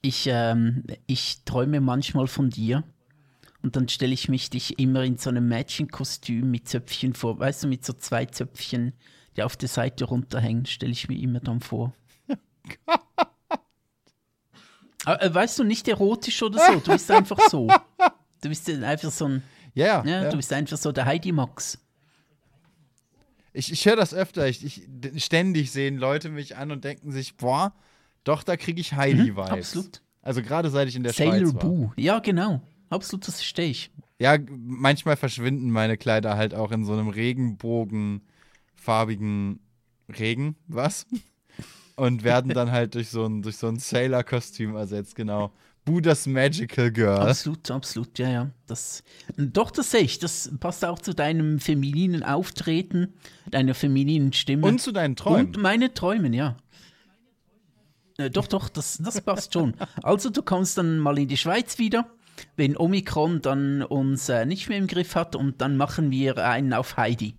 [0.00, 2.84] Ich, ähm, ich träume manchmal von dir
[3.62, 7.38] und dann stelle ich mich dich immer in so einem Mädchenkostüm mit Zöpfchen vor.
[7.38, 8.92] Weißt du, mit so zwei Zöpfchen,
[9.36, 11.94] die auf der Seite runterhängen, stelle ich mir immer dann vor.
[15.06, 17.68] Aber, äh, weißt du, nicht erotisch oder so, du bist einfach so.
[18.42, 19.42] Du bist einfach so ein.
[19.72, 20.30] Ja, ja, ja.
[20.30, 21.78] Du bist einfach so der Heidi Max.
[23.54, 24.46] Ich, ich höre das öfter.
[24.48, 24.82] Ich, ich,
[25.24, 27.72] ständig sehen Leute mich an und denken sich, boah,
[28.24, 29.50] doch, da kriege ich Heidi-Vibes.
[29.50, 30.02] Mhm, absolut.
[30.22, 31.60] Also gerade seit ich in der Sailor Schweiz war.
[31.60, 31.92] Boo.
[31.96, 32.60] Ja, genau.
[32.90, 33.92] Absolut, das verstehe ich.
[34.18, 39.60] Ja, manchmal verschwinden meine Kleider halt auch in so einem regenbogenfarbigen
[40.18, 41.06] Regen, was?
[41.96, 45.52] Und werden dann halt durch so ein, durch so ein Sailor-Kostüm ersetzt, genau.
[45.84, 47.28] Boo das Magical Girl.
[47.28, 48.50] Absolut, absolut, ja, ja.
[48.66, 49.02] Das,
[49.36, 50.18] doch, das sehe ich.
[50.18, 53.12] Das passt auch zu deinem femininen Auftreten,
[53.50, 54.66] deiner femininen Stimme.
[54.66, 55.46] Und zu deinen Träumen.
[55.46, 56.56] Und meine Träumen, ja.
[58.16, 59.74] Äh, doch, doch, das, das passt schon.
[60.02, 62.06] Also, du kommst dann mal in die Schweiz wieder,
[62.56, 66.72] wenn Omikron dann uns äh, nicht mehr im Griff hat und dann machen wir einen
[66.72, 67.36] auf Heidi.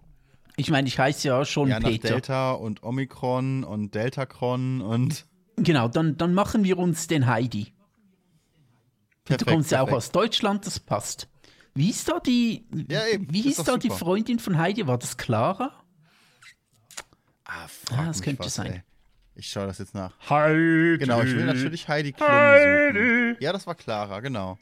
[0.57, 2.09] Ich meine, ich heiße ja schon ja, Peter.
[2.09, 5.25] Delta und Omikron und Deltacron und.
[5.57, 7.73] Genau, dann, dann machen wir uns den Heidi.
[9.25, 11.27] Perfekt, du kommst ja auch aus Deutschland, das passt.
[11.73, 14.87] Wie ist da die, ja, eben, wie hieß da die Freundin von Heidi?
[14.87, 15.73] War das Clara?
[17.43, 18.71] Ah, ah das könnte was, sein.
[18.71, 18.83] Ey.
[19.35, 20.13] Ich schaue das jetzt nach.
[20.29, 20.97] Heidi.
[20.99, 23.33] Genau, ich will natürlich Heidi Klum Heidi.
[23.33, 23.37] suchen.
[23.41, 24.57] Ja, das war Clara, genau.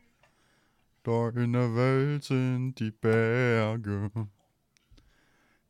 [1.04, 4.10] Dort in der Welt sind die Berge.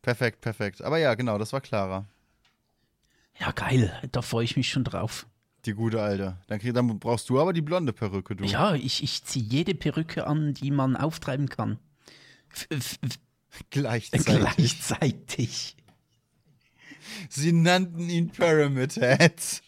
[0.02, 0.82] Perfekt, perfekt.
[0.82, 2.06] Aber ja, genau, das war Clara.
[3.39, 4.00] Ja, geil.
[4.12, 5.28] Da freue ich mich schon drauf.
[5.66, 6.38] Die gute Alte.
[6.47, 8.43] Dann, dann brauchst du aber die blonde Perücke, du.
[8.43, 11.80] Ja, ich, ich ziehe jede Perücke an, die man auftreiben kann.
[13.70, 14.26] Gleichzeitig.
[14.26, 15.78] Gleichzeitig.
[17.30, 19.61] Sie nannten ihn Pyramid Head.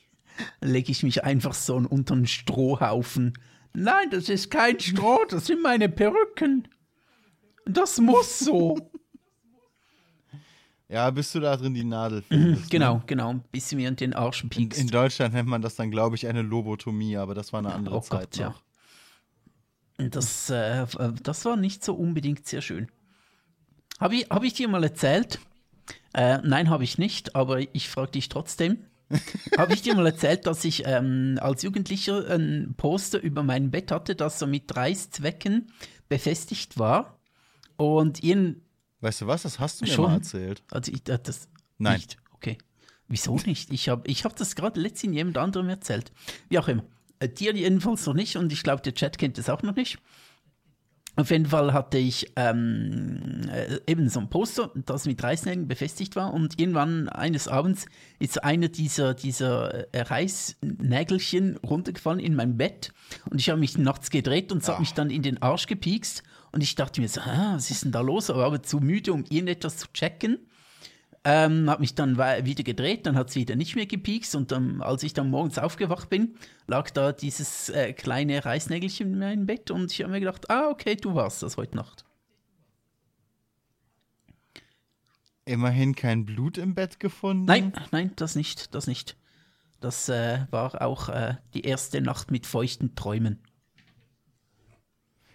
[0.62, 3.34] Lege ich mich einfach so unter einen Strohhaufen.
[3.74, 6.68] Nein, das ist kein Stroh, das sind meine Perücken.
[7.66, 8.92] Das muss so.
[10.88, 12.70] Ja, bis du da drin die Nadel mhm, findest.
[12.70, 13.04] genau, ne?
[13.08, 13.36] genau.
[13.52, 14.80] Bis du mir in den Arsch piekst.
[14.80, 17.74] In, in, Deutschland nennt man das dann, glaube ich, eine Lobotomie, aber das war eine
[17.74, 18.62] andere oh Zeit Gott, noch.
[20.00, 20.10] Ja.
[20.10, 20.86] Das, äh,
[21.24, 22.92] das war nicht so unbedingt sehr schön.
[24.00, 25.40] Habe ich, hab ich dir mal erzählt,
[26.14, 28.78] äh, nein, habe ich nicht, aber ich frage dich trotzdem.
[29.58, 33.92] habe ich dir mal erzählt, dass ich ähm, als Jugendlicher ein Poster über mein Bett
[33.92, 35.72] hatte, das so mit Reißzwecken
[36.10, 37.20] befestigt war?
[37.78, 38.62] Und ihren.
[39.06, 39.44] Weißt du was?
[39.44, 40.06] Das hast du mir schon?
[40.06, 40.64] mal erzählt.
[40.72, 41.48] Also ich äh, das
[41.78, 41.98] Nein.
[41.98, 42.18] Nicht.
[42.34, 42.58] Okay.
[43.08, 43.72] Wieso nicht?
[43.72, 46.12] Ich habe ich hab das gerade letztens jemand anderem erzählt.
[46.50, 46.84] Wie auch immer.
[47.20, 50.00] Äh, dir jedenfalls noch nicht und ich glaube, der Chat kennt das auch noch nicht.
[51.18, 56.18] Auf jeden Fall hatte ich ähm, äh, eben so ein Poster, das mit Reißnägeln befestigt
[56.18, 56.34] war.
[56.34, 57.86] Und irgendwann eines Abends
[58.20, 62.92] ist einer dieser, dieser äh, Reißnägelchen runtergefallen in mein Bett.
[63.30, 66.24] Und ich habe mich nachts gedreht und es hat mich dann in den Arsch gepiekst.
[66.52, 68.30] Und ich dachte mir so, ah, was ist denn da los?
[68.30, 70.40] Aber, aber zu müde, um irgendetwas zu checken.
[71.28, 74.84] Ähm, habe mich dann wieder gedreht, dann hat es wieder nicht mehr gepiekst und dann,
[74.84, 76.36] als ich dann morgens aufgewacht bin,
[76.68, 80.70] lag da dieses äh, kleine Reißnägelchen in meinem Bett und ich habe mir gedacht, ah,
[80.70, 82.06] okay, du warst das heute Nacht.
[85.46, 87.46] Immerhin kein Blut im Bett gefunden?
[87.46, 89.18] Nein, nein, das nicht, das nicht.
[89.80, 93.40] Das äh, war auch äh, die erste Nacht mit feuchten Träumen.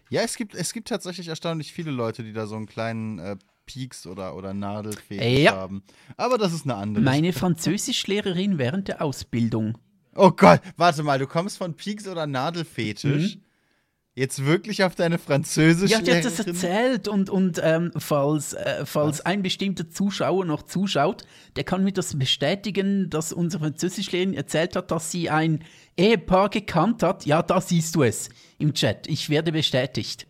[0.09, 3.37] Ja, es gibt, es gibt tatsächlich erstaunlich viele Leute, die da so einen kleinen äh,
[3.73, 5.53] Peaks oder, oder Nadelfetisch ja.
[5.53, 5.83] haben.
[6.17, 7.05] Aber das ist eine andere.
[7.05, 9.79] Meine Französischlehrerin während der Ausbildung.
[10.15, 13.37] Oh Gott, warte mal, du kommst von Peaks oder Nadelfetisch.
[13.37, 13.43] Mhm.
[14.21, 15.91] Jetzt wirklich auf deine Französisch?
[15.91, 20.65] Ja, die hat das erzählt und, und ähm, falls, äh, falls ein bestimmter Zuschauer noch
[20.65, 21.23] zuschaut,
[21.55, 25.65] der kann mir das bestätigen, dass unsere Französischlehrerin erzählt hat, dass sie ein
[25.97, 27.25] Ehepaar gekannt hat.
[27.25, 29.07] Ja, da siehst du es im Chat.
[29.07, 30.27] Ich werde bestätigt.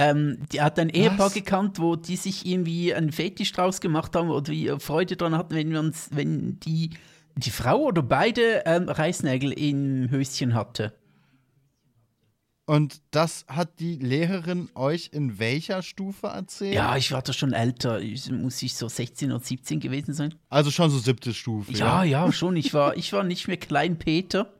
[0.00, 1.34] Ähm, die hat ein Ehepaar Was?
[1.34, 5.56] gekannt, wo die sich irgendwie einen Fetisch draus gemacht haben oder die Freude daran hatten,
[5.56, 6.90] wenn, wir uns, wenn die,
[7.34, 10.92] die Frau oder beide ähm, Reißnägel im Höschen hatte.
[12.64, 16.74] Und das hat die Lehrerin euch in welcher Stufe erzählt?
[16.74, 18.00] Ja, ich war da schon älter.
[18.00, 20.36] Ich, muss ich so 16 oder 17 gewesen sein?
[20.48, 21.72] Also schon so siebte Stufe.
[21.72, 22.54] Ja, ja, ja schon.
[22.54, 24.52] Ich war, ich war nicht mehr Klein Peter.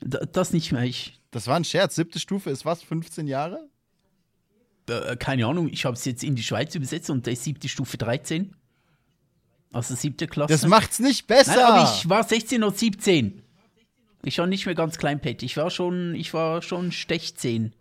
[0.00, 1.18] das nicht mehr ich.
[1.32, 1.96] Das war ein Scherz.
[1.96, 2.84] Siebte Stufe ist was?
[2.84, 3.68] 15 Jahre?
[4.88, 5.68] Äh, keine Ahnung.
[5.68, 8.54] Ich habe es jetzt in die Schweiz übersetzt und da ist siebte Stufe 13.
[9.72, 10.52] Also siebte Klasse.
[10.52, 11.56] Das macht's nicht besser.
[11.56, 13.42] Nein, aber ich war 16 oder 17.
[14.24, 15.42] Ich war nicht mehr ganz kleinpett.
[15.42, 17.72] Ich war schon, ich war schon Stechzehn.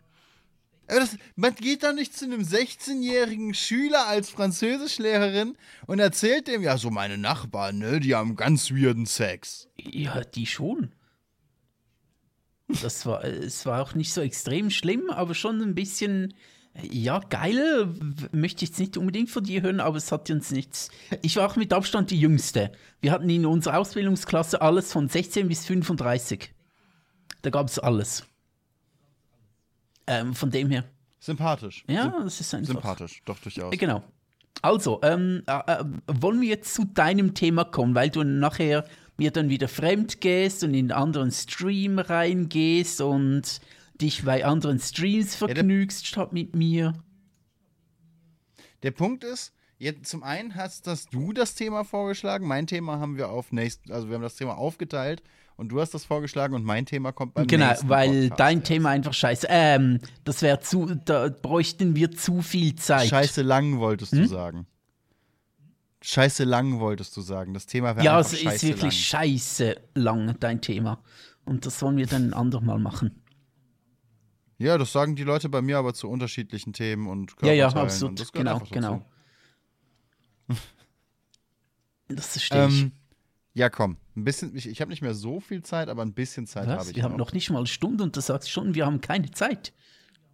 [0.87, 6.63] Aber das, man geht doch nicht zu einem 16-jährigen Schüler als Französischlehrerin und erzählt dem,
[6.63, 9.67] ja, so meine Nachbarn, ne, die haben ganz weirden Sex.
[9.77, 10.93] Ja, die schon.
[12.81, 16.33] Das war, es war auch nicht so extrem schlimm, aber schon ein bisschen,
[16.83, 17.93] ja, geil,
[18.31, 20.89] möchte ich jetzt nicht unbedingt von dir hören, aber es hat uns nichts.
[21.21, 22.71] Ich war auch mit Abstand die Jüngste.
[23.01, 26.53] Wir hatten in unserer Ausbildungsklasse alles von 16 bis 35.
[27.41, 28.25] Da gab es alles.
[30.05, 30.85] Ähm, von dem her.
[31.19, 31.83] Sympathisch.
[31.87, 32.73] Ja, das ist einfach.
[32.73, 33.73] Sympathisch, doch durchaus.
[33.73, 34.03] Äh, genau.
[34.61, 38.85] Also, ähm, äh, äh, wollen wir jetzt zu deinem Thema kommen, weil du nachher
[39.17, 43.59] mir dann wieder fremd gehst und in einen anderen Stream reingehst und
[44.01, 46.93] dich bei anderen Streams vergnügst ja, statt mit mir.
[48.83, 53.17] Der Punkt ist, jetzt zum einen hast das du das Thema vorgeschlagen, mein Thema haben
[53.17, 55.23] wir auf nächsten, also wir haben das Thema aufgeteilt
[55.55, 58.39] und du hast das vorgeschlagen und mein Thema kommt beim genau, nächsten Genau, weil Podcast
[58.39, 58.67] dein jetzt.
[58.67, 59.47] Thema einfach scheiße.
[59.49, 63.09] Ähm, das wäre zu, da bräuchten wir zu viel Zeit.
[63.09, 64.19] Scheiße lang wolltest hm?
[64.19, 64.67] du sagen.
[66.01, 67.55] Scheiße lang wolltest du sagen.
[67.55, 68.91] Das Thema wäre ja, einfach scheiße Ja, es ist wirklich lang.
[68.91, 71.01] scheiße lang, dein Thema.
[71.43, 73.23] Und das wollen wir dann ein andermal machen.
[74.57, 78.31] Ja, das sagen die Leute bei mir aber zu unterschiedlichen Themen und Ja, ja, absolut.
[78.33, 79.05] Genau, genau.
[82.07, 82.81] das verstehe ich.
[82.83, 82.91] Ähm,
[83.53, 83.97] ja, komm.
[84.15, 86.89] Ein bisschen, ich, ich habe nicht mehr so viel Zeit, aber ein bisschen Zeit habe
[86.89, 86.95] ich.
[86.95, 87.09] Wir noch.
[87.11, 89.73] haben noch nicht mal eine Stunde und du sagst schon, wir haben keine Zeit.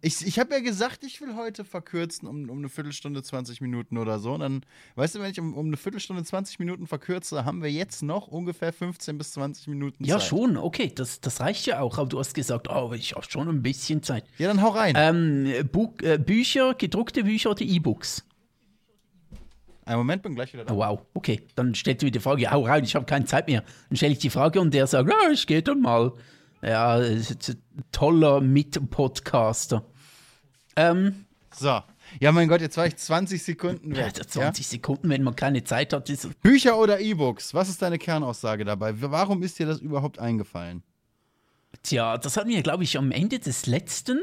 [0.04, 3.96] Ich, ich habe ja gesagt, ich will heute verkürzen um, um eine Viertelstunde, 20 Minuten
[3.96, 4.34] oder so.
[4.34, 7.70] Und dann, weißt du, wenn ich um, um eine Viertelstunde, 20 Minuten verkürze, haben wir
[7.70, 10.08] jetzt noch ungefähr 15 bis 20 Minuten Zeit.
[10.08, 11.96] Ja, schon, okay, das, das reicht ja auch.
[11.96, 14.26] Aber du hast gesagt, oh, ich habe schon ein bisschen Zeit.
[14.36, 14.94] Ja, dann hau rein.
[14.94, 18.26] Ähm, Buch, äh, Bücher, gedruckte Bücher oder E-Books?
[19.86, 20.74] Ein Moment, bin gleich wieder da.
[20.74, 21.46] Oh, wow, okay.
[21.54, 23.64] Dann stellt du mir die Frage, hau rein, ich habe keine Zeit mehr.
[23.88, 26.12] Dann stelle ich die Frage und der sagt, ja, ich gehe dann mal.
[26.62, 27.00] Ja,
[27.90, 29.84] toller Mit-Podcaster.
[30.76, 31.80] Ähm, so.
[32.20, 34.18] Ja, mein Gott, jetzt war ich 20 Sekunden weg.
[34.18, 34.70] Ja, 20 ja?
[34.70, 36.08] Sekunden, wenn man keine Zeit hat.
[36.10, 37.54] Ist Bücher oder E-Books?
[37.54, 39.00] Was ist deine Kernaussage dabei?
[39.00, 40.82] Warum ist dir das überhaupt eingefallen?
[41.82, 44.18] Tja, das hatten wir, glaube ich, am Ende des letzten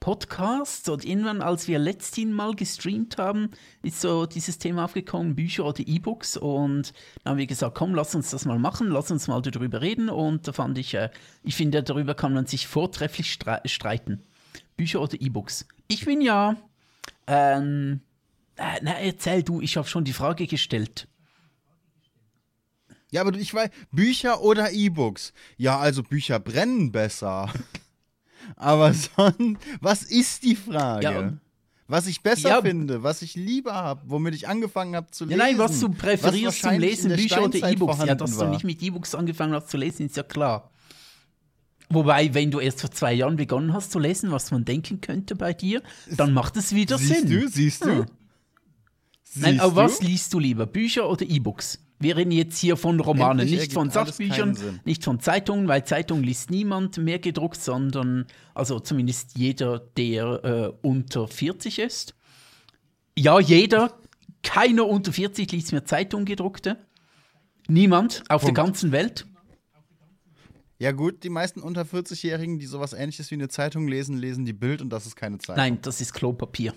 [0.00, 3.50] Podcasts und irgendwann, als wir letzthin mal gestreamt haben,
[3.82, 6.36] ist so dieses Thema aufgekommen, Bücher oder E-Books.
[6.36, 6.92] Und
[7.22, 10.08] dann haben wir gesagt, komm, lass uns das mal machen, lass uns mal darüber reden.
[10.08, 11.10] Und da fand ich, äh,
[11.42, 14.22] ich finde, darüber kann man sich vortrefflich streiten.
[14.78, 15.66] Bücher oder E-Books?
[15.88, 16.56] Ich bin ja.
[17.26, 18.00] Ähm,
[18.56, 21.06] äh, na, erzähl du, ich habe schon die Frage gestellt.
[23.10, 25.34] Ja, aber ich weiß, Bücher oder E-Books?
[25.56, 27.52] Ja, also Bücher brennen besser.
[28.56, 31.04] aber sonst, was ist die Frage?
[31.04, 31.32] Ja,
[31.90, 35.40] was ich besser ja, finde, was ich lieber habe, womit ich angefangen habe zu lesen.
[35.40, 38.04] Ja, nein, was du präferierst was zum Lesen, Bücher oder E-Books.
[38.04, 38.46] Ja, dass war.
[38.46, 40.70] du nicht mit E-Books angefangen hast zu lesen, ist ja klar.
[41.90, 45.34] Wobei, wenn du erst vor zwei Jahren begonnen hast zu lesen, was man denken könnte
[45.34, 47.30] bei dir, dann macht es wieder siehst Sinn.
[47.30, 47.90] Du, siehst du?
[47.90, 48.06] Hm.
[49.22, 49.88] Siehst Nein, aber du?
[49.88, 50.66] was liest du lieber?
[50.66, 51.78] Bücher oder E-Books?
[52.00, 56.22] Wir reden jetzt hier von Romanen, Endlich nicht von Sachbüchern, nicht von Zeitungen, weil Zeitungen
[56.22, 62.14] liest niemand mehr gedruckt, sondern, also zumindest jeder, der äh, unter 40 ist.
[63.18, 63.98] Ja, jeder,
[64.44, 66.78] keiner unter 40 liest mehr Zeitung gedruckte.
[67.66, 68.56] Niemand auf Punkt.
[68.56, 69.26] der ganzen Welt.
[70.80, 74.52] Ja, gut, die meisten unter 40-Jährigen, die sowas ähnliches wie eine Zeitung lesen, lesen die
[74.52, 75.56] Bild und das ist keine Zeitung.
[75.56, 76.72] Nein, das ist Klopapier.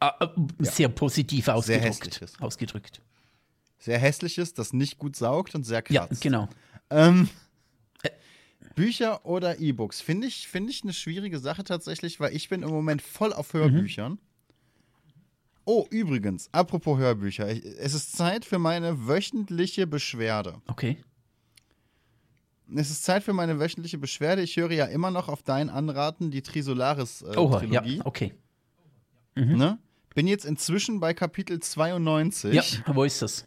[0.00, 0.28] Ah, äh,
[0.58, 0.94] sehr ja.
[0.94, 1.82] positiv ausgedrückt.
[1.82, 2.40] Sehr hässliches.
[2.40, 3.00] ausgedrückt.
[3.78, 6.24] Sehr hässliches, das nicht gut saugt und sehr kratzt.
[6.24, 6.48] Ja, genau.
[6.90, 7.28] Ähm,
[8.02, 8.10] äh.
[8.74, 10.00] Bücher oder E-Books?
[10.00, 13.52] Finde ich, find ich eine schwierige Sache tatsächlich, weil ich bin im Moment voll auf
[13.52, 14.12] Hörbüchern.
[14.12, 14.18] Mhm.
[15.64, 17.48] Oh, übrigens, apropos Hörbücher.
[17.48, 20.60] Es ist Zeit für meine wöchentliche Beschwerde.
[20.66, 20.98] Okay
[22.74, 24.42] es ist Zeit für meine wöchentliche Beschwerde.
[24.42, 27.94] Ich höre ja immer noch auf dein Anraten die Trisolaris-Trilogie.
[27.94, 28.34] Äh, ja, okay.
[29.34, 29.56] Mhm.
[29.56, 29.78] Ne?
[30.14, 32.54] Bin jetzt inzwischen bei Kapitel 92.
[32.54, 32.62] Ja,
[32.94, 33.46] wo ist das?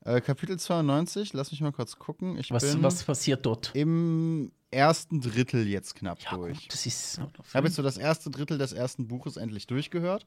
[0.00, 2.36] Äh, Kapitel 92, lass mich mal kurz gucken.
[2.38, 3.70] Ich was, was passiert dort?
[3.74, 6.60] Im ersten Drittel jetzt knapp ja, durch.
[6.60, 7.20] Gut, das ist.
[7.46, 10.26] Ich habe jetzt so das erste Drittel des ersten Buches endlich durchgehört.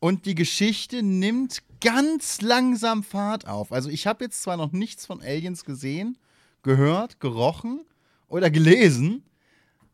[0.00, 3.70] Und die Geschichte nimmt ganz langsam Fahrt auf.
[3.70, 6.18] Also ich habe jetzt zwar noch nichts von Aliens gesehen,
[6.62, 7.82] gehört, gerochen
[8.28, 9.24] oder gelesen,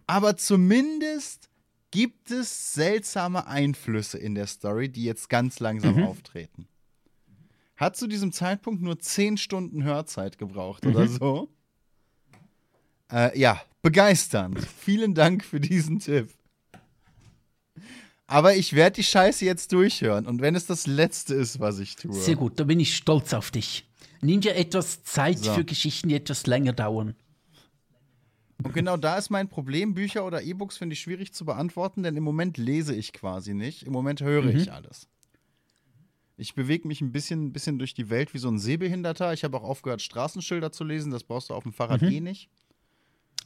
[0.07, 1.48] Aber zumindest
[1.90, 6.04] gibt es seltsame Einflüsse in der Story, die jetzt ganz langsam mhm.
[6.04, 6.68] auftreten.
[7.76, 10.90] Hat zu diesem Zeitpunkt nur 10 Stunden Hörzeit gebraucht mhm.
[10.90, 11.48] oder so.
[13.11, 14.61] Äh, ja, begeisternd.
[14.61, 16.30] Vielen Dank für diesen Tipp.
[18.27, 20.27] Aber ich werde die Scheiße jetzt durchhören.
[20.27, 22.12] Und wenn es das Letzte ist, was ich tue.
[22.12, 23.87] Sehr gut, da bin ich stolz auf dich.
[24.20, 25.55] Nimm dir etwas Zeit so.
[25.55, 27.14] für Geschichten, die etwas länger dauern.
[28.62, 29.95] Und genau da ist mein Problem.
[29.95, 33.85] Bücher oder E-Books finde ich schwierig zu beantworten, denn im Moment lese ich quasi nicht.
[33.85, 34.57] Im Moment höre mhm.
[34.57, 35.09] ich alles.
[36.39, 39.33] Ich bewege mich ein bisschen, bisschen durch die Welt wie so ein Sehbehinderter.
[39.33, 41.11] Ich habe auch aufgehört, Straßenschilder zu lesen.
[41.11, 42.11] Das brauchst du auf dem Fahrrad mhm.
[42.11, 42.51] eh nicht.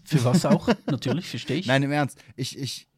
[0.04, 0.68] Für was auch?
[0.86, 1.66] Natürlich, verstehe ich.
[1.68, 2.18] Nein, im Ernst.
[2.36, 2.88] Ich, ich,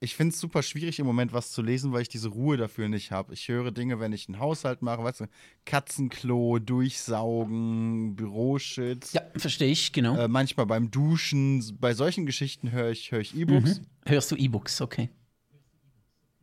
[0.00, 2.88] ich finde es super schwierig im Moment was zu lesen, weil ich diese Ruhe dafür
[2.88, 3.34] nicht habe.
[3.34, 5.24] Ich höre Dinge, wenn ich einen Haushalt mache, weißt du,
[5.64, 9.12] Katzenklo, Durchsaugen, Büroshit.
[9.12, 10.16] Ja, verstehe ich, genau.
[10.16, 13.80] Äh, manchmal beim Duschen, bei solchen Geschichten höre ich, hör ich E-Books.
[13.80, 13.86] Mhm.
[14.06, 15.10] Hörst du E-Books, okay.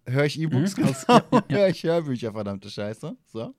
[0.06, 0.76] Höre ich E-Books?
[0.76, 0.86] Mhm.
[1.08, 1.58] ja, ja, ja.
[1.58, 3.16] höre ich Hörbücher, verdammte Scheiße.
[3.26, 3.54] So.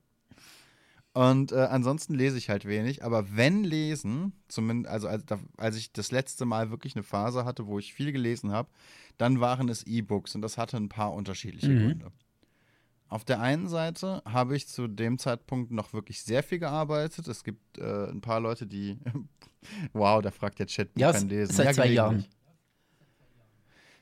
[1.17, 3.03] Und äh, ansonsten lese ich halt wenig.
[3.03, 5.23] Aber wenn lesen, zumindest, also als,
[5.57, 8.69] als, ich das letzte Mal wirklich eine Phase hatte, wo ich viel gelesen habe,
[9.17, 11.79] dann waren es E-Books und das hatte ein paar unterschiedliche mhm.
[11.79, 12.11] Gründe.
[13.09, 17.27] Auf der einen Seite habe ich zu dem Zeitpunkt noch wirklich sehr viel gearbeitet.
[17.27, 18.99] Es gibt äh, ein paar Leute, die.
[19.93, 21.51] wow, da fragt der Chat, ja, kann lesen.
[21.51, 22.25] Seit ja, zwei Jahren.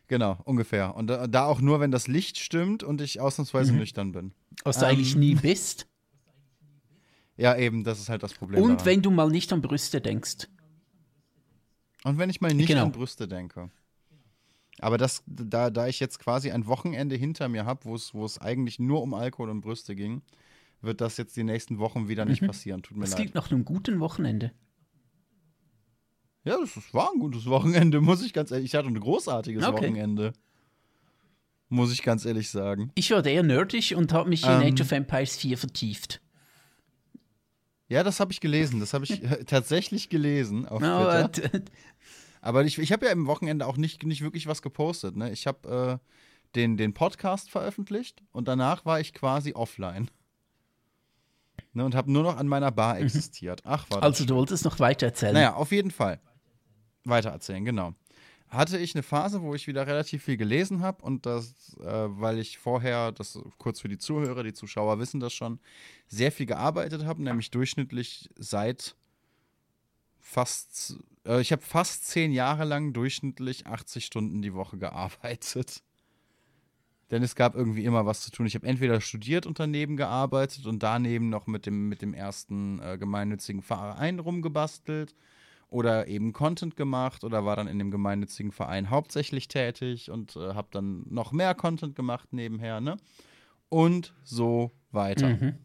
[0.09, 0.93] Genau, ungefähr.
[0.97, 3.79] Und da, da, auch nur, wenn das Licht stimmt und ich ausnahmsweise mhm.
[3.79, 4.33] nüchtern bin.
[4.65, 5.87] Was ähm, du eigentlich nie bist.
[7.37, 8.63] Ja, eben, das ist halt das Problem.
[8.63, 8.85] Und daran.
[8.85, 10.47] wenn du mal nicht an Brüste denkst.
[12.03, 12.83] Und wenn ich mal nicht genau.
[12.83, 13.69] an Brüste denke.
[14.79, 18.79] Aber das, da, da ich jetzt quasi ein Wochenende hinter mir habe, wo es eigentlich
[18.79, 20.21] nur um Alkohol und Brüste ging,
[20.81, 22.47] wird das jetzt die nächsten Wochen wieder nicht mhm.
[22.47, 22.83] passieren.
[22.83, 23.19] Tut mir das leid.
[23.19, 24.51] Das klingt nach einem guten Wochenende.
[26.43, 28.67] Ja, das war ein gutes Wochenende, muss ich ganz ehrlich.
[28.67, 29.73] Ich hatte ein großartiges okay.
[29.73, 30.33] Wochenende.
[31.69, 32.91] Muss ich ganz ehrlich sagen.
[32.93, 36.21] Ich war eher nerdig und habe mich in ähm, Age of Empires 4 vertieft.
[37.87, 38.79] Ja, das habe ich gelesen.
[38.79, 41.61] Das habe ich tatsächlich gelesen auf no, Twitter.
[42.41, 45.15] Aber ich, ich habe ja im Wochenende auch nicht, nicht wirklich was gepostet.
[45.15, 45.31] Ne?
[45.31, 46.09] Ich habe äh,
[46.55, 50.09] den, den Podcast veröffentlicht und danach war ich quasi offline.
[51.73, 53.01] Ne, und habe nur noch an meiner Bar mhm.
[53.03, 53.61] existiert.
[53.65, 55.33] Ach, war Also, du wolltest noch weiter erzählen.
[55.33, 56.21] Naja, auf jeden Fall.
[57.03, 57.93] Weiter erzählen, genau.
[58.55, 62.39] Hatte ich eine Phase, wo ich wieder relativ viel gelesen habe und das, äh, weil
[62.39, 65.59] ich vorher, das kurz für die Zuhörer, die Zuschauer wissen das schon,
[66.07, 68.95] sehr viel gearbeitet habe, nämlich durchschnittlich seit
[70.19, 75.83] fast, äh, ich habe fast zehn Jahre lang durchschnittlich 80 Stunden die Woche gearbeitet.
[77.11, 78.47] Denn es gab irgendwie immer was zu tun.
[78.47, 82.79] Ich habe entweder studiert und daneben gearbeitet und daneben noch mit dem, mit dem ersten
[82.79, 85.13] äh, gemeinnützigen Verein rumgebastelt
[85.75, 90.53] oder eben Content gemacht oder war dann in dem gemeinnützigen Verein hauptsächlich tätig und äh,
[90.53, 92.95] habe dann noch mehr Content gemacht nebenher, ne?
[93.67, 95.27] Und so weiter.
[95.31, 95.55] Mhm.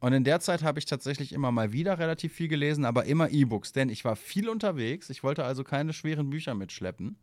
[0.00, 3.30] Und in der Zeit habe ich tatsächlich immer mal wieder relativ viel gelesen, aber immer
[3.30, 5.08] E-Books, denn ich war viel unterwegs.
[5.08, 7.16] Ich wollte also keine schweren Bücher mitschleppen.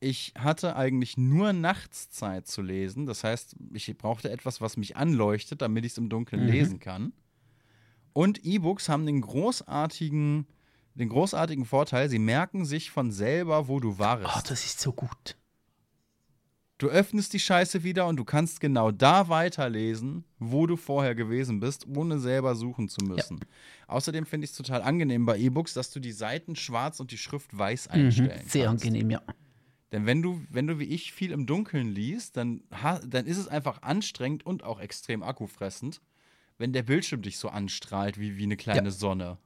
[0.00, 3.06] Ich hatte eigentlich nur nachts Zeit zu lesen.
[3.06, 6.52] Das heißt, ich brauchte etwas, was mich anleuchtet, damit ich es im Dunkeln mhm.
[6.52, 7.14] lesen kann.
[8.12, 10.46] Und E-Books haben den großartigen,
[10.94, 14.36] den großartigen Vorteil, sie merken sich von selber, wo du warst.
[14.36, 15.36] Oh, das ist so gut.
[16.78, 21.60] Du öffnest die Scheiße wieder und du kannst genau da weiterlesen, wo du vorher gewesen
[21.60, 23.38] bist, ohne selber suchen zu müssen.
[23.38, 23.46] Ja.
[23.94, 27.18] Außerdem finde ich es total angenehm bei E-Books, dass du die Seiten schwarz und die
[27.18, 28.84] Schrift weiß einstellen mhm, Sehr kannst.
[28.84, 29.22] angenehm, ja.
[29.92, 32.64] Denn wenn du, wenn du wie ich viel im Dunkeln liest, dann,
[33.06, 36.00] dann ist es einfach anstrengend und auch extrem akkufressend,
[36.58, 38.90] wenn der Bildschirm dich so anstrahlt wie, wie eine kleine ja.
[38.90, 39.38] Sonne.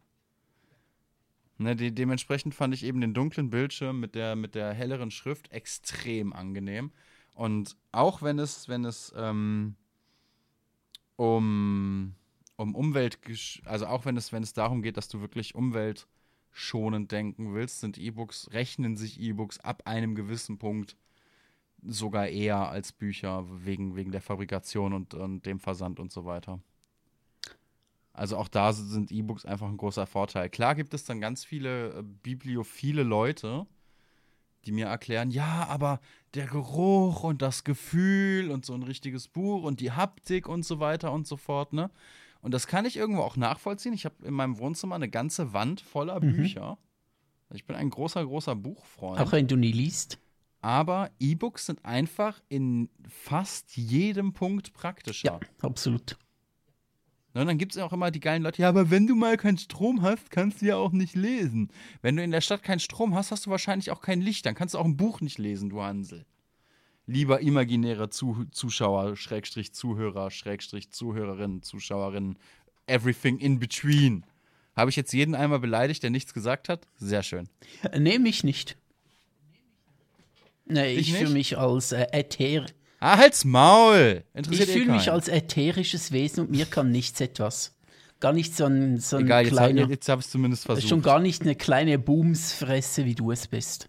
[1.61, 5.50] Ne, de dementsprechend fand ich eben den dunklen Bildschirm mit der, mit der helleren Schrift
[5.50, 6.92] extrem angenehm.
[7.34, 9.74] Und auch wenn es, wenn es ähm,
[11.16, 12.14] um,
[12.56, 13.18] um Umwelt,
[13.64, 17.98] also auch wenn es, wenn es darum geht, dass du wirklich umweltschonend denken willst, sind
[17.98, 20.96] E-Books, rechnen sich E-Books ab einem gewissen Punkt
[21.82, 26.61] sogar eher als Bücher wegen, wegen der Fabrikation und, und dem Versand und so weiter.
[28.18, 30.50] Also auch da sind E-Books einfach ein großer Vorteil.
[30.50, 33.66] Klar gibt es dann ganz viele äh, bibliophile Leute,
[34.64, 36.00] die mir erklären, ja, aber
[36.34, 40.80] der Geruch und das Gefühl und so ein richtiges Buch und die Haptik und so
[40.80, 41.90] weiter und so fort, ne?
[42.40, 43.92] Und das kann ich irgendwo auch nachvollziehen.
[43.92, 46.36] Ich habe in meinem Wohnzimmer eine ganze Wand voller mhm.
[46.36, 46.78] Bücher.
[47.52, 49.20] Ich bin ein großer, großer Buchfreund.
[49.20, 50.18] Auch wenn du nie liest.
[50.60, 55.40] Aber E-Books sind einfach in fast jedem Punkt praktischer.
[55.40, 56.16] Ja, absolut.
[57.39, 59.59] Und dann gibt es auch immer die geilen Leute, ja, aber wenn du mal keinen
[59.59, 61.70] Strom hast, kannst du ja auch nicht lesen.
[62.03, 64.45] Wenn du in der Stadt keinen Strom hast, hast du wahrscheinlich auch kein Licht.
[64.45, 66.24] Dann kannst du auch ein Buch nicht lesen, du Hansel.
[67.07, 72.39] Lieber imaginäre Zu Zuschauer, Schrägstrich Zuhörer, Schrägstrich Zuhörerinnen, Zuschauerinnen,
[72.86, 74.24] everything in between.
[74.74, 76.86] Habe ich jetzt jeden einmal beleidigt, der nichts gesagt hat?
[76.97, 77.49] Sehr schön.
[77.97, 78.76] Nee, mich nicht.
[80.66, 82.66] Nee, ich, ich fühle mich als äh, Äther.
[83.01, 84.24] Ah, halt's Maul!
[84.34, 87.76] Interessiert ich eh fühle mich als ätherisches Wesen und mir kann nichts etwas.
[88.20, 89.82] Gar nicht so ein, so ein Egal, kleiner.
[89.82, 90.88] Jetzt, jetzt habe ich es zumindest versucht.
[90.88, 93.88] Schon gar nicht eine kleine Boomsfresse, wie du es bist.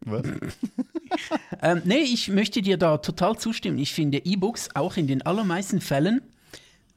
[0.00, 0.22] Was?
[1.62, 3.76] ähm, nee, ich möchte dir da total zustimmen.
[3.78, 6.22] Ich finde E-Books auch in den allermeisten Fällen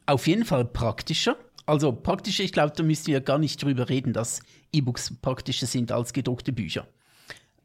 [0.06, 1.36] auf jeden Fall praktischer.
[1.66, 4.40] Also praktischer, ich glaube, da müssen wir gar nicht drüber reden, dass
[4.72, 6.88] E-Books praktischer sind als gedruckte Bücher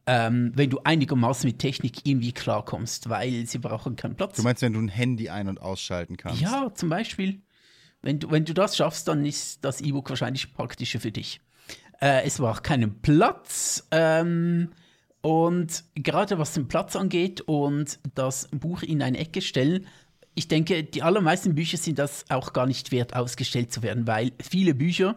[0.07, 4.37] ähm, wenn du einigermaßen mit Technik irgendwie klarkommst, weil sie brauchen keinen Platz.
[4.37, 6.41] Du meinst, wenn du ein Handy ein- und ausschalten kannst?
[6.41, 7.41] Ja, zum Beispiel.
[8.03, 11.41] Wenn du, wenn du das schaffst, dann ist das E-Book wahrscheinlich praktischer für dich.
[12.01, 13.87] Äh, es braucht keinen Platz.
[13.91, 14.71] Ähm,
[15.23, 19.87] und gerade was den Platz angeht und das Buch in eine Ecke stellen,
[20.35, 24.33] ich denke, die allermeisten Bücher sind das auch gar nicht wert, ausgestellt zu werden, weil
[24.43, 25.17] viele Bücher,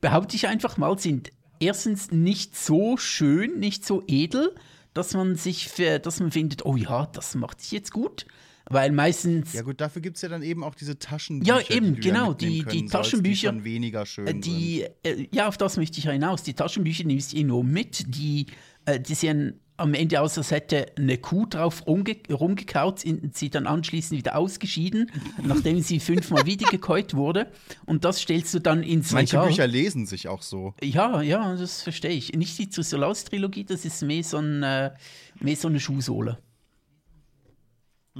[0.00, 1.30] behaupte ich einfach mal, sind
[1.64, 4.54] erstens nicht so schön, nicht so edel,
[4.92, 8.26] dass man sich, für, dass man findet, oh ja, das macht sich jetzt gut.
[8.66, 9.52] Weil meistens.
[9.52, 11.60] Ja, gut, dafür gibt es ja dann eben auch diese Taschenbücher.
[11.60, 12.32] Ja, eben, die genau.
[12.32, 13.52] Die, die Taschenbücher.
[13.52, 16.42] Die weniger schön die, äh, ja, auf das möchte ich hinaus.
[16.44, 18.16] Die Taschenbücher nimmst du eh nur mit.
[18.16, 18.46] Die,
[18.86, 23.00] äh, die sehen am Ende aus, als hätte eine Kuh drauf rumge rumgekaut,
[23.32, 25.10] sie dann anschließend wieder ausgeschieden,
[25.42, 27.48] nachdem sie fünfmal wiedergekäut wurde.
[27.84, 29.48] Und das stellst du dann ins Manche Regal.
[29.48, 30.74] Bücher lesen sich auch so.
[30.82, 32.32] Ja, ja, das verstehe ich.
[32.32, 34.92] Nicht die Zusolaus-Trilogie, das ist mehr so, ein, äh,
[35.40, 36.38] mehr so eine Schuhsohle.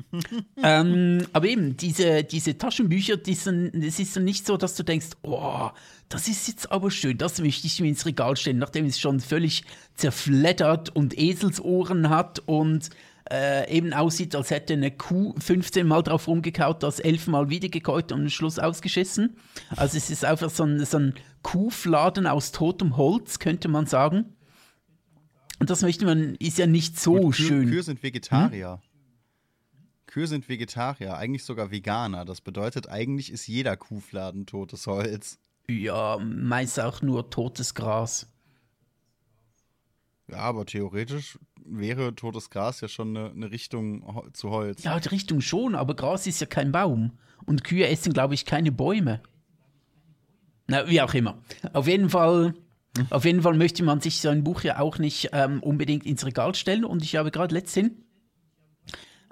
[0.62, 4.82] ähm, aber eben, diese, diese Taschenbücher, die sind, es ist dann nicht so, dass du
[4.82, 5.70] denkst, oh,
[6.08, 9.20] das ist jetzt aber schön, das möchte ich mir ins Regal stellen, nachdem es schon
[9.20, 9.64] völlig
[9.94, 12.90] zerfleddert und Eselsohren hat und
[13.30, 18.12] äh, eben aussieht, als hätte eine Kuh 15 Mal drauf rumgekaut, das 11 Mal wiedergekäut
[18.12, 19.36] und am Schluss ausgeschissen.
[19.76, 24.34] Also es ist einfach so ein, so ein Kuhfladen aus totem Holz, könnte man sagen.
[25.58, 27.70] Und das möchte man, ist ja nicht so Gut, schön.
[27.70, 28.80] Kühe sind Vegetarier.
[28.82, 28.93] Hm?
[30.14, 32.24] Kühe sind Vegetarier, eigentlich sogar Veganer.
[32.24, 35.40] Das bedeutet, eigentlich ist jeder Kuhfladen totes Holz.
[35.68, 38.32] Ja, meist auch nur totes Gras.
[40.28, 44.84] Ja, aber theoretisch wäre totes Gras ja schon eine, eine Richtung zu Holz.
[44.84, 47.18] Ja, die Richtung schon, aber Gras ist ja kein Baum.
[47.44, 49.20] Und Kühe essen, glaube ich, keine Bäume.
[50.68, 51.42] Na, wie auch immer.
[51.72, 52.54] Auf jeden Fall,
[53.10, 56.24] auf jeden Fall möchte man sich so ein Buch ja auch nicht ähm, unbedingt ins
[56.24, 56.84] Regal stellen.
[56.84, 57.90] Und ich habe gerade letztens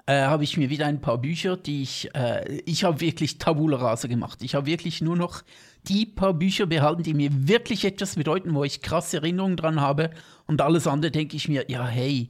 [0.05, 3.77] äh, habe ich mir wieder ein paar Bücher, die ich, äh, ich habe wirklich Tabula
[3.77, 4.43] Rasa gemacht.
[4.43, 5.43] Ich habe wirklich nur noch
[5.87, 10.11] die paar Bücher behalten, die mir wirklich etwas bedeuten, wo ich krasse Erinnerungen dran habe.
[10.45, 12.29] Und alles andere denke ich mir, ja, hey,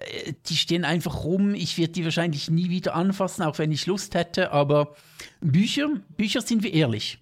[0.00, 1.54] äh, die stehen einfach rum.
[1.54, 4.50] Ich werde die wahrscheinlich nie wieder anfassen, auch wenn ich Lust hätte.
[4.52, 4.94] Aber
[5.40, 7.18] Bücher, Bücher sind wir ehrlich.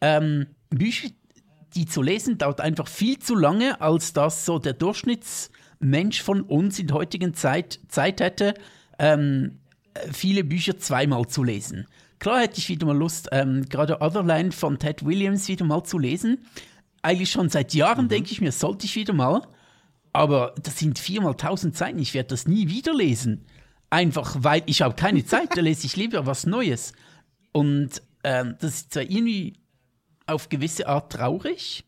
[0.00, 1.08] Ähm, Bücher,
[1.74, 6.78] die zu lesen, dauert einfach viel zu lange, als dass so der Durchschnittsmensch von uns
[6.78, 8.54] in der heutigen Zeit Zeit hätte,
[8.98, 9.58] ähm,
[10.12, 11.86] viele Bücher zweimal zu lesen.
[12.18, 15.98] Klar hätte ich wieder mal Lust, ähm, gerade Otherland von Ted Williams wieder mal zu
[15.98, 16.38] lesen.
[17.02, 18.08] Eigentlich schon seit Jahren mhm.
[18.10, 19.42] denke ich mir, sollte ich wieder mal.
[20.12, 23.44] Aber das sind viermal tausend Seiten, ich werde das nie wieder lesen.
[23.90, 26.92] Einfach weil ich habe keine Zeit, da lese ich lieber was Neues.
[27.52, 29.54] Und ähm, das ist zwar irgendwie
[30.26, 31.84] auf gewisse Art traurig,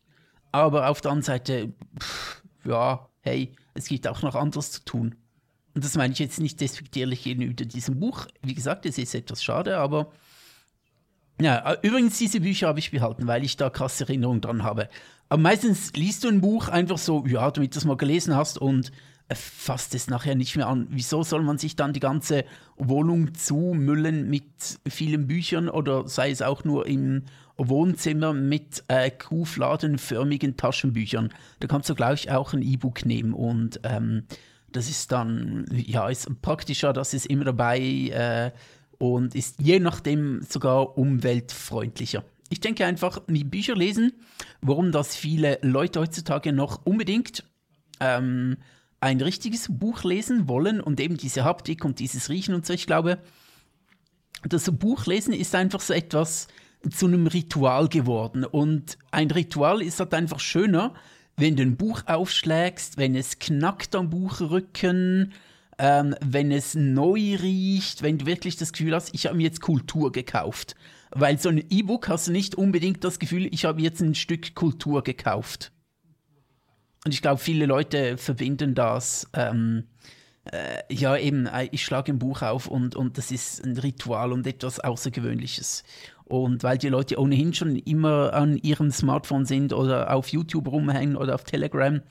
[0.51, 5.15] aber auf der anderen Seite, pff, ja, hey, es gibt auch noch anderes zu tun.
[5.75, 8.27] Und das meine ich jetzt nicht despektierlich gegenüber diesem Buch.
[8.41, 10.11] Wie gesagt, es ist etwas schade, aber
[11.41, 14.89] ja, übrigens, diese Bücher habe ich behalten, weil ich da krasse Erinnerungen dran habe.
[15.29, 18.57] Aber meistens liest du ein Buch einfach so, ja, damit du es mal gelesen hast
[18.57, 18.91] und
[19.31, 20.87] fasst es nachher nicht mehr an.
[20.89, 22.45] Wieso soll man sich dann die ganze
[22.77, 27.23] Wohnung zumüllen mit vielen Büchern oder sei es auch nur im
[27.55, 31.29] Wohnzimmer mit äh, kuhfladenförmigen Taschenbüchern?
[31.59, 34.23] Da kannst du gleich auch ein E-Book nehmen und ähm,
[34.71, 38.51] das ist dann, ja, ist praktischer, das ist immer dabei äh,
[38.97, 42.23] und ist je nachdem sogar umweltfreundlicher.
[42.49, 44.13] Ich denke einfach, mit Bücher lesen,
[44.61, 47.43] warum das viele Leute heutzutage noch unbedingt
[47.99, 48.57] ähm,
[48.99, 52.73] ein richtiges Buch lesen wollen und eben diese Haptik und dieses Riechen und so.
[52.73, 53.19] Ich glaube,
[54.43, 56.47] das Buchlesen ist einfach so etwas
[56.89, 58.45] zu einem Ritual geworden.
[58.45, 60.93] Und ein Ritual ist halt einfach schöner,
[61.39, 65.33] wenn du ein Buch aufschlägst, wenn es knackt am Buchrücken,
[65.77, 69.61] ähm, wenn es neu riecht, wenn du wirklich das Gefühl hast, ich habe mir jetzt
[69.61, 70.75] Kultur gekauft.
[71.11, 74.53] Weil so ein E-Book hast du nicht unbedingt das Gefühl, ich habe jetzt ein Stück
[74.53, 75.71] Kultur gekauft.
[77.05, 79.29] Und ich glaube, viele Leute verbinden das.
[79.33, 79.85] Ähm,
[80.51, 84.33] äh, ja, eben, äh, ich schlage ein Buch auf und, und das ist ein Ritual
[84.33, 85.83] und etwas Außergewöhnliches.
[86.29, 91.17] Und weil die Leute ohnehin schon immer an ihrem Smartphone sind oder auf YouTube rumhängen
[91.17, 92.01] oder auf Telegram,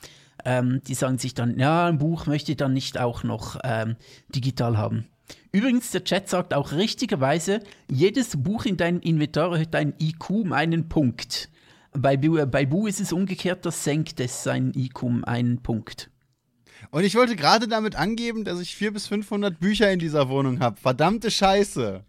[0.45, 3.95] ähm, die sagen sich dann, ja, ein Buch möchte ich dann nicht auch noch ähm,
[4.35, 5.07] digital haben.
[5.53, 10.53] Übrigens, der Chat sagt auch richtigerweise, jedes Buch in deinem Inventar erhöht dein IQ um
[10.53, 11.49] einen Punkt.
[11.93, 16.11] Bei, bei Bu ist es umgekehrt, das senkt es sein IQ um einen Punkt.
[16.91, 20.59] Und ich wollte gerade damit angeben, dass ich 400 bis 500 Bücher in dieser Wohnung
[20.59, 20.81] habe.
[20.81, 22.05] Verdammte Scheiße.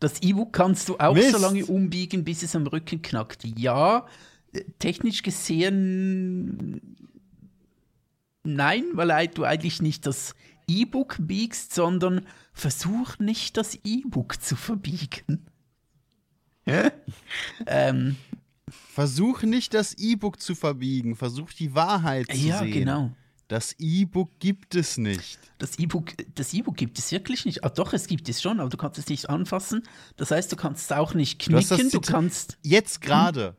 [0.00, 1.32] Das E-Book kannst du auch Mist.
[1.32, 3.44] so lange umbiegen, bis es am Rücken knackt.
[3.44, 4.06] Ja,
[4.78, 6.96] technisch gesehen
[8.48, 10.34] nein, weil du eigentlich nicht das
[10.66, 15.46] E-Book biegst, sondern versuch nicht das E-Book zu verbiegen.
[17.66, 18.16] ähm,
[18.68, 22.68] versuch nicht das E-Book zu verbiegen, versuch die Wahrheit zu ja, sehen.
[22.68, 23.12] Ja, genau.
[23.48, 25.38] Das E-Book gibt es nicht.
[25.56, 27.64] Das E-Book das e gibt es wirklich nicht.
[27.64, 29.82] Ah, doch, es gibt es schon, aber du kannst es nicht anfassen.
[30.16, 31.90] Das heißt, du kannst es auch nicht knicken.
[31.90, 32.58] Du, du kannst.
[32.62, 33.56] Jetzt gerade.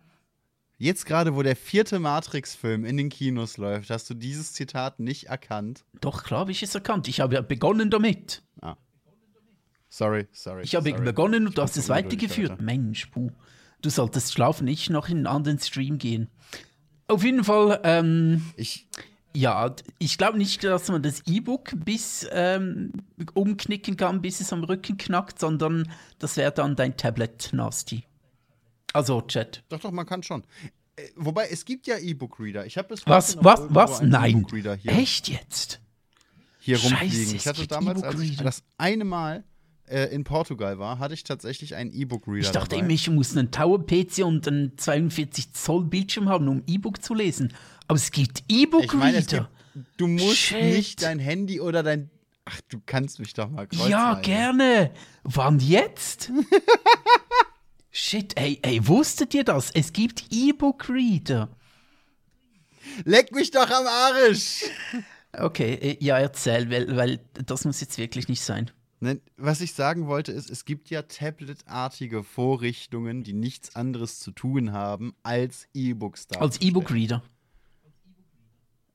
[0.77, 5.25] Jetzt gerade, wo der vierte Matrix-Film in den Kinos läuft, hast du dieses Zitat nicht
[5.25, 5.83] erkannt?
[5.99, 7.07] Doch, klar habe ich es erkannt.
[7.07, 8.43] Ich habe ja begonnen damit.
[8.61, 8.77] Ah.
[9.89, 10.61] Sorry, sorry.
[10.63, 11.03] Ich habe sorry.
[11.03, 12.61] begonnen und du hast es weitergeführt.
[12.61, 13.31] Mensch, puh.
[13.81, 16.29] Du solltest schlafen, nicht noch in einen anderen Stream gehen.
[17.07, 18.87] Auf jeden Fall, ähm, ich,
[19.35, 22.91] ja, ich glaube nicht, dass man das E-Book bis ähm,
[23.33, 28.03] umknicken kann, bis es am Rücken knackt, sondern das wäre dann dein Tablet nasty.
[28.93, 29.63] Also Chat.
[29.69, 30.43] Doch, doch, man kann schon.
[30.95, 32.65] Äh, wobei, es gibt ja E-Book-Reader.
[32.65, 34.01] Ich habe es Was, was, was?
[34.01, 34.45] Nein.
[34.53, 35.79] E Echt jetzt?
[36.59, 37.35] Hier Scheiße, rumfliegen.
[37.35, 39.43] Ich hatte damals, als ich das eine Mal
[39.87, 42.47] äh, in Portugal war, hatte ich tatsächlich einen E-Book-Reader.
[42.47, 42.93] Ich dachte dabei.
[42.93, 47.53] ich muss einen Tower-PC und einen 42 Zoll Bildschirm haben, um E-Book zu lesen.
[47.89, 49.49] Aber es gibt E-Book-Reader.
[49.97, 50.61] Du musst Shit.
[50.61, 52.11] nicht dein Handy oder dein.
[52.45, 53.89] Ach, du kannst mich doch mal kreuzen.
[53.89, 54.91] Ja, gerne.
[55.23, 56.31] Wann jetzt?
[57.91, 59.71] Shit, ey, ey, wusstet ihr das?
[59.71, 61.49] Es gibt E-Book-Reader.
[63.05, 64.65] Leck mich doch am Arsch!
[65.33, 68.69] Okay, äh, ja, erzähl, weil, weil das muss jetzt wirklich nicht sein.
[69.37, 74.73] Was ich sagen wollte, ist, es gibt ja tabletartige Vorrichtungen, die nichts anderes zu tun
[74.73, 76.39] haben, als E-Books da.
[76.39, 77.23] Als E-Book-Reader.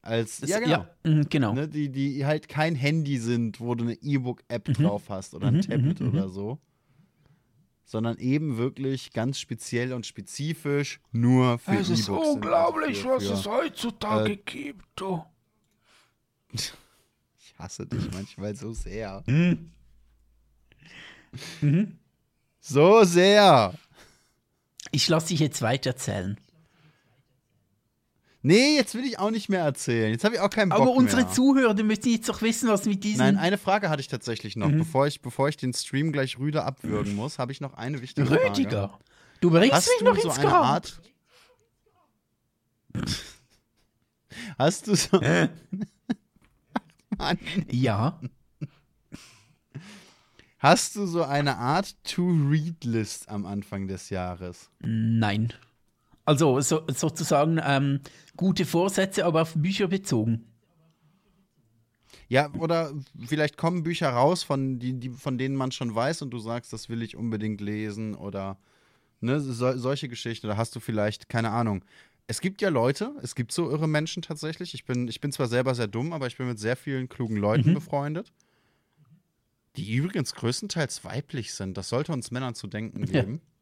[0.05, 0.71] Als, das, ja, genau.
[0.71, 1.55] Ja, mhm, genau.
[1.55, 4.73] Ne, die, die halt kein Handy sind, wo du eine E-Book-App mhm.
[4.75, 6.33] drauf hast oder ein mhm, Tablet mhm, oder mhm.
[6.33, 6.59] so.
[7.87, 11.89] Sondern eben wirklich ganz speziell und spezifisch nur für E-Books.
[11.89, 15.25] Es ist also unglaublich, für, was es heutzutage äh, gibt, du.
[16.53, 16.75] ich
[17.59, 19.25] hasse dich manchmal so sehr.
[19.27, 19.71] Mhm.
[22.67, 23.75] So sehr.
[24.91, 26.39] Ich lasse dich jetzt weiterzählen.
[28.47, 30.13] Nee, jetzt will ich auch nicht mehr erzählen.
[30.13, 31.33] Jetzt habe ich auch keinen Bock Aber unsere mehr.
[31.33, 33.21] Zuhörer, die müssen jetzt doch wissen, was mit diesen.
[33.21, 34.69] Nein, eine Frage hatte ich tatsächlich noch.
[34.69, 34.81] Mhm.
[34.81, 38.29] Bevor, ich, bevor ich den Stream gleich Rüder abwürgen muss, habe ich noch eine wichtige
[38.29, 38.41] Rüdiger.
[38.43, 38.59] Frage.
[38.59, 38.99] Rüdiger,
[39.41, 40.63] du bringst Hast mich noch so ins Grab.
[40.63, 41.01] Art
[44.59, 45.19] Hast du so.
[47.17, 47.39] Mann.
[47.71, 48.21] Ja.
[50.59, 54.69] Hast du so eine Art To-Read-List am Anfang des Jahres?
[54.81, 55.55] Nein.
[56.25, 58.01] Also so, sozusagen ähm,
[58.37, 60.47] gute Vorsätze, aber auf Bücher bezogen.
[62.29, 62.93] Ja, oder
[63.27, 66.73] vielleicht kommen Bücher raus, von, die, die, von denen man schon weiß und du sagst,
[66.73, 68.59] das will ich unbedingt lesen oder
[69.21, 70.47] ne, so, solche Geschichten.
[70.47, 71.85] Oder hast du vielleicht, keine Ahnung.
[72.27, 74.73] Es gibt ja Leute, es gibt so irre Menschen tatsächlich.
[74.73, 77.37] Ich bin, ich bin zwar selber sehr dumm, aber ich bin mit sehr vielen klugen
[77.37, 77.75] Leuten mhm.
[77.75, 78.33] befreundet
[79.77, 81.77] die übrigens größtenteils weiblich sind.
[81.77, 83.35] Das sollte uns Männern zu denken geben.
[83.35, 83.54] Ja.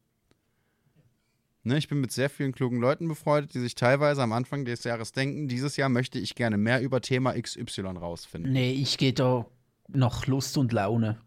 [1.65, 4.83] Ne, ich bin mit sehr vielen klugen Leuten befreundet, die sich teilweise am Anfang des
[4.83, 8.51] Jahres denken, dieses Jahr möchte ich gerne mehr über Thema XY rausfinden.
[8.51, 9.45] Nee, ich gehe da
[9.87, 11.17] nach Lust und Laune.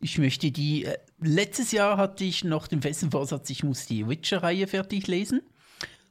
[0.00, 0.84] Ich möchte die.
[0.84, 5.42] Äh, letztes Jahr hatte ich noch den festen Vorsatz, ich muss die Witcher-Reihe fertig lesen.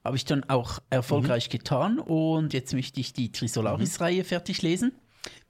[0.04, 1.52] Habe ich dann auch erfolgreich mhm.
[1.52, 4.92] getan und jetzt möchte ich die Trisolaris-Reihe fertig lesen.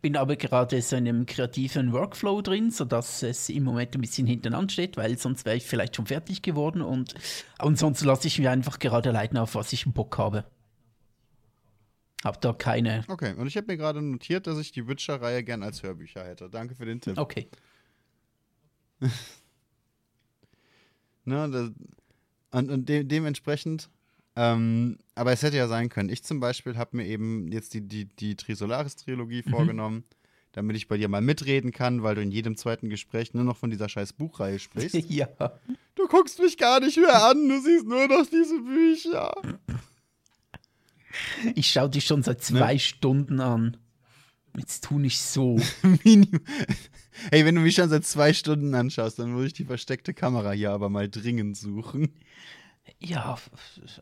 [0.02, 4.28] Bin aber gerade so in einem kreativen Workflow drin, sodass es im Moment ein bisschen
[4.28, 7.16] hintereinander steht, weil sonst wäre ich vielleicht schon fertig geworden und
[7.58, 10.46] ansonsten lasse ich mir einfach gerade leiten, auf was ich Bock habe.
[12.24, 13.04] Hab da keine.
[13.08, 16.50] Okay, und ich habe mir gerade notiert, dass ich die Witcher-Reihe gern als Hörbücher hätte.
[16.50, 17.18] Danke für den Tipp.
[17.18, 17.50] Okay.
[21.26, 21.72] ne, das,
[22.52, 23.90] und, und de dementsprechend
[24.36, 26.10] ähm, aber es hätte ja sein können.
[26.10, 29.50] Ich zum Beispiel habe mir eben jetzt die, die, die Trisolaris-Trilogie mhm.
[29.50, 30.04] vorgenommen,
[30.54, 33.58] damit ich bei dir mal mitreden kann, weil du in jedem zweiten Gespräch nur noch
[33.58, 34.96] von dieser scheiß Buchreihe sprichst.
[35.10, 35.28] ja.
[35.96, 39.34] Du guckst mich gar nicht mehr an, du siehst nur noch diese Bücher.
[41.56, 42.80] Ich schaue dich schon seit zwei ne?
[42.80, 43.78] Stunden an.
[44.58, 45.60] Jetzt tu nicht so.
[47.32, 50.52] hey, wenn du mich schon seit zwei Stunden anschaust, dann würde ich die versteckte Kamera
[50.52, 52.14] hier aber mal dringend suchen.
[53.00, 53.38] Ja,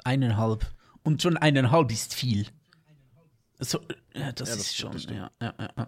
[0.04, 0.66] eineinhalb.
[1.04, 2.48] Und schon eineinhalb ist viel.
[3.60, 3.80] So,
[4.14, 4.98] ja, das, ja, das ist schon.
[4.98, 5.88] Ja, ja, ja.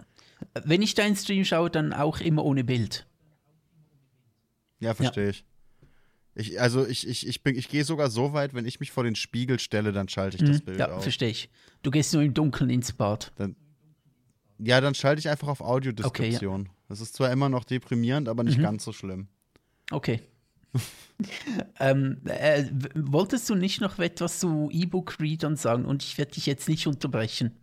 [0.63, 3.07] Wenn ich deinen Stream schaue, dann auch immer ohne Bild.
[4.79, 5.45] Ja, verstehe ich.
[6.35, 9.15] Ich, also ich, ich, ich, ich gehe sogar so weit, wenn ich mich vor den
[9.15, 11.03] Spiegel stelle, dann schalte ich das mhm, Bild ja, auf.
[11.03, 11.49] verstehe ich.
[11.83, 13.31] Du gehst nur im Dunkeln ins Bad.
[13.35, 13.55] Dann,
[14.57, 16.61] ja, dann schalte ich einfach auf Audiodeskription.
[16.61, 16.75] Okay, ja.
[16.89, 18.63] Das ist zwar immer noch deprimierend, aber nicht mhm.
[18.63, 19.27] ganz so schlimm.
[19.91, 20.21] Okay.
[21.79, 25.85] ähm, äh, wolltest du nicht noch etwas zu E-Book-Readern sagen?
[25.85, 27.59] Und ich werde dich jetzt nicht unterbrechen.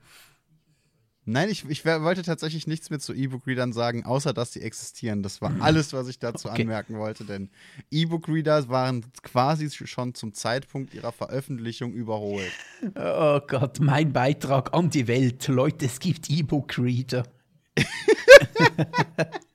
[1.26, 5.22] Nein, ich, ich wollte tatsächlich nichts mehr zu E-Book-Readern sagen, außer dass sie existieren.
[5.22, 6.62] Das war alles, was ich dazu okay.
[6.62, 7.50] anmerken wollte, denn
[7.90, 12.50] E-Book-Reader waren quasi schon zum Zeitpunkt ihrer Veröffentlichung überholt.
[12.96, 15.46] Oh Gott, mein Beitrag an die Welt.
[15.48, 17.24] Leute, es gibt E-Book-Reader.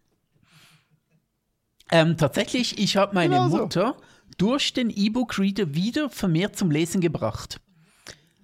[1.95, 3.95] ähm, tatsächlich, ich habe meine genau Mutter
[4.37, 7.61] durch den E-Book-Reader wieder vermehrt zum Lesen gebracht.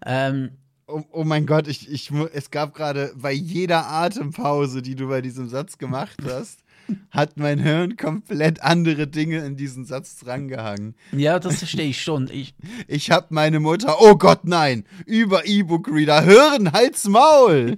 [0.05, 0.51] Ähm,
[0.87, 5.21] Oh, oh, mein Gott, ich, ich, es gab gerade bei jeder Atempause, die du bei
[5.21, 6.59] diesem Satz gemacht hast,
[7.11, 10.95] hat mein Hirn komplett andere Dinge in diesen Satz drangehangen.
[11.13, 12.29] Ja, das verstehe ich schon.
[12.29, 12.55] Ich,
[12.87, 17.77] ich habe meine Mutter, oh Gott, nein, über E-Book-Reader hören, halt's Maul!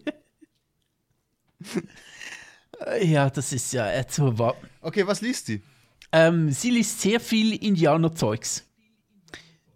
[3.03, 4.55] ja, das ist ja so wahr.
[4.83, 5.63] Okay, was liest sie?
[6.11, 8.67] Ähm, sie liest sehr viel Indianerzeugs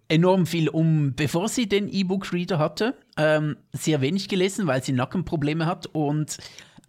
[0.09, 2.95] enorm viel um, bevor sie den E-Book-Reader hatte.
[3.17, 6.37] Ähm, sehr wenig gelesen, weil sie Nackenprobleme hat und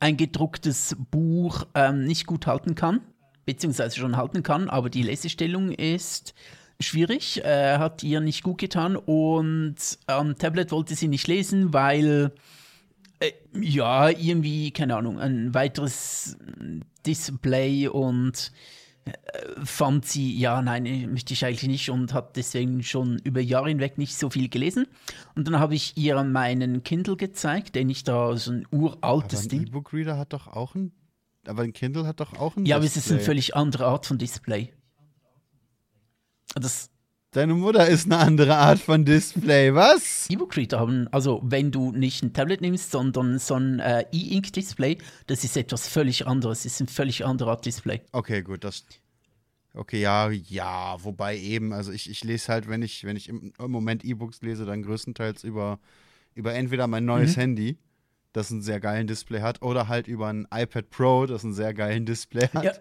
[0.00, 3.00] ein gedrucktes Buch ähm, nicht gut halten kann,
[3.46, 6.34] beziehungsweise schon halten kann, aber die Lesestellung ist
[6.78, 9.76] schwierig, äh, hat ihr nicht gut getan und
[10.06, 12.30] am Tablet wollte sie nicht lesen, weil
[13.20, 16.36] äh, ja, irgendwie, keine Ahnung, ein weiteres
[17.06, 18.52] Display und
[19.64, 23.96] fand sie, ja, nein, möchte ich eigentlich nicht und hat deswegen schon über Jahre hinweg
[23.96, 24.86] nicht so viel gelesen.
[25.34, 29.46] Und dann habe ich ihr meinen Kindle gezeigt, den ich da so ein uraltes aber
[29.46, 29.66] ein Ding.
[29.68, 30.92] E-Book-Reader hat doch auch ein,
[31.46, 32.74] aber ein Kindle hat doch auch ein Ja, Display.
[32.76, 34.74] aber es ist eine völlig andere Art von Display.
[36.54, 36.90] Das,
[37.38, 40.28] Deine Mutter ist eine andere Art von Display, was?
[40.28, 44.98] E-Book-Reader haben, also wenn du nicht ein Tablet nimmst, sondern so ein äh, E-Ink-Display,
[45.28, 48.00] das ist etwas völlig anderes, das ist ein völlig anderer Art Display.
[48.10, 48.84] Okay, gut, das.
[49.72, 53.52] Okay, ja, ja, wobei eben, also ich, ich lese halt, wenn ich, wenn ich im,
[53.56, 55.78] im Moment E-Books lese, dann größtenteils über,
[56.34, 57.42] über entweder mein neues mhm.
[57.42, 57.78] Handy,
[58.32, 61.72] das einen sehr geilen Display hat, oder halt über ein iPad Pro, das einen sehr
[61.72, 62.64] geilen Display hat.
[62.64, 62.72] Ja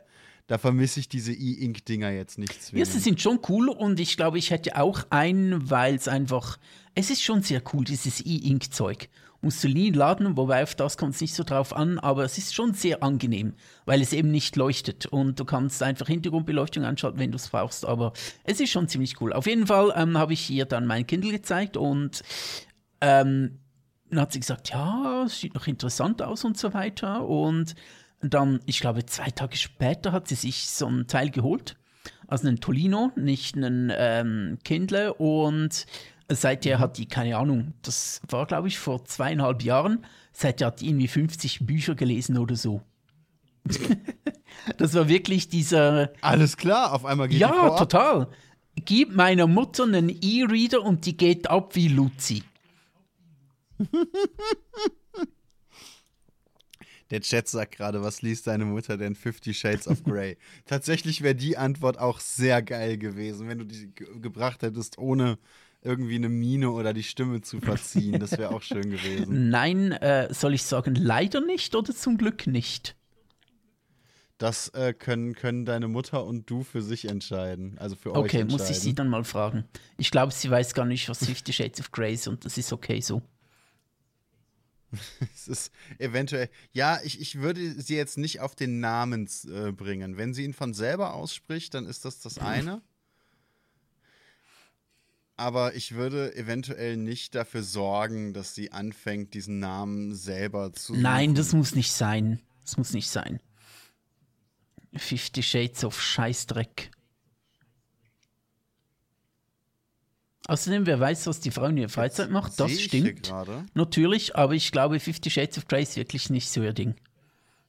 [0.48, 2.88] da vermisse ich diese E-Ink-Dinger jetzt nicht zwingend.
[2.88, 6.58] Ja, sie sind schon cool und ich glaube, ich hätte auch einen, weil es einfach,
[6.96, 9.10] es ist schon sehr cool, dieses E-Ink-Zeug.
[9.42, 12.38] Musst du nie laden, wobei auf das kommt es nicht so drauf an, aber es
[12.40, 13.54] ist schon sehr angenehm,
[13.86, 17.86] weil es eben nicht leuchtet und du kannst einfach Hintergrundbeleuchtung anschalten, wenn du es brauchst,
[17.86, 18.14] aber
[18.46, 19.34] es ist schon ziemlich cool.
[19.34, 22.24] Auf jeden Fall ähm, habe ich ihr dann mein Kindle gezeigt und
[23.00, 23.60] ähm,
[24.10, 27.76] dann hat sie gesagt, ja, sieht noch interessant aus und so weiter und
[28.22, 31.78] dann, ich glaube, zwei Tage später hat sie sich so ein Teil geholt.
[32.28, 35.14] Also einen Tolino, nicht einen ähm, Kindle.
[35.14, 35.86] Und
[36.30, 40.90] seither hat die, keine Ahnung, das war, glaube ich, vor zweieinhalb Jahren, seither hat die
[40.90, 42.82] irgendwie 50 Bücher gelesen oder so.
[44.78, 46.12] das war wirklich dieser.
[46.22, 48.28] Alles klar, auf einmal geht Ja, total.
[48.76, 52.44] Gib meiner Mutter einen E-Reader und die geht ab wie Luzi.
[57.12, 59.16] Der Chat sagt gerade, was liest deine Mutter denn?
[59.16, 60.38] Fifty Shades of Grey.
[60.66, 65.38] Tatsächlich wäre die Antwort auch sehr geil gewesen, wenn du die gebracht hättest, ohne
[65.82, 68.20] irgendwie eine Miene oder die Stimme zu verziehen.
[68.20, 69.50] Das wäre auch schön gewesen.
[69.50, 72.96] Nein, äh, soll ich sagen, leider nicht oder zum Glück nicht?
[74.38, 77.76] Das äh, können, können deine Mutter und du für sich entscheiden.
[77.80, 79.64] Also für okay, euch Okay, muss ich sie dann mal fragen.
[79.98, 82.72] Ich glaube, sie weiß gar nicht, was Fifty Shades of Grey ist und das ist
[82.72, 83.22] okay so.
[85.34, 86.50] es ist eventuell.
[86.72, 90.18] Ja, ich, ich würde sie jetzt nicht auf den Namen äh, bringen.
[90.18, 92.82] Wenn sie ihn von selber ausspricht, dann ist das das eine.
[95.36, 100.94] Aber ich würde eventuell nicht dafür sorgen, dass sie anfängt, diesen Namen selber zu.
[100.94, 101.02] Suchen.
[101.04, 102.42] Nein, das muss nicht sein.
[102.64, 103.40] Das muss nicht sein.
[104.96, 106.90] Fifty Shades of Scheißdreck.
[110.48, 113.34] Außerdem, wer weiß, was die Frau in ihrer Freizeit macht, das stimmt.
[113.74, 116.96] Natürlich, aber ich glaube, Fifty Shades of Grey ist wirklich nicht so ihr Ding.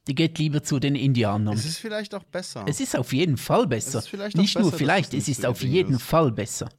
[0.07, 1.53] Die geht lieber zu den Indianern.
[1.53, 2.65] Es ist vielleicht auch besser.
[2.67, 4.01] Es ist auf jeden Fall besser.
[4.33, 6.03] Nicht besser, nur vielleicht, es ist auf jeden ist.
[6.03, 6.69] Fall besser.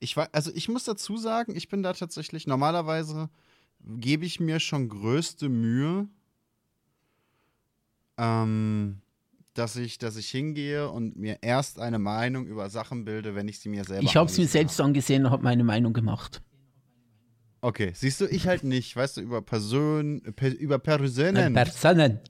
[0.00, 3.30] Ich war, also ich muss dazu sagen, ich bin da tatsächlich, normalerweise
[3.84, 6.08] gebe ich mir schon größte Mühe,
[8.18, 9.00] ähm,
[9.54, 13.58] dass ich, dass ich hingehe und mir erst eine Meinung über Sachen bilde, wenn ich
[13.58, 16.42] sie mir selber Ich habe es mir selbst angesehen und habe meine Meinung gemacht.
[17.62, 18.96] Okay, siehst du, ich halt nicht.
[18.96, 21.52] Weißt du, über Personen, per, über Personen.
[21.52, 22.20] Personen.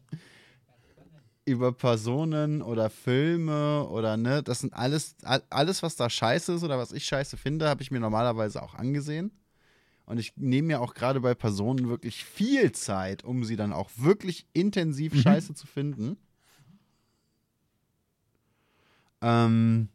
[1.45, 5.17] Über Personen oder Filme oder ne, das sind alles,
[5.51, 8.75] alles, was da scheiße ist oder was ich scheiße finde, habe ich mir normalerweise auch
[8.75, 9.31] angesehen.
[10.07, 13.91] Und ich nehme mir auch gerade bei Personen wirklich viel Zeit, um sie dann auch
[13.97, 15.21] wirklich intensiv mhm.
[15.21, 16.17] scheiße zu finden.
[19.23, 19.89] Ähm,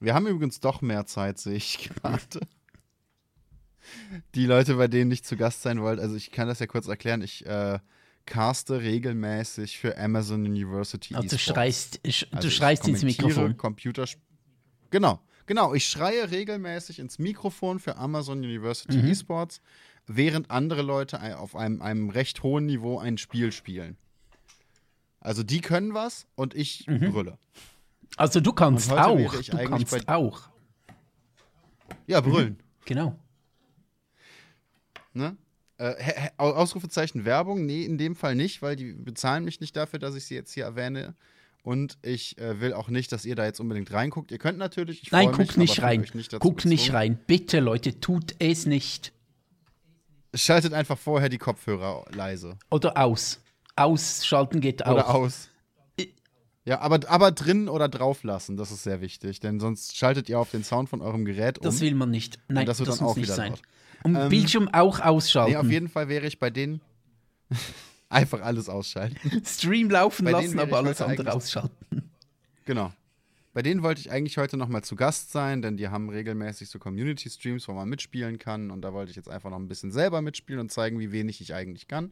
[0.00, 2.40] wir haben übrigens doch mehr Zeit, sehe ich gerade.
[4.34, 6.88] Die Leute, bei denen ich zu Gast sein wollte, also ich kann das ja kurz
[6.88, 7.78] erklären, ich äh,
[8.26, 11.14] caste regelmäßig für Amazon University.
[11.14, 13.56] Also du schreist, ich, also du schreist ins Mikrofon.
[13.56, 14.18] Computersp
[14.90, 15.72] genau, genau.
[15.72, 19.08] Ich schreie regelmäßig ins Mikrofon für Amazon University mhm.
[19.08, 19.60] Esports,
[20.06, 23.96] während andere Leute auf einem, einem recht hohen Niveau ein Spiel spielen.
[25.20, 27.12] Also die können was und ich mhm.
[27.12, 27.38] brülle.
[28.16, 29.34] Also du kannst auch.
[29.34, 30.48] Du kannst auch.
[32.06, 32.54] Ja, brüllen.
[32.54, 32.58] Mhm.
[32.84, 33.18] Genau.
[35.12, 35.36] Ne?
[35.78, 37.66] Äh, Ausrufezeichen Werbung?
[37.66, 40.52] Nee, in dem Fall nicht, weil die bezahlen mich nicht dafür, dass ich sie jetzt
[40.52, 41.14] hier erwähne.
[41.62, 44.30] Und ich äh, will auch nicht, dass ihr da jetzt unbedingt reinguckt.
[44.30, 45.10] Ihr könnt natürlich.
[45.10, 46.06] Nein, guckt nicht rein.
[46.14, 47.18] Nicht guckt nicht rein.
[47.26, 49.12] Bitte, Leute, tut es nicht.
[50.32, 52.56] Schaltet einfach vorher die Kopfhörer leise.
[52.70, 53.40] Oder aus.
[53.74, 54.92] Ausschalten geht auch.
[54.92, 55.50] Oder aus.
[56.66, 60.40] Ja, aber, aber drin oder drauf lassen, das ist sehr wichtig, denn sonst schaltet ihr
[60.40, 61.64] auf den Sound von eurem Gerät um.
[61.64, 62.40] Das will man nicht.
[62.48, 63.52] Nein, das wird das dann auch nicht wieder sein.
[63.52, 63.62] Laut.
[64.02, 65.52] Und ähm, Bildschirm auch ausschalten.
[65.52, 66.80] Nee, auf jeden Fall wäre ich bei denen
[68.08, 69.16] einfach alles ausschalten.
[69.44, 72.10] Stream laufen bei lassen, aber alles andere ausschalten.
[72.64, 72.92] Genau.
[73.54, 76.68] Bei denen wollte ich eigentlich heute noch mal zu Gast sein, denn die haben regelmäßig
[76.68, 78.72] so Community-Streams, wo man mitspielen kann.
[78.72, 81.40] Und da wollte ich jetzt einfach noch ein bisschen selber mitspielen und zeigen, wie wenig
[81.40, 82.10] ich eigentlich kann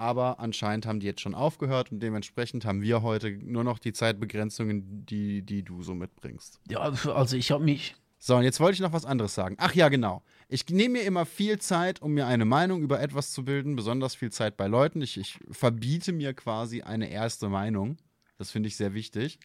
[0.00, 3.92] aber anscheinend haben die jetzt schon aufgehört und dementsprechend haben wir heute nur noch die
[3.92, 6.58] Zeitbegrenzungen, die, die du so mitbringst.
[6.70, 7.96] Ja, also ich habe mich.
[8.18, 9.56] So, und jetzt wollte ich noch was anderes sagen.
[9.58, 10.22] Ach ja, genau.
[10.48, 14.14] Ich nehme mir immer viel Zeit, um mir eine Meinung über etwas zu bilden, besonders
[14.14, 15.02] viel Zeit bei Leuten.
[15.02, 17.98] Ich, ich verbiete mir quasi eine erste Meinung.
[18.38, 19.38] Das finde ich sehr wichtig.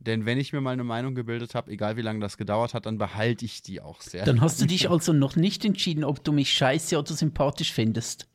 [0.00, 2.84] Denn wenn ich mir mal eine Meinung gebildet habe, egal wie lange das gedauert hat,
[2.84, 4.26] dann behalte ich die auch sehr.
[4.26, 8.28] Dann hast du dich also noch nicht entschieden, ob du mich scheiße oder sympathisch findest.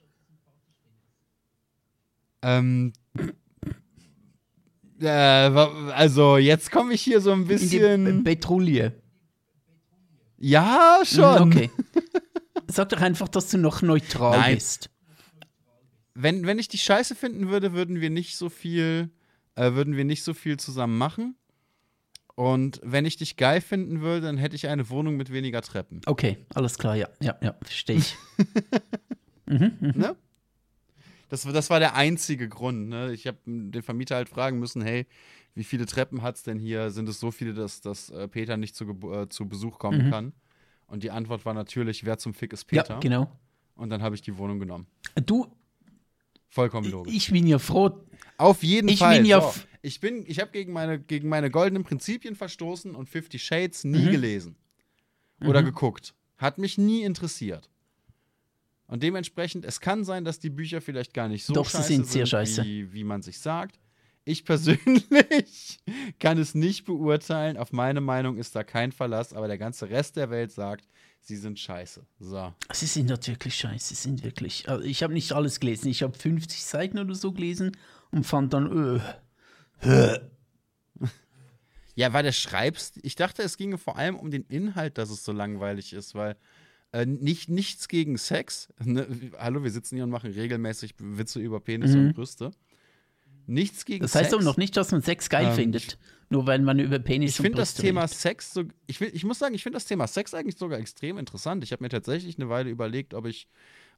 [2.42, 2.94] Ähm,
[5.02, 8.08] äh, also, jetzt komme ich hier so ein bisschen.
[8.08, 8.94] In die Petrouille.
[10.38, 11.54] Ja, schon.
[11.54, 11.70] Okay.
[12.68, 14.56] Sag doch einfach, dass du noch neutral Nein.
[14.56, 14.90] bist.
[16.14, 19.10] Wenn, wenn ich die scheiße finden würde, würden wir nicht so viel,
[19.56, 21.36] äh, würden wir nicht so viel zusammen machen.
[22.36, 26.00] Und wenn ich dich geil finden würde, dann hätte ich eine Wohnung mit weniger Treppen.
[26.06, 28.16] Okay, alles klar, ja, ja, ja, verstehe ich.
[29.46, 29.92] mhm, mh.
[29.96, 30.16] ne?
[31.30, 32.90] Das, das war der einzige Grund.
[32.90, 33.14] Ne?
[33.14, 35.06] Ich habe den Vermieter halt fragen müssen, hey,
[35.56, 36.92] wie viele Treppen hat es denn hier?
[36.92, 40.12] Sind es so viele, dass, dass äh, Peter nicht zu, äh, zu Besuch kommen mhm.
[40.12, 40.34] kann?
[40.88, 42.96] Und die Antwort war natürlich, wer zum Fick ist Peter?
[42.96, 43.32] Ja, genau.
[43.76, 44.88] Und dann habe ich die Wohnung genommen.
[45.26, 45.48] Du.
[46.48, 47.14] Vollkommen logisch.
[47.14, 47.92] Ich bin ja froh.
[48.38, 49.18] Auf jeden ich Fall.
[49.18, 49.54] Bin ja so,
[49.84, 54.06] ich bin, ich habe gegen meine, gegen meine goldenen Prinzipien verstoßen und Fifty Shades nie
[54.06, 54.12] mhm.
[54.12, 54.56] gelesen.
[55.42, 55.68] Oder mhm.
[55.68, 56.16] geguckt.
[56.38, 57.70] Hat mich nie interessiert.
[58.90, 62.08] Und dementsprechend, es kann sein, dass die Bücher vielleicht gar nicht so Doch, scheiße sind,
[62.08, 62.64] sehr scheiße.
[62.64, 63.80] Wie, wie man sich sagt.
[64.26, 65.80] Ich persönlich
[66.20, 67.58] kann es nicht beurteilen.
[67.58, 70.88] Auf meine Meinung ist da kein Verlass, aber der ganze Rest der Welt sagt,
[71.22, 72.04] sie sind scheiße.
[72.20, 72.54] So.
[72.74, 74.68] Sie sind dort wirklich scheiße, sie sind wirklich.
[74.68, 75.88] Also ich habe nicht alles gelesen.
[75.88, 77.78] Ich habe 50 Seiten oder so gelesen
[78.10, 80.20] und fand dann, öh.
[81.94, 85.24] Ja, weil du schreibst, ich dachte, es ginge vor allem um den Inhalt, dass es
[85.24, 86.38] so langweilig ist, weil
[86.92, 88.70] äh, nicht, nichts gegen Sex.
[88.84, 89.08] Ne?
[89.38, 92.08] Hallo, wir sitzen hier und machen regelmäßig Witze über Penisse mhm.
[92.08, 92.52] und Brüste.
[93.46, 94.14] Nichts gegen Sex.
[94.14, 94.42] Das heißt Sex.
[94.42, 95.98] aber noch nicht, dass man Sex geil ähm, findet.
[96.30, 99.40] Nur weil man über Penis ich und Brüste das Thema Sex so, ich, ich muss
[99.40, 101.64] sagen, ich finde das Thema Sex eigentlich sogar extrem interessant.
[101.64, 103.48] Ich habe mir tatsächlich eine Weile überlegt, ob ich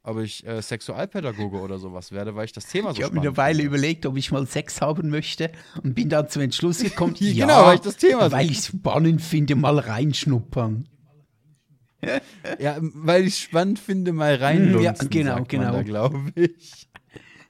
[0.04, 3.22] ob ich äh, Sexualpädagoge oder sowas werde, weil ich das Thema so Ich habe mir
[3.22, 3.68] eine Weile finde.
[3.68, 5.52] überlegt, ob ich mal Sex haben möchte
[5.84, 8.66] und bin dann zum Entschluss gekommen, ja, genau, weil ich das Thema Weil ich es
[8.68, 10.88] spannend finde, mal reinschnuppern
[12.60, 15.84] ja, weil ich spannend finde, mal reinlunzen, ja, genau, genau.
[15.84, 16.90] glaube ich.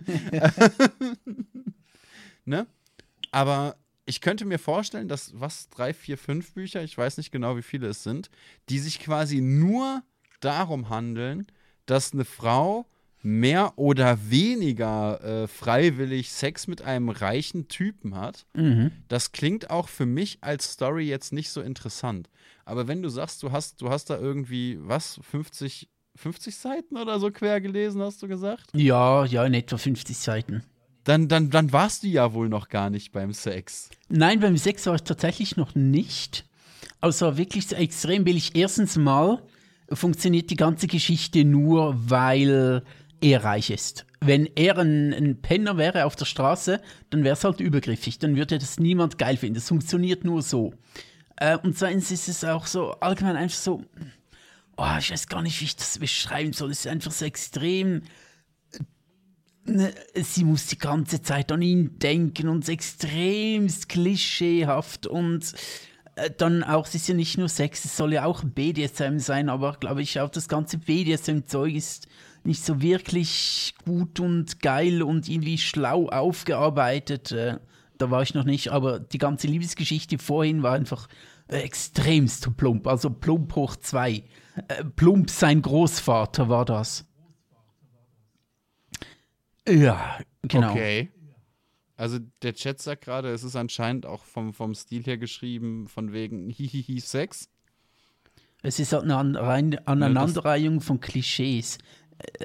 [2.45, 2.67] ne?
[3.31, 3.75] Aber
[4.05, 7.61] ich könnte mir vorstellen, dass was drei, vier, fünf Bücher, ich weiß nicht genau, wie
[7.61, 8.29] viele es sind,
[8.69, 10.03] die sich quasi nur
[10.39, 11.47] darum handeln,
[11.85, 12.85] dass eine Frau
[13.23, 18.91] mehr oder weniger äh, freiwillig Sex mit einem reichen Typen hat, mhm.
[19.07, 22.29] das klingt auch für mich als Story jetzt nicht so interessant.
[22.65, 27.19] Aber wenn du sagst, du hast, du hast da irgendwie, was, 50, 50 Seiten oder
[27.19, 28.65] so quer gelesen, hast du gesagt?
[28.73, 30.63] Ja, ja, in etwa 50 Seiten.
[31.03, 33.89] Dann, dann, dann warst du ja wohl noch gar nicht beim Sex.
[34.09, 36.45] Nein, beim Sex war ich tatsächlich noch nicht.
[36.99, 38.51] Also wirklich so extrem billig.
[38.55, 39.41] Erstens mal
[39.91, 42.83] funktioniert die ganze Geschichte nur, weil
[43.21, 44.05] er reich ist.
[44.19, 48.19] Wenn er ein, ein Penner wäre auf der Straße, dann wäre es halt übergriffig.
[48.19, 49.55] Dann würde das niemand geil finden.
[49.55, 50.73] Das funktioniert nur so.
[51.37, 53.83] Äh, und zweitens ist es auch so allgemein einfach so,
[54.77, 56.71] oh, ich weiß gar nicht, wie ich das beschreiben soll.
[56.71, 58.03] Es ist einfach so extrem.
[59.65, 65.53] Ne, sie muss die ganze Zeit an ihn denken und extremst klischeehaft und
[66.15, 69.49] äh, dann auch, es ist ja nicht nur Sex, es soll ja auch BDSM sein,
[69.49, 72.07] aber glaube ich auch das ganze BDSM-Zeug ist
[72.43, 77.31] nicht so wirklich gut und geil und irgendwie schlau aufgearbeitet.
[77.31, 77.59] Äh,
[77.97, 81.07] da war ich noch nicht, aber die ganze Liebesgeschichte vorhin war einfach
[81.47, 82.87] äh, extremst plump.
[82.87, 84.23] Also plump hoch zwei.
[84.67, 87.05] Äh, plump sein Großvater war das.
[89.67, 90.71] Ja, genau.
[90.71, 91.11] Okay.
[91.95, 96.13] Also der Chat sagt gerade, es ist anscheinend auch vom, vom Stil her geschrieben, von
[96.13, 97.47] wegen Hihihi Sex.
[98.63, 99.17] Es ist halt eine
[99.85, 101.77] Aneinanderreihung von Klischees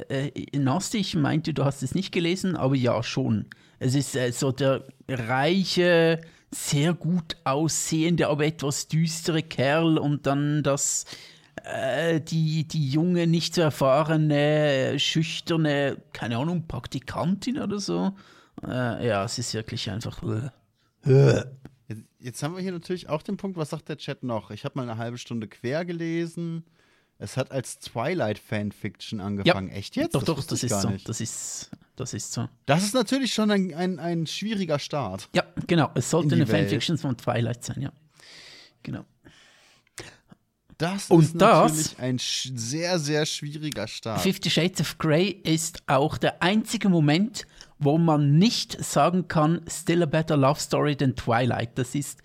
[0.08, 3.46] äh, äh, Nasty, ich meinte, du hast es nicht gelesen, aber ja, schon.
[3.78, 6.20] Es ist äh, so der reiche,
[6.50, 11.04] sehr gut aussehende, aber etwas düstere Kerl und dann das,
[11.64, 18.14] äh, die, die junge, nicht so erfahrene, schüchterne, keine Ahnung, Praktikantin oder so.
[18.66, 20.22] Äh, ja, es ist wirklich einfach.
[21.04, 21.42] Äh.
[22.18, 24.50] Jetzt haben wir hier natürlich auch den Punkt, was sagt der Chat noch?
[24.50, 26.64] Ich habe mal eine halbe Stunde quer gelesen.
[27.18, 29.68] Es hat als Twilight-Fanfiction angefangen.
[29.68, 29.74] Ja.
[29.74, 30.14] Echt jetzt?
[30.14, 30.92] Doch, das doch, das ist so.
[31.04, 32.48] Das ist, das ist so.
[32.66, 35.28] Das ist natürlich schon ein, ein, ein schwieriger Start.
[35.34, 35.90] Ja, genau.
[35.94, 36.68] Es sollte eine Welt.
[36.68, 37.92] Fanfiction von Twilight sein, ja.
[38.82, 39.04] Genau.
[40.78, 44.20] Das Und ist natürlich das, ein sehr, sehr schwieriger Start.
[44.20, 47.46] Fifty Shades of Grey ist auch der einzige Moment,
[47.78, 51.78] wo man nicht sagen kann, still a better love story than Twilight.
[51.78, 52.18] Das ist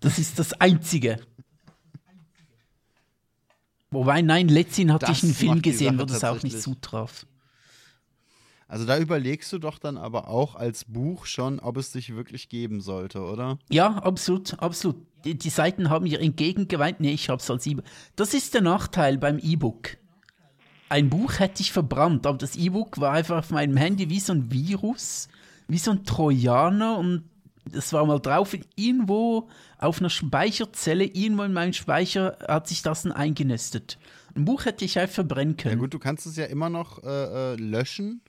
[0.00, 1.18] das, ist das Einzige.
[3.90, 7.26] Wobei, nein, letztens hatte ich einen Film gesehen, wo das auch nicht zutraf.
[8.68, 12.50] Also da überlegst du doch dann aber auch als Buch schon, ob es dich wirklich
[12.50, 13.58] geben sollte, oder?
[13.70, 14.96] Ja, absolut, absolut.
[15.24, 17.00] Die, die Seiten haben ihr entgegengeweint.
[17.00, 17.84] Nee, ich hab's als E-Book.
[18.14, 19.96] Das ist der Nachteil beim E-Book.
[20.90, 24.34] Ein Buch hätte ich verbrannt, aber das E-Book war einfach auf meinem Handy wie so
[24.34, 25.28] ein Virus,
[25.66, 27.24] wie so ein Trojaner und
[27.72, 33.02] das war mal drauf, irgendwo auf einer Speicherzelle, irgendwo in meinem Speicher hat sich das
[33.02, 33.98] dann eingenistet.
[34.34, 35.76] Ein Buch hätte ich halt verbrennen können.
[35.76, 38.22] Ja gut, du kannst es ja immer noch äh, äh, löschen,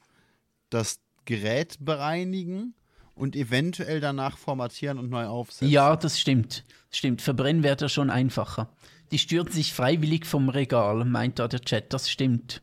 [0.70, 2.74] das Gerät bereinigen
[3.16, 5.70] und eventuell danach formatieren und neu aufsetzen.
[5.70, 6.64] Ja, das stimmt.
[6.90, 8.70] Stimmt, verbrennen wäre da schon einfacher.
[9.12, 12.62] Die stürzen sich freiwillig vom Regal, meint da der Chat, das stimmt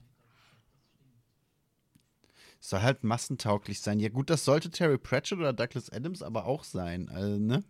[2.68, 4.00] soll halt massentauglich sein.
[4.00, 7.64] Ja, gut, das sollte Terry Pratchett oder Douglas Adams aber auch sein, also, ne?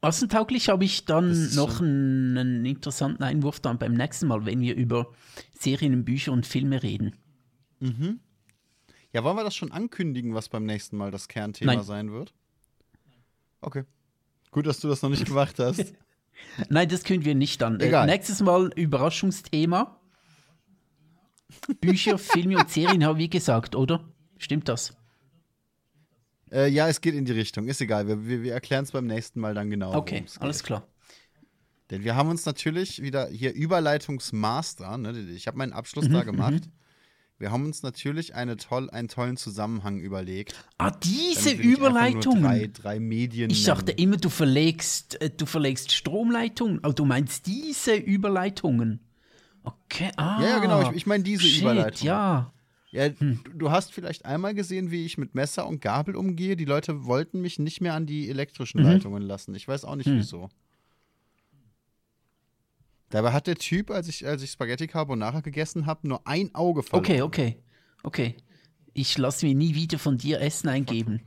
[0.00, 4.74] Massentauglich habe ich dann noch einen, einen, interessanten Einwurf dann beim nächsten Mal, wenn wir
[4.74, 5.12] über
[5.56, 7.14] Serien, Bücher und Filme reden.
[7.78, 8.18] Mhm.
[9.12, 11.84] Ja, wollen wir das schon ankündigen, was beim nächsten Mal das Kernthema Nein.
[11.84, 12.34] sein wird?
[13.60, 13.84] Okay.
[14.50, 15.94] Gut, dass du das noch nicht gemacht hast.
[16.68, 17.78] Nein, das können wir nicht dann.
[17.78, 20.00] Äh, nächstes Mal Überraschungsthema.
[21.80, 24.08] Bücher, Filme und Serien habe ich gesagt, oder?
[24.38, 24.96] Stimmt das?
[26.50, 27.66] Äh, ja, es geht in die Richtung.
[27.66, 28.06] Ist egal.
[28.06, 29.94] Wir, wir, wir erklären es beim nächsten Mal dann genau.
[29.94, 30.86] Okay, alles klar.
[31.90, 35.12] Denn wir haben uns natürlich wieder hier Überleitungsmaster, ne?
[35.34, 36.52] ich habe meinen Abschluss mhm, da gemacht.
[36.52, 36.72] Mhm.
[37.38, 40.54] Wir haben uns natürlich eine toll, einen tollen Zusammenhang überlegt.
[40.78, 42.40] Ah, diese Überleitung.
[42.40, 43.50] Drei, drei Medien.
[43.50, 43.78] Ich nennen.
[43.78, 49.00] dachte immer, du verlegst, äh, du verlegst Stromleitungen, aber du meinst diese Überleitungen.
[49.64, 50.40] Okay, ah.
[50.40, 50.90] Ja, ja genau.
[50.90, 52.06] Ich, ich meine diese shit, Überleitung.
[52.06, 52.52] Ja.
[52.90, 53.42] Ja, hm.
[53.54, 56.56] du hast vielleicht einmal gesehen, wie ich mit Messer und Gabel umgehe.
[56.56, 58.86] Die Leute wollten mich nicht mehr an die elektrischen mhm.
[58.86, 59.54] Leitungen lassen.
[59.54, 60.18] Ich weiß auch nicht hm.
[60.18, 60.50] wieso.
[63.08, 66.82] Dabei hat der Typ, als ich, als ich Spaghetti Carbonara gegessen habe, nur ein Auge
[66.82, 67.04] verloren.
[67.04, 67.62] Okay, okay,
[68.02, 68.36] okay.
[68.94, 71.22] Ich lasse mir nie wieder von dir Essen eingeben.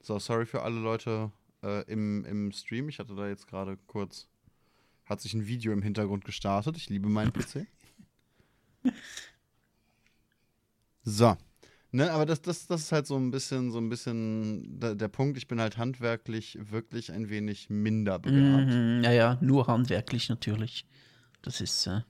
[0.00, 1.32] So, sorry für alle Leute
[1.64, 2.88] äh, im, im Stream.
[2.88, 4.28] Ich hatte da jetzt gerade kurz
[5.06, 6.76] hat sich ein Video im Hintergrund gestartet.
[6.76, 7.66] Ich liebe meinen PC.
[11.08, 11.36] So.
[11.92, 15.06] Ne, aber das, das, das ist halt so ein bisschen, so ein bisschen der, der
[15.06, 15.38] Punkt.
[15.38, 18.66] Ich bin halt handwerklich wirklich ein wenig minder begabt.
[18.66, 20.84] Mhm, ja, ja, nur handwerklich natürlich.
[21.42, 21.86] Das ist.
[21.86, 22.00] Äh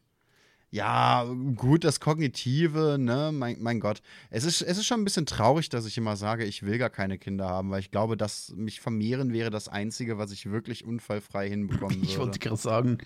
[0.70, 1.24] Ja,
[1.54, 4.02] gut, das Kognitive, ne, mein, mein Gott.
[4.30, 6.90] Es ist, es ist schon ein bisschen traurig, dass ich immer sage, ich will gar
[6.90, 10.84] keine Kinder haben, weil ich glaube, dass mich vermehren wäre das Einzige, was ich wirklich
[10.84, 12.06] unfallfrei hinbekommen würde.
[12.06, 12.98] Ich wollte gerade sagen,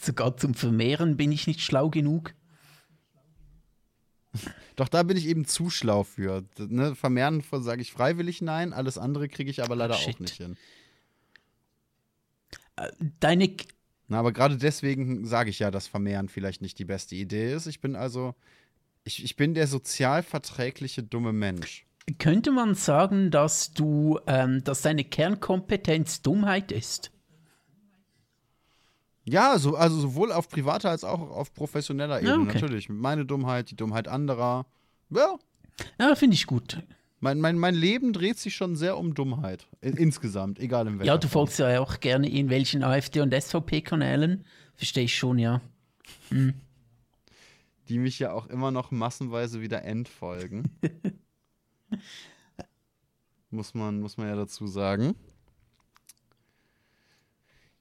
[0.00, 2.34] sogar zum Vermehren bin ich nicht schlau genug.
[4.76, 6.44] Doch da bin ich eben zu schlau für.
[6.58, 10.34] Ne, vermehren sage ich freiwillig nein, alles andere kriege ich aber leider oh, auch nicht
[10.34, 10.56] hin.
[12.76, 12.90] Äh,
[13.20, 13.56] deine
[14.08, 17.66] na, aber gerade deswegen sage ich ja, dass Vermehren vielleicht nicht die beste Idee ist.
[17.66, 18.34] Ich bin also,
[19.04, 21.84] ich, ich bin der sozial verträgliche dumme Mensch.
[22.18, 27.10] Könnte man sagen, dass du, ähm, dass deine Kernkompetenz Dummheit ist?
[29.24, 32.54] Ja, so, also sowohl auf privater als auch auf professioneller Ebene, ja, okay.
[32.54, 32.88] natürlich.
[32.88, 34.66] Meine Dummheit, die Dummheit anderer.
[35.10, 35.36] Ja.
[35.98, 36.80] Ja, finde ich gut.
[37.26, 39.66] Mein, mein, mein Leben dreht sich schon sehr um Dummheit.
[39.80, 44.44] Insgesamt, egal in welcher Ja, du folgst ja auch gerne in welchen AfD- und SVP-Kanälen.
[44.76, 45.60] Verstehe ich schon, ja.
[46.28, 46.54] Hm.
[47.88, 50.70] Die mich ja auch immer noch massenweise wieder entfolgen.
[53.50, 55.16] muss, man, muss man ja dazu sagen.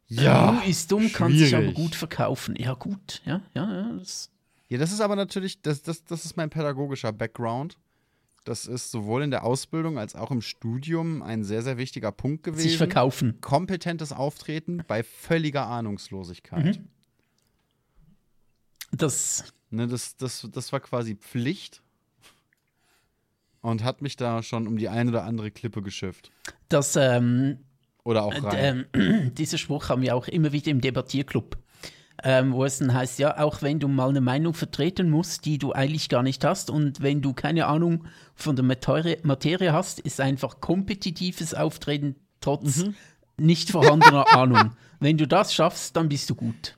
[0.07, 0.53] Ja.
[0.53, 1.13] Dumm ist dumm, schwierig.
[1.13, 2.55] kann sich aber gut verkaufen.
[2.57, 3.21] Ja, gut.
[3.25, 3.93] Ja, ja, ja.
[3.93, 4.31] Das
[4.69, 7.77] ja, das ist aber natürlich, das, das, das ist mein pädagogischer Background.
[8.45, 12.43] Das ist sowohl in der Ausbildung als auch im Studium ein sehr, sehr wichtiger Punkt
[12.43, 12.61] gewesen.
[12.61, 13.41] Sich verkaufen.
[13.41, 16.77] Kompetentes Auftreten bei völliger Ahnungslosigkeit.
[16.77, 16.87] Mhm.
[18.91, 19.45] Das.
[19.71, 21.81] Ne, das, das, das war quasi Pflicht
[23.61, 26.31] und hat mich da schon um die eine oder andere Klippe geschifft.
[26.69, 27.57] Das, ähm,
[28.03, 28.85] Oder auch rein.
[28.93, 31.57] Äh, dieser Spruch haben wir auch immer wieder im Debattierclub
[32.23, 35.57] ähm, wo es dann heißt, ja, auch wenn du mal eine Meinung vertreten musst, die
[35.57, 40.21] du eigentlich gar nicht hast und wenn du keine Ahnung von der Materie, hast, ist
[40.21, 42.95] einfach kompetitives Auftreten trotz mhm.
[43.37, 44.71] nicht vorhandener Ahnung.
[44.99, 46.77] Wenn du das schaffst, dann bist du gut.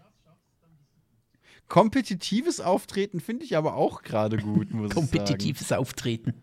[1.67, 5.07] Kompetitives Auftreten finde ich aber auch gerade gut, muss ich sagen.
[5.07, 6.41] Kompetitives Auftreten.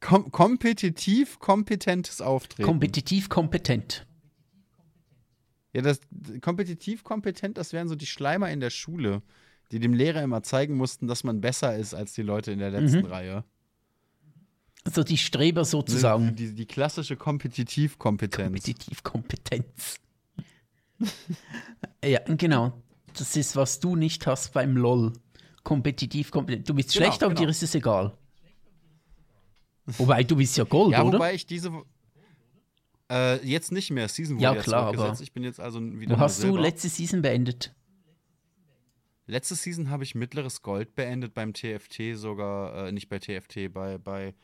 [0.00, 2.66] Kom kompetitiv kompetentes Auftreten.
[2.66, 4.05] Kompetitiv kompetent.
[5.76, 6.00] Ja, das
[6.40, 9.20] kompetitiv kompetent, das wären so die Schleimer in der Schule,
[9.70, 12.70] die dem Lehrer immer zeigen mussten, dass man besser ist als die Leute in der
[12.70, 13.04] letzten mhm.
[13.04, 13.44] Reihe.
[14.84, 16.34] Also die Streber sozusagen.
[16.34, 18.46] Die, die, die klassische Kompetitivkompetenz.
[18.46, 20.00] Kompetitivkompetenz.
[22.02, 22.82] ja, genau.
[23.12, 25.12] Das ist, was du nicht hast beim LOL.
[25.62, 26.66] Kompetitivkompetenz.
[26.66, 27.48] Du bist genau, schlecht, aber genau.
[27.48, 28.16] dir ist es egal.
[29.84, 31.18] Wobei, du bist ja Gold, ja, oder?
[31.18, 31.70] Wobei ich diese,
[33.10, 34.08] äh, jetzt nicht mehr.
[34.08, 37.22] Season wurde ja, klar, aber Ich bin jetzt also wieder Wo hast du letzte Season
[37.22, 37.74] beendet?
[39.26, 43.98] Letzte Season habe ich mittleres Gold beendet beim TFT sogar, äh, nicht bei TFT, bei,
[43.98, 44.34] bei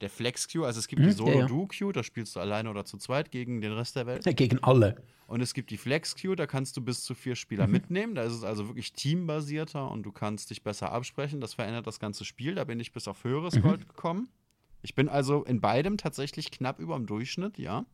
[0.00, 0.64] der Flex Queue.
[0.64, 1.46] Also es gibt hm, die Solo ja, ja.
[1.46, 4.24] Duo Queue, da spielst du alleine oder zu zweit gegen den Rest der Welt.
[4.26, 5.02] Ja, gegen alle.
[5.26, 7.72] Und es gibt die Flex Queue, da kannst du bis zu vier Spieler mhm.
[7.72, 8.14] mitnehmen.
[8.14, 11.40] Da ist es also wirklich teambasierter und du kannst dich besser absprechen.
[11.40, 12.54] Das verändert das ganze Spiel.
[12.54, 13.62] Da bin ich bis auf höheres mhm.
[13.62, 14.28] Gold gekommen.
[14.82, 17.84] Ich bin also in beidem tatsächlich knapp über dem Durchschnitt, ja.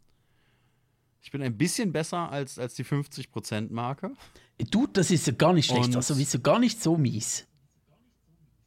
[1.25, 4.13] Ich bin ein bisschen besser als, als die 50%-Marke.
[4.71, 5.87] Du, das ist ja gar nicht schlecht.
[5.87, 7.49] Und also bist du gar nicht so mies.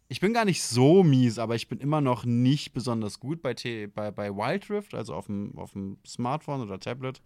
[0.09, 3.53] Ich bin gar nicht so mies, aber ich bin immer noch nicht besonders gut bei,
[3.93, 7.21] bei, bei Wild Rift, also auf dem, auf dem Smartphone oder Tablet.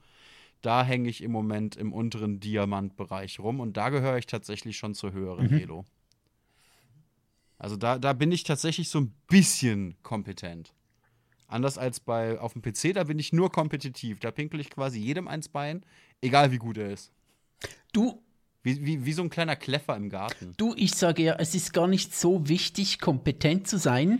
[0.62, 4.95] Da hänge ich im Moment im unteren Diamantbereich rum und da gehöre ich tatsächlich schon
[4.95, 5.60] zur höheren mhm.
[5.60, 5.86] Elo.
[7.58, 10.74] Also da, da bin ich tatsächlich so ein bisschen kompetent.
[11.52, 14.19] Anders als bei auf dem PC, da bin ich nur kompetitiv.
[14.19, 15.84] Da pinkel ich quasi jedem eins Bein,
[16.22, 17.11] egal wie gut er ist.
[17.91, 18.22] Du.
[18.64, 20.53] Wie, wie, wie so ein kleiner Kleffer im Garten.
[20.57, 24.19] Du, ich sage ja, es ist gar nicht so wichtig, kompetent zu sein.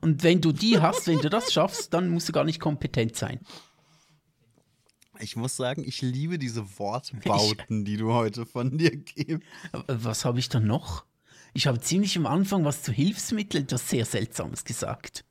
[0.01, 3.15] Und wenn du die hast, wenn du das schaffst, dann musst du gar nicht kompetent
[3.15, 3.39] sein.
[5.21, 9.47] Ich muss sagen, ich liebe diese Wortbauten, ich, die du heute von dir gibst.
[9.87, 11.05] Was habe ich da noch?
[11.53, 15.25] Ich habe ziemlich am Anfang was zu Hilfsmitteln, etwas sehr Seltsames gesagt.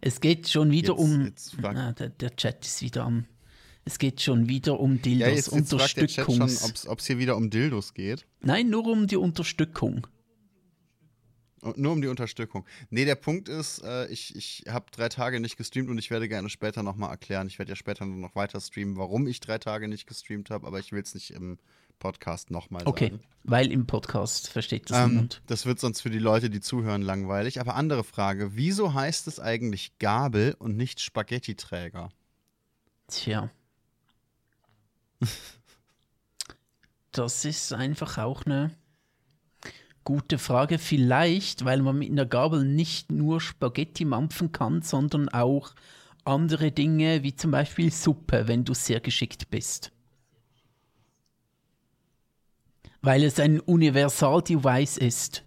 [0.00, 1.24] Es geht schon wieder Jetzt- um.
[1.24, 3.24] jetzt Na, der, der Chat ist wieder am.
[3.86, 5.28] Es geht schon wieder um Dildos.
[5.28, 6.86] Ja, jetzt, jetzt fragt der Chat schon, Unterstückungs.
[6.88, 8.24] ob es hier wieder um Dildos geht.
[8.40, 10.06] Nein, nur um die Unterstückung.
[11.76, 12.66] Nur um die Unterstützung.
[12.90, 16.28] Nee, der Punkt ist, äh, ich, ich habe drei Tage nicht gestreamt und ich werde
[16.28, 17.46] gerne später nochmal erklären.
[17.46, 20.78] Ich werde ja später noch weiter streamen, warum ich drei Tage nicht gestreamt habe, aber
[20.78, 21.58] ich will es nicht im
[21.98, 23.20] Podcast nochmal Okay, sagen.
[23.44, 25.42] weil im Podcast versteht das Ähm, niemand.
[25.46, 27.60] das wird sonst für die Leute, die zuhören, langweilig.
[27.60, 32.10] Aber andere Frage: Wieso heißt es eigentlich Gabel und nicht Spaghetti-Träger?
[33.08, 33.50] Tja.
[37.12, 38.72] Das ist einfach auch eine
[40.04, 40.78] gute Frage.
[40.78, 45.74] Vielleicht, weil man mit einer Gabel nicht nur Spaghetti mampfen kann, sondern auch
[46.24, 49.92] andere Dinge, wie zum Beispiel Suppe, wenn du sehr geschickt bist.
[53.02, 55.44] Weil es ein Universal-Device ist.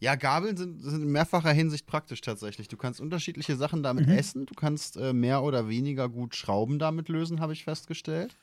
[0.00, 2.66] Ja, Gabeln sind, sind in mehrfacher Hinsicht praktisch tatsächlich.
[2.66, 4.46] Du kannst unterschiedliche Sachen damit essen.
[4.46, 8.36] Du kannst äh, mehr oder weniger gut Schrauben damit lösen, habe ich festgestellt.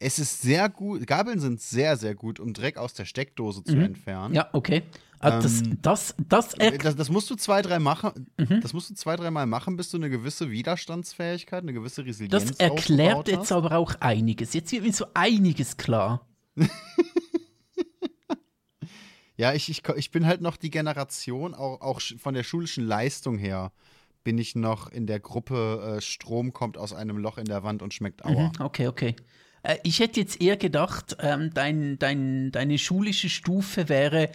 [0.00, 3.76] Es ist sehr gut, Gabeln sind sehr, sehr gut, um Dreck aus der Steckdose zu
[3.76, 4.32] entfernen.
[4.32, 4.84] Ja, okay.
[5.18, 8.28] Ah, das, Ähm, das, das, er Das, das musst du zwei, drei machen.
[8.36, 8.60] Mhm.
[8.60, 12.60] Das musst du zwei, dreimal machen, bis du eine gewisse Widerstandsfähigkeit, eine gewisse Resilienz Das
[12.60, 14.54] erklärt jetzt aber auch einiges.
[14.54, 16.24] Jetzt wird mir so einiges klar.
[19.38, 23.38] Ja, ich, ich, ich bin halt noch die Generation, auch, auch von der schulischen Leistung
[23.38, 23.70] her,
[24.24, 27.80] bin ich noch in der Gruppe äh, Strom kommt aus einem Loch in der Wand
[27.80, 28.48] und schmeckt Aua.
[28.48, 29.14] Mhm, Okay, okay.
[29.68, 34.30] Äh, ich hätte jetzt eher gedacht, ähm, dein, dein, deine schulische Stufe wäre,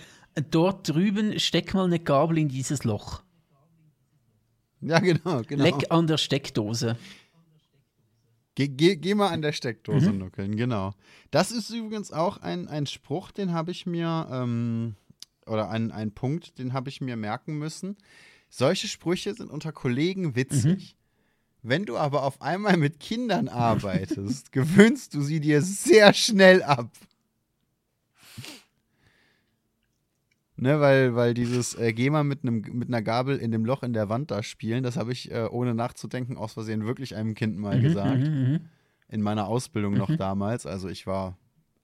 [0.51, 3.23] dort drüben steck mal eine Gabel in dieses Loch.
[4.81, 5.64] Ja, genau, genau.
[5.64, 6.97] Leck an der Steckdose.
[8.55, 10.19] Geh, geh, geh mal an der Steckdose Mhm.
[10.19, 10.93] nuckeln, genau.
[11.31, 14.95] Das ist übrigens auch ein, ein Spruch, den habe ich mir, ähm,
[15.47, 17.97] oder ein, ein Punkt, den habe ich mir merken müssen.
[18.49, 20.95] Solche Sprüche sind unter Kollegen witzig.
[21.64, 26.91] Wenn du aber auf einmal mit Kindern arbeitest, gewöhnst du sie dir sehr schnell ab.
[30.57, 33.81] Ne, weil, weil dieses äh, Geh mal mit, einem, mit einer Gabel in dem Loch
[33.81, 37.34] in der Wand da spielen, das habe ich äh, ohne nachzudenken aus Versehen wirklich einem
[37.34, 38.27] Kind mal gesagt.
[38.27, 38.60] Mhm, mhm.
[39.10, 40.65] In meiner Ausbildung noch damals.
[40.65, 41.38] Also ich war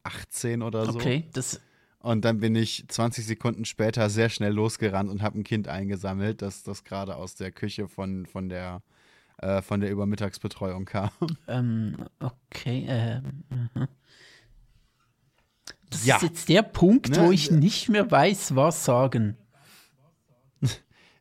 [0.04, 1.00] 18 oder so.
[1.00, 1.62] Okay, das,
[2.00, 6.42] Und dann bin ich 20 Sekunden später sehr schnell losgerannt und habe ein Kind eingesammelt,
[6.42, 8.82] das, das gerade aus der Küche von, von der
[9.42, 11.10] äh, von der Übermittagsbetreuung kam.
[11.48, 13.88] ähm, okay, mhm.
[15.90, 16.18] Das Ja.
[16.18, 19.38] ist jetzt der Punkt, Ne, wo ich nicht mehr weiß, was sagen.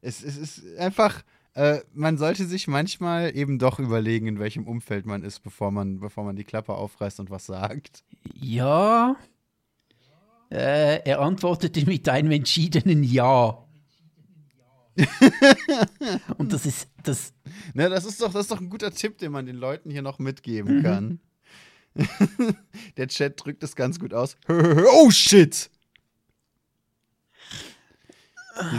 [0.00, 1.22] Es, es ist einfach,
[1.54, 5.98] äh, man sollte sich manchmal eben doch überlegen, in welchem Umfeld man ist, bevor man,
[6.00, 8.04] bevor man die Klappe aufreißt und was sagt.
[8.34, 9.16] Ja.
[10.50, 13.64] Äh, er antwortete mit einem entschiedenen Ja.
[16.38, 17.32] Und das ist, das,
[17.74, 20.02] Ne, das ist doch, das ist doch ein guter Tipp, den man den Leuten hier
[20.02, 21.20] noch mitgeben kann.
[22.96, 24.36] Der Chat drückt es ganz gut aus.
[24.48, 25.70] oh shit!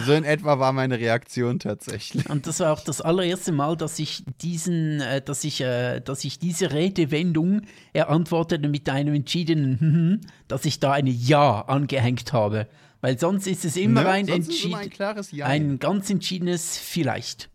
[0.06, 2.30] So in etwa war meine Reaktion tatsächlich.
[2.30, 6.26] und das war auch das allererste Mal, dass ich diesen, äh, dass ich, äh, dass
[6.26, 7.62] ich diese Redewendung,
[7.94, 12.68] er antwortete mit einem entschiedenen, mhm, dass ich da eine Ja angehängt habe.
[13.02, 14.10] Weil sonst ist es immer Ne?
[14.10, 15.46] ein, es immer ein entschied klares Ja.
[15.46, 17.50] ein ganz entschiedenes Vielleicht.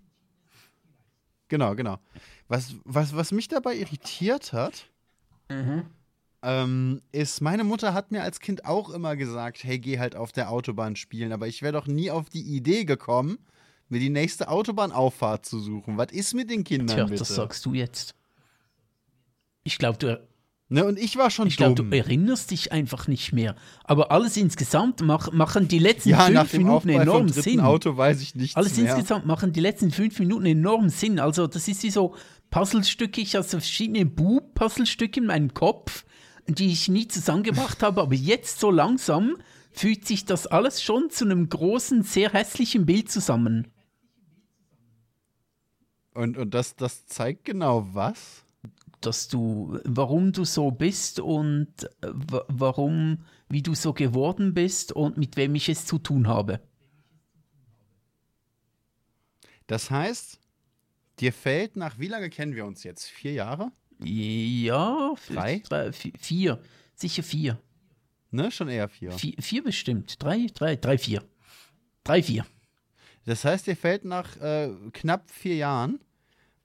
[1.49, 1.99] Genau, genau.
[2.49, 4.91] Was, was, was mich dabei irritiert hat,
[6.43, 10.33] ähm, ist, meine Mutter hat mir als Kind auch immer gesagt, hey, geh halt auf
[10.33, 13.39] der Autobahn spielen, aber ich wäre doch nie auf die Idee gekommen,
[13.89, 15.97] mir die nächste Autobahnauffahrt zu suchen.
[15.99, 17.19] Was ist mit den Kindern Tja, bitte?
[17.19, 18.15] das sagst du jetzt.
[19.63, 20.27] Ich glaube, du,
[20.71, 21.93] Ne, und ich war schon ich glaub, du dumm.
[21.93, 23.55] erinnerst dich einfach nicht mehr.
[23.85, 27.61] Aber alles insgesamt mach, machen die letzten ja, fünf Minuten enorm Sinn.
[27.61, 28.87] Auto weiß ich nichts Alles mehr.
[28.91, 31.21] insgesamt machen die letzten fünf Minuten enorm Sinn.
[31.21, 32.15] Also, das ist wie so
[32.51, 33.21] Puzzlestücke.
[33.21, 36.07] Ich habe so verschiedene Bu-Puzzlestücke in meinem Kopf,
[36.47, 38.01] die ich nie zusammengebracht habe.
[38.01, 39.37] Aber jetzt so langsam
[39.71, 43.69] fügt sich das alles schon zu einem großen, sehr hässlichen Bild zusammen.
[46.15, 48.44] Und, und das, das zeigt genau was?
[49.07, 53.19] Dass du, warum du so bist und äh, wa- warum,
[53.49, 56.61] wie du so geworden bist und mit wem ich es zu tun habe.
[59.67, 60.39] Das heißt,
[61.21, 63.07] dir fällt nach, wie lange kennen wir uns jetzt?
[63.09, 63.73] Vier Jahre?
[64.03, 65.63] Ja, Drei?
[65.69, 66.61] Drei, vi- vier.
[66.95, 67.61] Sicher vier.
[68.31, 69.13] Ne, schon eher vier.
[69.13, 70.23] Vier, vier bestimmt.
[70.23, 71.23] Drei, drei, drei, vier.
[72.03, 72.45] Drei, vier.
[73.25, 76.01] Das heißt, dir fällt nach äh, knapp vier Jahren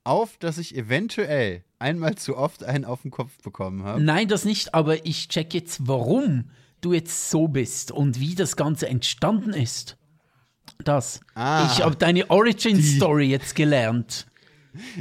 [0.04, 4.02] auf, dass ich eventuell einmal zu oft einen auf den Kopf bekommen habe.
[4.02, 6.50] Nein, das nicht, aber ich check jetzt, warum
[6.80, 9.96] du jetzt so bist und wie das Ganze entstanden ist.
[10.84, 11.20] Das.
[11.34, 14.26] Ah, ich habe deine Origin-Story jetzt gelernt.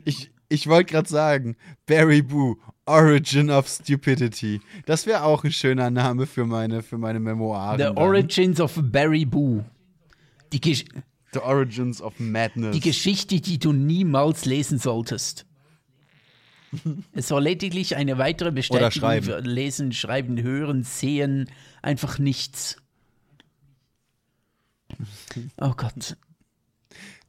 [0.04, 4.62] Ich, ich wollte gerade sagen, Barry Boo, Origin of Stupidity.
[4.86, 7.78] Das wäre auch ein schöner Name für meine, für meine Memoiren.
[7.78, 7.98] The dann.
[7.98, 9.64] Origins of Barry Boo.
[10.52, 10.86] Die, Gesch
[11.34, 12.76] The Origins of Madness.
[12.76, 15.46] die Geschichte, die du niemals lesen solltest.
[17.14, 19.26] Es war lediglich eine weitere Bestätigung schreiben.
[19.26, 21.50] für Lesen, Schreiben, Hören, Sehen,
[21.82, 22.78] einfach nichts.
[25.60, 26.18] Oh Gott.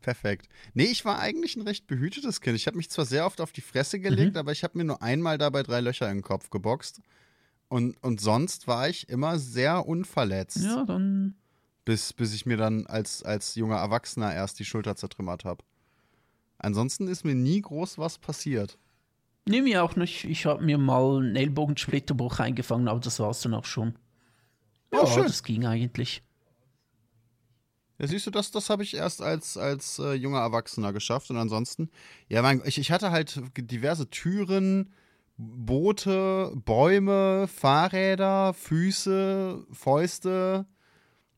[0.01, 0.49] Perfekt.
[0.73, 2.57] Nee, ich war eigentlich ein recht behütetes Kind.
[2.57, 5.03] Ich habe mich zwar sehr oft auf die Fresse gelegt, aber ich habe mir nur
[5.03, 7.01] einmal dabei drei Löcher in den Kopf geboxt.
[7.69, 10.65] Und, und sonst war ich immer sehr unverletzt.
[10.65, 11.35] Ja, dann.
[11.85, 15.63] bis, bis ich mir dann als, als junger Erwachsener erst die Schulter zertrümmert habe.
[16.59, 18.79] Ansonsten ist mir nie groß was passiert.
[19.51, 20.23] Nee, mir auch nicht.
[20.27, 23.97] Ich habe mir mal einen Ellbogensplitterbruch eingefangen, aber das war es dann auch schon.
[24.93, 25.25] Ja, schön.
[25.25, 26.23] das ging eigentlich.
[27.99, 31.31] Ja, siehst du, das, das habe ich erst als, als äh, junger Erwachsener geschafft.
[31.31, 31.91] Und ansonsten,
[32.29, 34.93] ja, mein, ich, ich hatte halt diverse Türen,
[35.37, 40.65] Boote, Bäume, Fahrräder, Füße, Fäuste,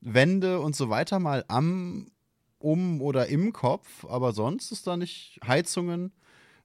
[0.02, 2.10] Wände und so weiter mal am,
[2.58, 4.04] um oder im Kopf.
[4.04, 6.12] Aber sonst ist da nicht Heizungen.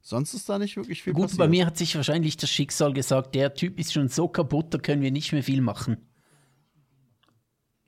[0.08, 1.40] Sonst ist da nicht wirklich viel Gut, passiert.
[1.40, 4.78] bei mir hat sich wahrscheinlich das Schicksal gesagt, der Typ ist schon so kaputt, da
[4.78, 5.98] können wir nicht mehr viel machen.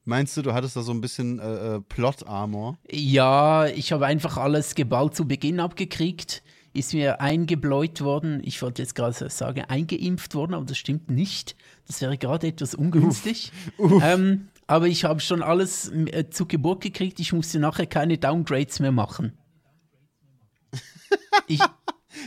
[0.04, 2.78] Meinst du, du hattest da so ein bisschen äh, äh, Plot-Armor?
[2.92, 6.44] Ja, ich habe einfach alles geballt zu Beginn abgekriegt.
[6.74, 8.42] Ist mir eingebläut worden.
[8.44, 11.56] Ich wollte jetzt gerade sagen, eingeimpft worden, aber das stimmt nicht.
[11.88, 13.54] Das wäre gerade etwas ungünstig.
[13.80, 17.22] Ähm, aber ich habe schon alles äh, zu Geburt gekriegt.
[17.22, 19.38] Ich musste nachher keine Downgrades mehr machen.
[21.48, 21.60] Ich,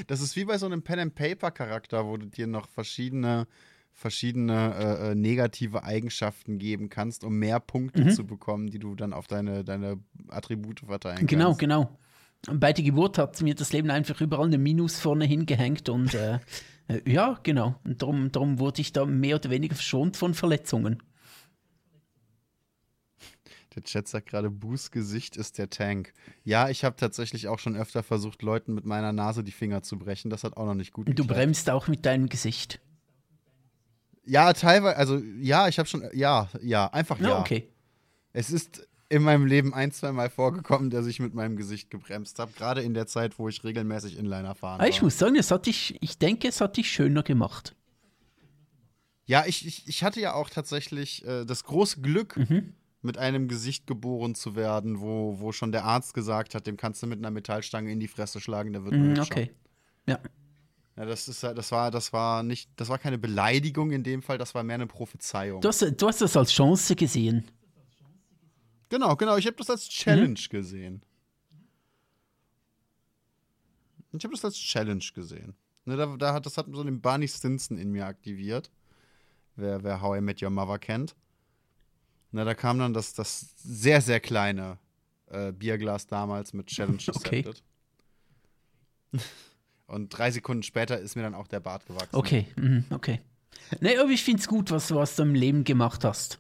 [0.06, 3.46] Das ist wie bei so einem Pen-and-Paper-Charakter, wo du dir noch verschiedene,
[3.92, 9.12] verschiedene äh, äh, negative Eigenschaften geben kannst, um mehr Punkte zu bekommen, die du dann
[9.12, 9.98] auf deine, deine
[10.28, 11.60] Attribute verteilen genau, kannst.
[11.60, 11.98] genau.
[12.50, 16.40] Bei der Geburt hat mir das Leben einfach überall eine Minus vorne hingehängt und äh,
[16.88, 17.76] äh, ja, genau.
[17.84, 21.02] Und darum, darum wurde ich da mehr oder weniger verschont von Verletzungen.
[23.74, 26.12] Der Chat sagt gerade, Boos Gesicht ist der Tank.
[26.44, 29.98] Ja, ich habe tatsächlich auch schon öfter versucht, Leuten mit meiner Nase die Finger zu
[29.98, 30.30] brechen.
[30.30, 31.28] Das hat auch noch nicht gut Du geklappt.
[31.38, 32.80] bremst auch mit deinem Gesicht.
[34.24, 37.28] Ja, teilweise, also ja, ich habe schon, ja, ja, einfach ja.
[37.30, 37.68] Ja, okay.
[38.32, 42.38] Es ist in meinem Leben ein, zwei Mal vorgekommen, dass ich mit meinem Gesicht gebremst
[42.38, 42.52] habe.
[42.56, 45.04] Gerade in der Zeit, wo ich regelmäßig Inliner fahren Aber ich war.
[45.04, 47.74] muss sagen, es hat dich, ich denke, es hat dich schöner gemacht.
[49.26, 52.74] Ja, ich, ich, ich hatte ja auch tatsächlich äh, das große Glück, Mhm.
[53.02, 57.02] Mit einem Gesicht geboren zu werden, wo, wo schon der Arzt gesagt hat, dem kannst
[57.02, 59.50] du mit einer Metallstange in die Fresse schlagen, der wird Mm, okay.
[60.06, 60.18] Ja.
[60.96, 64.22] Ja, das ist ja- das war, das war nicht, das war keine Beleidigung in dem
[64.22, 65.60] Fall, das war mehr eine Prophezeiung.
[65.60, 67.50] Du hast, du hast das als Chance gesehen.
[68.88, 69.36] Genau, genau.
[69.38, 71.02] Ich habe das als Challenge gesehen.
[74.12, 75.54] Ich habe das als Challenge gesehen.
[75.86, 78.70] Ne, da, da hat, das hat so den Barney Stinson in mir aktiviert.
[79.56, 81.16] Wer, wer How I Met Your Mother kennt.
[82.32, 84.78] Na, da kam dann das, das sehr, sehr kleine
[85.30, 87.38] äh, Bierglas damals mit Challenge Okay.
[87.40, 87.62] accepted.
[89.86, 92.16] Und drei Sekunden später ist mir dann auch der Bart gewachsen.
[92.16, 93.20] Okay, mhm, okay.
[93.80, 96.38] Nee, aber ich finde es gut, was, du im Leben gemacht hast.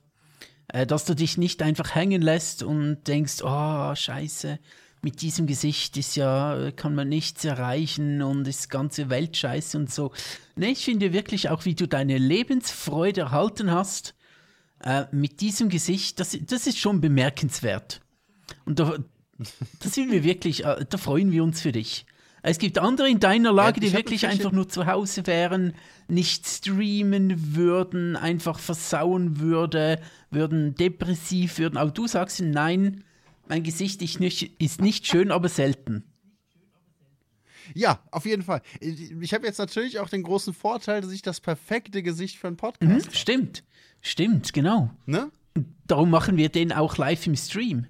[0.68, 4.58] Äh, dass du dich nicht einfach hängen lässt und denkst, oh, scheiße,
[5.02, 9.92] mit diesem Gesicht ist ja, kann man nichts erreichen und ist ganze Welt scheiße und
[9.92, 10.12] so.
[10.56, 14.14] Nee, ich finde wirklich auch, wie du deine Lebensfreude erhalten hast,
[14.82, 18.00] äh, mit diesem Gesicht, das, das ist schon bemerkenswert.
[18.64, 18.96] Und da,
[19.38, 22.06] da sind wir wirklich, äh, da freuen wir uns für dich.
[22.44, 25.74] Es gibt andere in deiner Lage, Ja, die wirklich einfach nur zu Hause wären,
[26.08, 30.00] nicht streamen würden, einfach versauen würde,
[30.30, 31.76] würden depressiv würden.
[31.76, 33.04] Aber du sagst, nein,
[33.46, 36.04] mein Gesicht ist nicht, ist nicht schön, aber selten.
[37.74, 38.60] Ja, auf jeden Fall.
[38.80, 42.56] Ich, habe jetzt natürlich auch den großen Vorteil, dass ich das perfekte Gesicht für einen
[42.56, 43.12] Podcast Hm?
[43.14, 43.64] Stimmt,
[44.02, 44.90] stimmt, genau.
[45.06, 45.32] Ne?
[45.86, 47.86] Darum machen wir den auch live im Stream.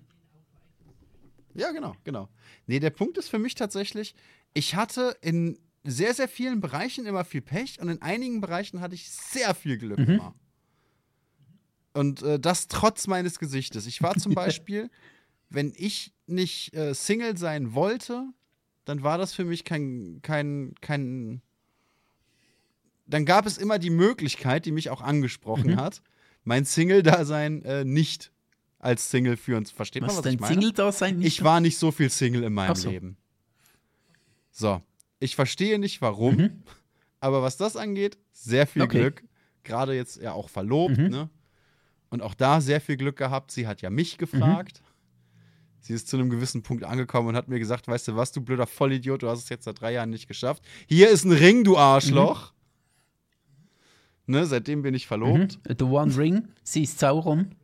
[1.54, 2.28] Ja, genau, genau.
[2.66, 4.14] Nee, der Punkt ist für mich tatsächlich,
[4.54, 8.94] ich hatte in sehr, sehr vielen Bereichen immer viel Pech und in einigen Bereichen hatte
[8.94, 10.34] ich sehr viel Glück immer.
[11.92, 13.86] Und äh, das trotz meines Gesichtes.
[13.86, 14.90] Ich war zum Beispiel,
[15.50, 18.28] wenn ich nicht äh, Single sein wollte,
[18.84, 21.42] dann war das für mich kein, kein, kein.
[23.06, 26.02] Dann gab es immer die Möglichkeit, die mich auch angesprochen hat,
[26.44, 28.32] mein Single-Dasein äh, nicht
[28.78, 29.66] als Single führen.
[29.66, 30.54] Versteht was man, was dein ich meine?
[30.54, 31.26] Single-Dasein nicht?
[31.28, 32.90] Ich war nicht so viel Single in meinem so.
[32.90, 33.16] Leben.
[34.50, 34.82] So,
[35.18, 36.62] ich verstehe nicht warum, Mhm.
[37.20, 39.00] aber was das angeht, sehr viel Okay.
[39.00, 39.24] Glück.
[39.64, 41.08] Gerade jetzt ja auch verlobt, Mhm.
[41.08, 41.30] ne?
[42.10, 43.50] Und auch da sehr viel Glück gehabt.
[43.52, 44.82] Sie hat ja mich gefragt.
[45.80, 48.40] Sie ist zu einem gewissen Punkt angekommen und hat mir gesagt, weißt du was, du
[48.42, 50.62] blöder Vollidiot, du hast es jetzt seit drei Jahren nicht geschafft.
[50.86, 52.52] Hier ist ein Ring, du Arschloch.
[54.26, 55.58] Ne, seitdem bin ich verlobt.
[55.68, 55.74] Mhm.
[55.78, 57.54] The One Ring, sie ist Sauron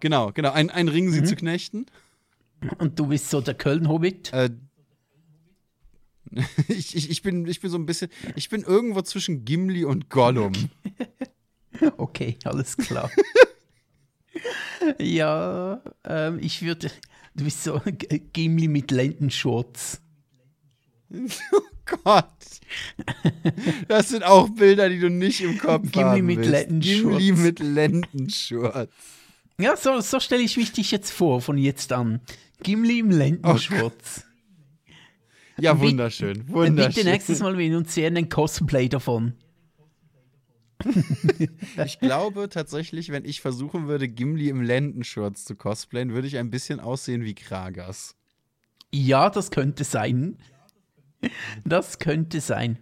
[0.00, 0.52] Genau, genau.
[0.52, 1.12] Ein, ein Ring, Mhm.
[1.12, 1.86] sie zu knechten.
[2.78, 4.32] und du bist so der Köln-Hobbit.
[4.32, 4.50] Äh,
[6.68, 10.10] ich, ich, ich, bin, ich bin so ein bisschen, ich bin irgendwo zwischen Gimli und
[10.10, 10.52] Gollum.
[11.96, 13.10] Okay, alles klar.
[15.00, 16.88] ja, ähm, ich würde.
[17.34, 17.80] Du bist so
[18.32, 20.00] Gimli mit Lendenschurz.
[21.92, 22.24] Oh Gott.
[23.88, 26.50] Das sind auch Bilder, die du nicht im Kopf Gimli haben mit willst.
[26.50, 27.18] Lendenschurz.
[27.18, 28.90] Gimli mit Lendenschurz.
[29.58, 32.20] Ja, so, so stelle ich mich dich jetzt vor, von jetzt an.
[32.62, 34.24] Gimli im Lendenschurz.
[35.58, 36.38] Ja, Bitte- wunderschön.
[36.40, 37.04] Bitte Wunderschön.
[37.04, 39.34] nächstes Mal, uns sehen, ein Cosplay davon.
[41.86, 46.50] Ich glaube tatsächlich, wenn ich versuchen würde, Gimli im Lendenschurz zu cosplayen, würde ich ein
[46.50, 48.16] bisschen aussehen wie Kragas.
[48.92, 50.36] Ja, das könnte sein.
[51.64, 52.78] Das könnte sein.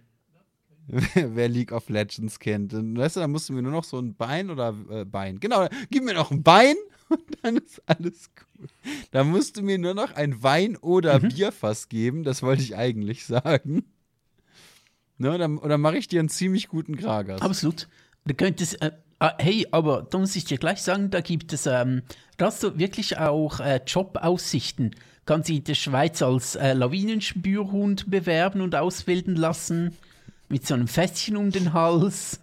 [1.15, 2.73] Wer League of Legends kennt.
[2.73, 5.39] Dann, weißt du, da musst du mir nur noch so ein Bein oder äh, Bein.
[5.39, 6.75] Genau, gib mir noch ein Bein
[7.09, 8.69] und dann ist alles gut.
[9.11, 11.29] Da musst du mir nur noch ein Wein- oder Mhm.
[11.29, 13.85] Bierfass geben, das wollte ich eigentlich sagen.
[15.17, 17.41] Ne, dann, oder mache ich dir einen ziemlich guten Kragas.
[17.41, 17.87] Absolut.
[18.25, 18.73] Da könnte es.
[18.75, 22.01] Äh, ah, hey, aber da muss ich dir gleich sagen, da gibt es, ähm,
[22.37, 24.95] da hast du wirklich auch äh, Jobaussichten.
[25.25, 29.95] Kannst dich in der Schweiz als äh, Lawinenspürhund bewerben und ausbilden lassen.
[30.49, 32.39] Mit so einem Fässchen um den Hals.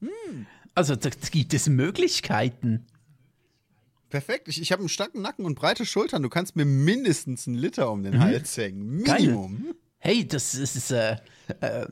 [0.00, 0.46] Hm.
[0.74, 2.86] Also da, gibt es Möglichkeiten.
[4.08, 6.22] Perfekt, ich, ich habe einen starken Nacken und breite Schultern.
[6.22, 8.98] Du kannst mir mindestens einen Liter um den Hals hängen.
[8.98, 9.04] Mhm.
[9.04, 9.20] Geil.
[9.20, 9.74] Minimum.
[9.98, 11.16] Hey, das ist äh,
[11.60, 11.86] äh,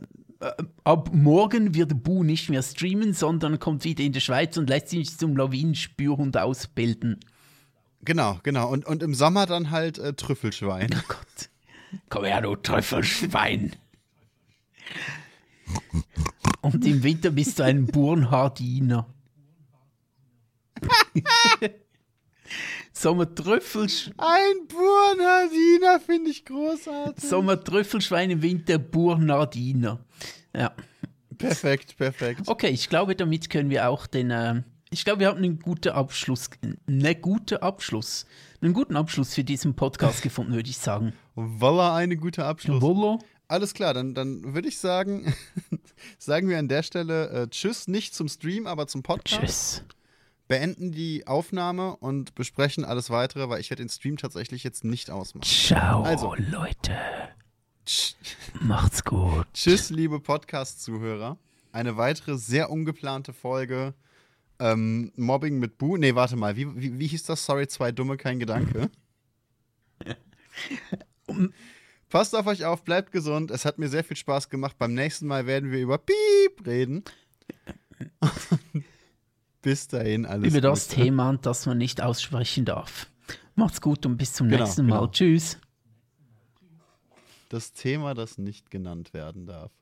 [0.84, 4.88] ab morgen wird Bu nicht mehr streamen, sondern kommt wieder in die Schweiz und lässt
[4.88, 7.20] sich zum Lawinenspürhund ausbilden.
[8.02, 8.68] Genau, genau.
[8.70, 10.90] Und, und im Sommer dann halt äh, Trüffelschwein.
[10.94, 11.50] Oh Gott.
[12.08, 13.76] Komm her, du Trüffelschwein.
[16.60, 19.06] Und im Winter bist du ein Burnhardiner.
[22.92, 27.28] Sommertrüffelsch Ein Burnhardiner finde ich großartig.
[27.28, 30.00] Sommertrüffelschwein, im Winter Burnhardiner.
[30.54, 30.72] Ja.
[31.36, 32.42] Perfekt, perfekt.
[32.46, 34.30] Okay, ich glaube, damit können wir auch den.
[34.30, 36.50] Äh, ich glaube, wir haben einen guten Abschluss.
[36.86, 38.26] Einen guten Abschluss.
[38.60, 41.12] Einen guten Abschluss für diesen Podcast gefunden, würde ich sagen.
[41.34, 42.80] Voila, eine gute Abschluss.
[42.82, 43.18] Wollo?
[43.50, 45.32] Alles klar, dann, dann würde ich sagen,
[46.18, 49.40] sagen wir an der Stelle äh, Tschüss, nicht zum Stream, aber zum Podcast.
[49.40, 49.84] Tschüss.
[50.48, 55.10] Beenden die Aufnahme und besprechen alles weitere, weil ich werde den Stream tatsächlich jetzt nicht
[55.10, 55.44] ausmachen.
[55.44, 56.34] Ciao, Also.
[56.36, 56.96] Leute.
[57.86, 58.14] Tsch-
[58.60, 59.46] Macht's gut.
[59.54, 61.38] Tschüss, liebe Podcast-Zuhörer.
[61.72, 63.94] Eine weitere sehr ungeplante Folge
[64.58, 65.96] ähm, Mobbing mit Bu.
[65.96, 67.44] Nee, warte mal, wie, wie, wie hieß das?
[67.44, 68.90] Sorry, zwei Dumme, kein Gedanke.
[72.08, 73.50] Passt auf euch auf, bleibt gesund.
[73.50, 74.76] Es hat mir sehr viel Spaß gemacht.
[74.78, 77.04] Beim nächsten Mal werden wir über Piep reden.
[79.62, 81.02] bis dahin, alles Über das Gute.
[81.02, 83.08] Thema, das man nicht aussprechen darf.
[83.56, 85.00] Macht's gut und bis zum Genau, nächsten Mal.
[85.00, 85.10] genau.
[85.10, 85.58] Tschüss.
[87.50, 89.72] Das Thema, das nicht genannt werden darf.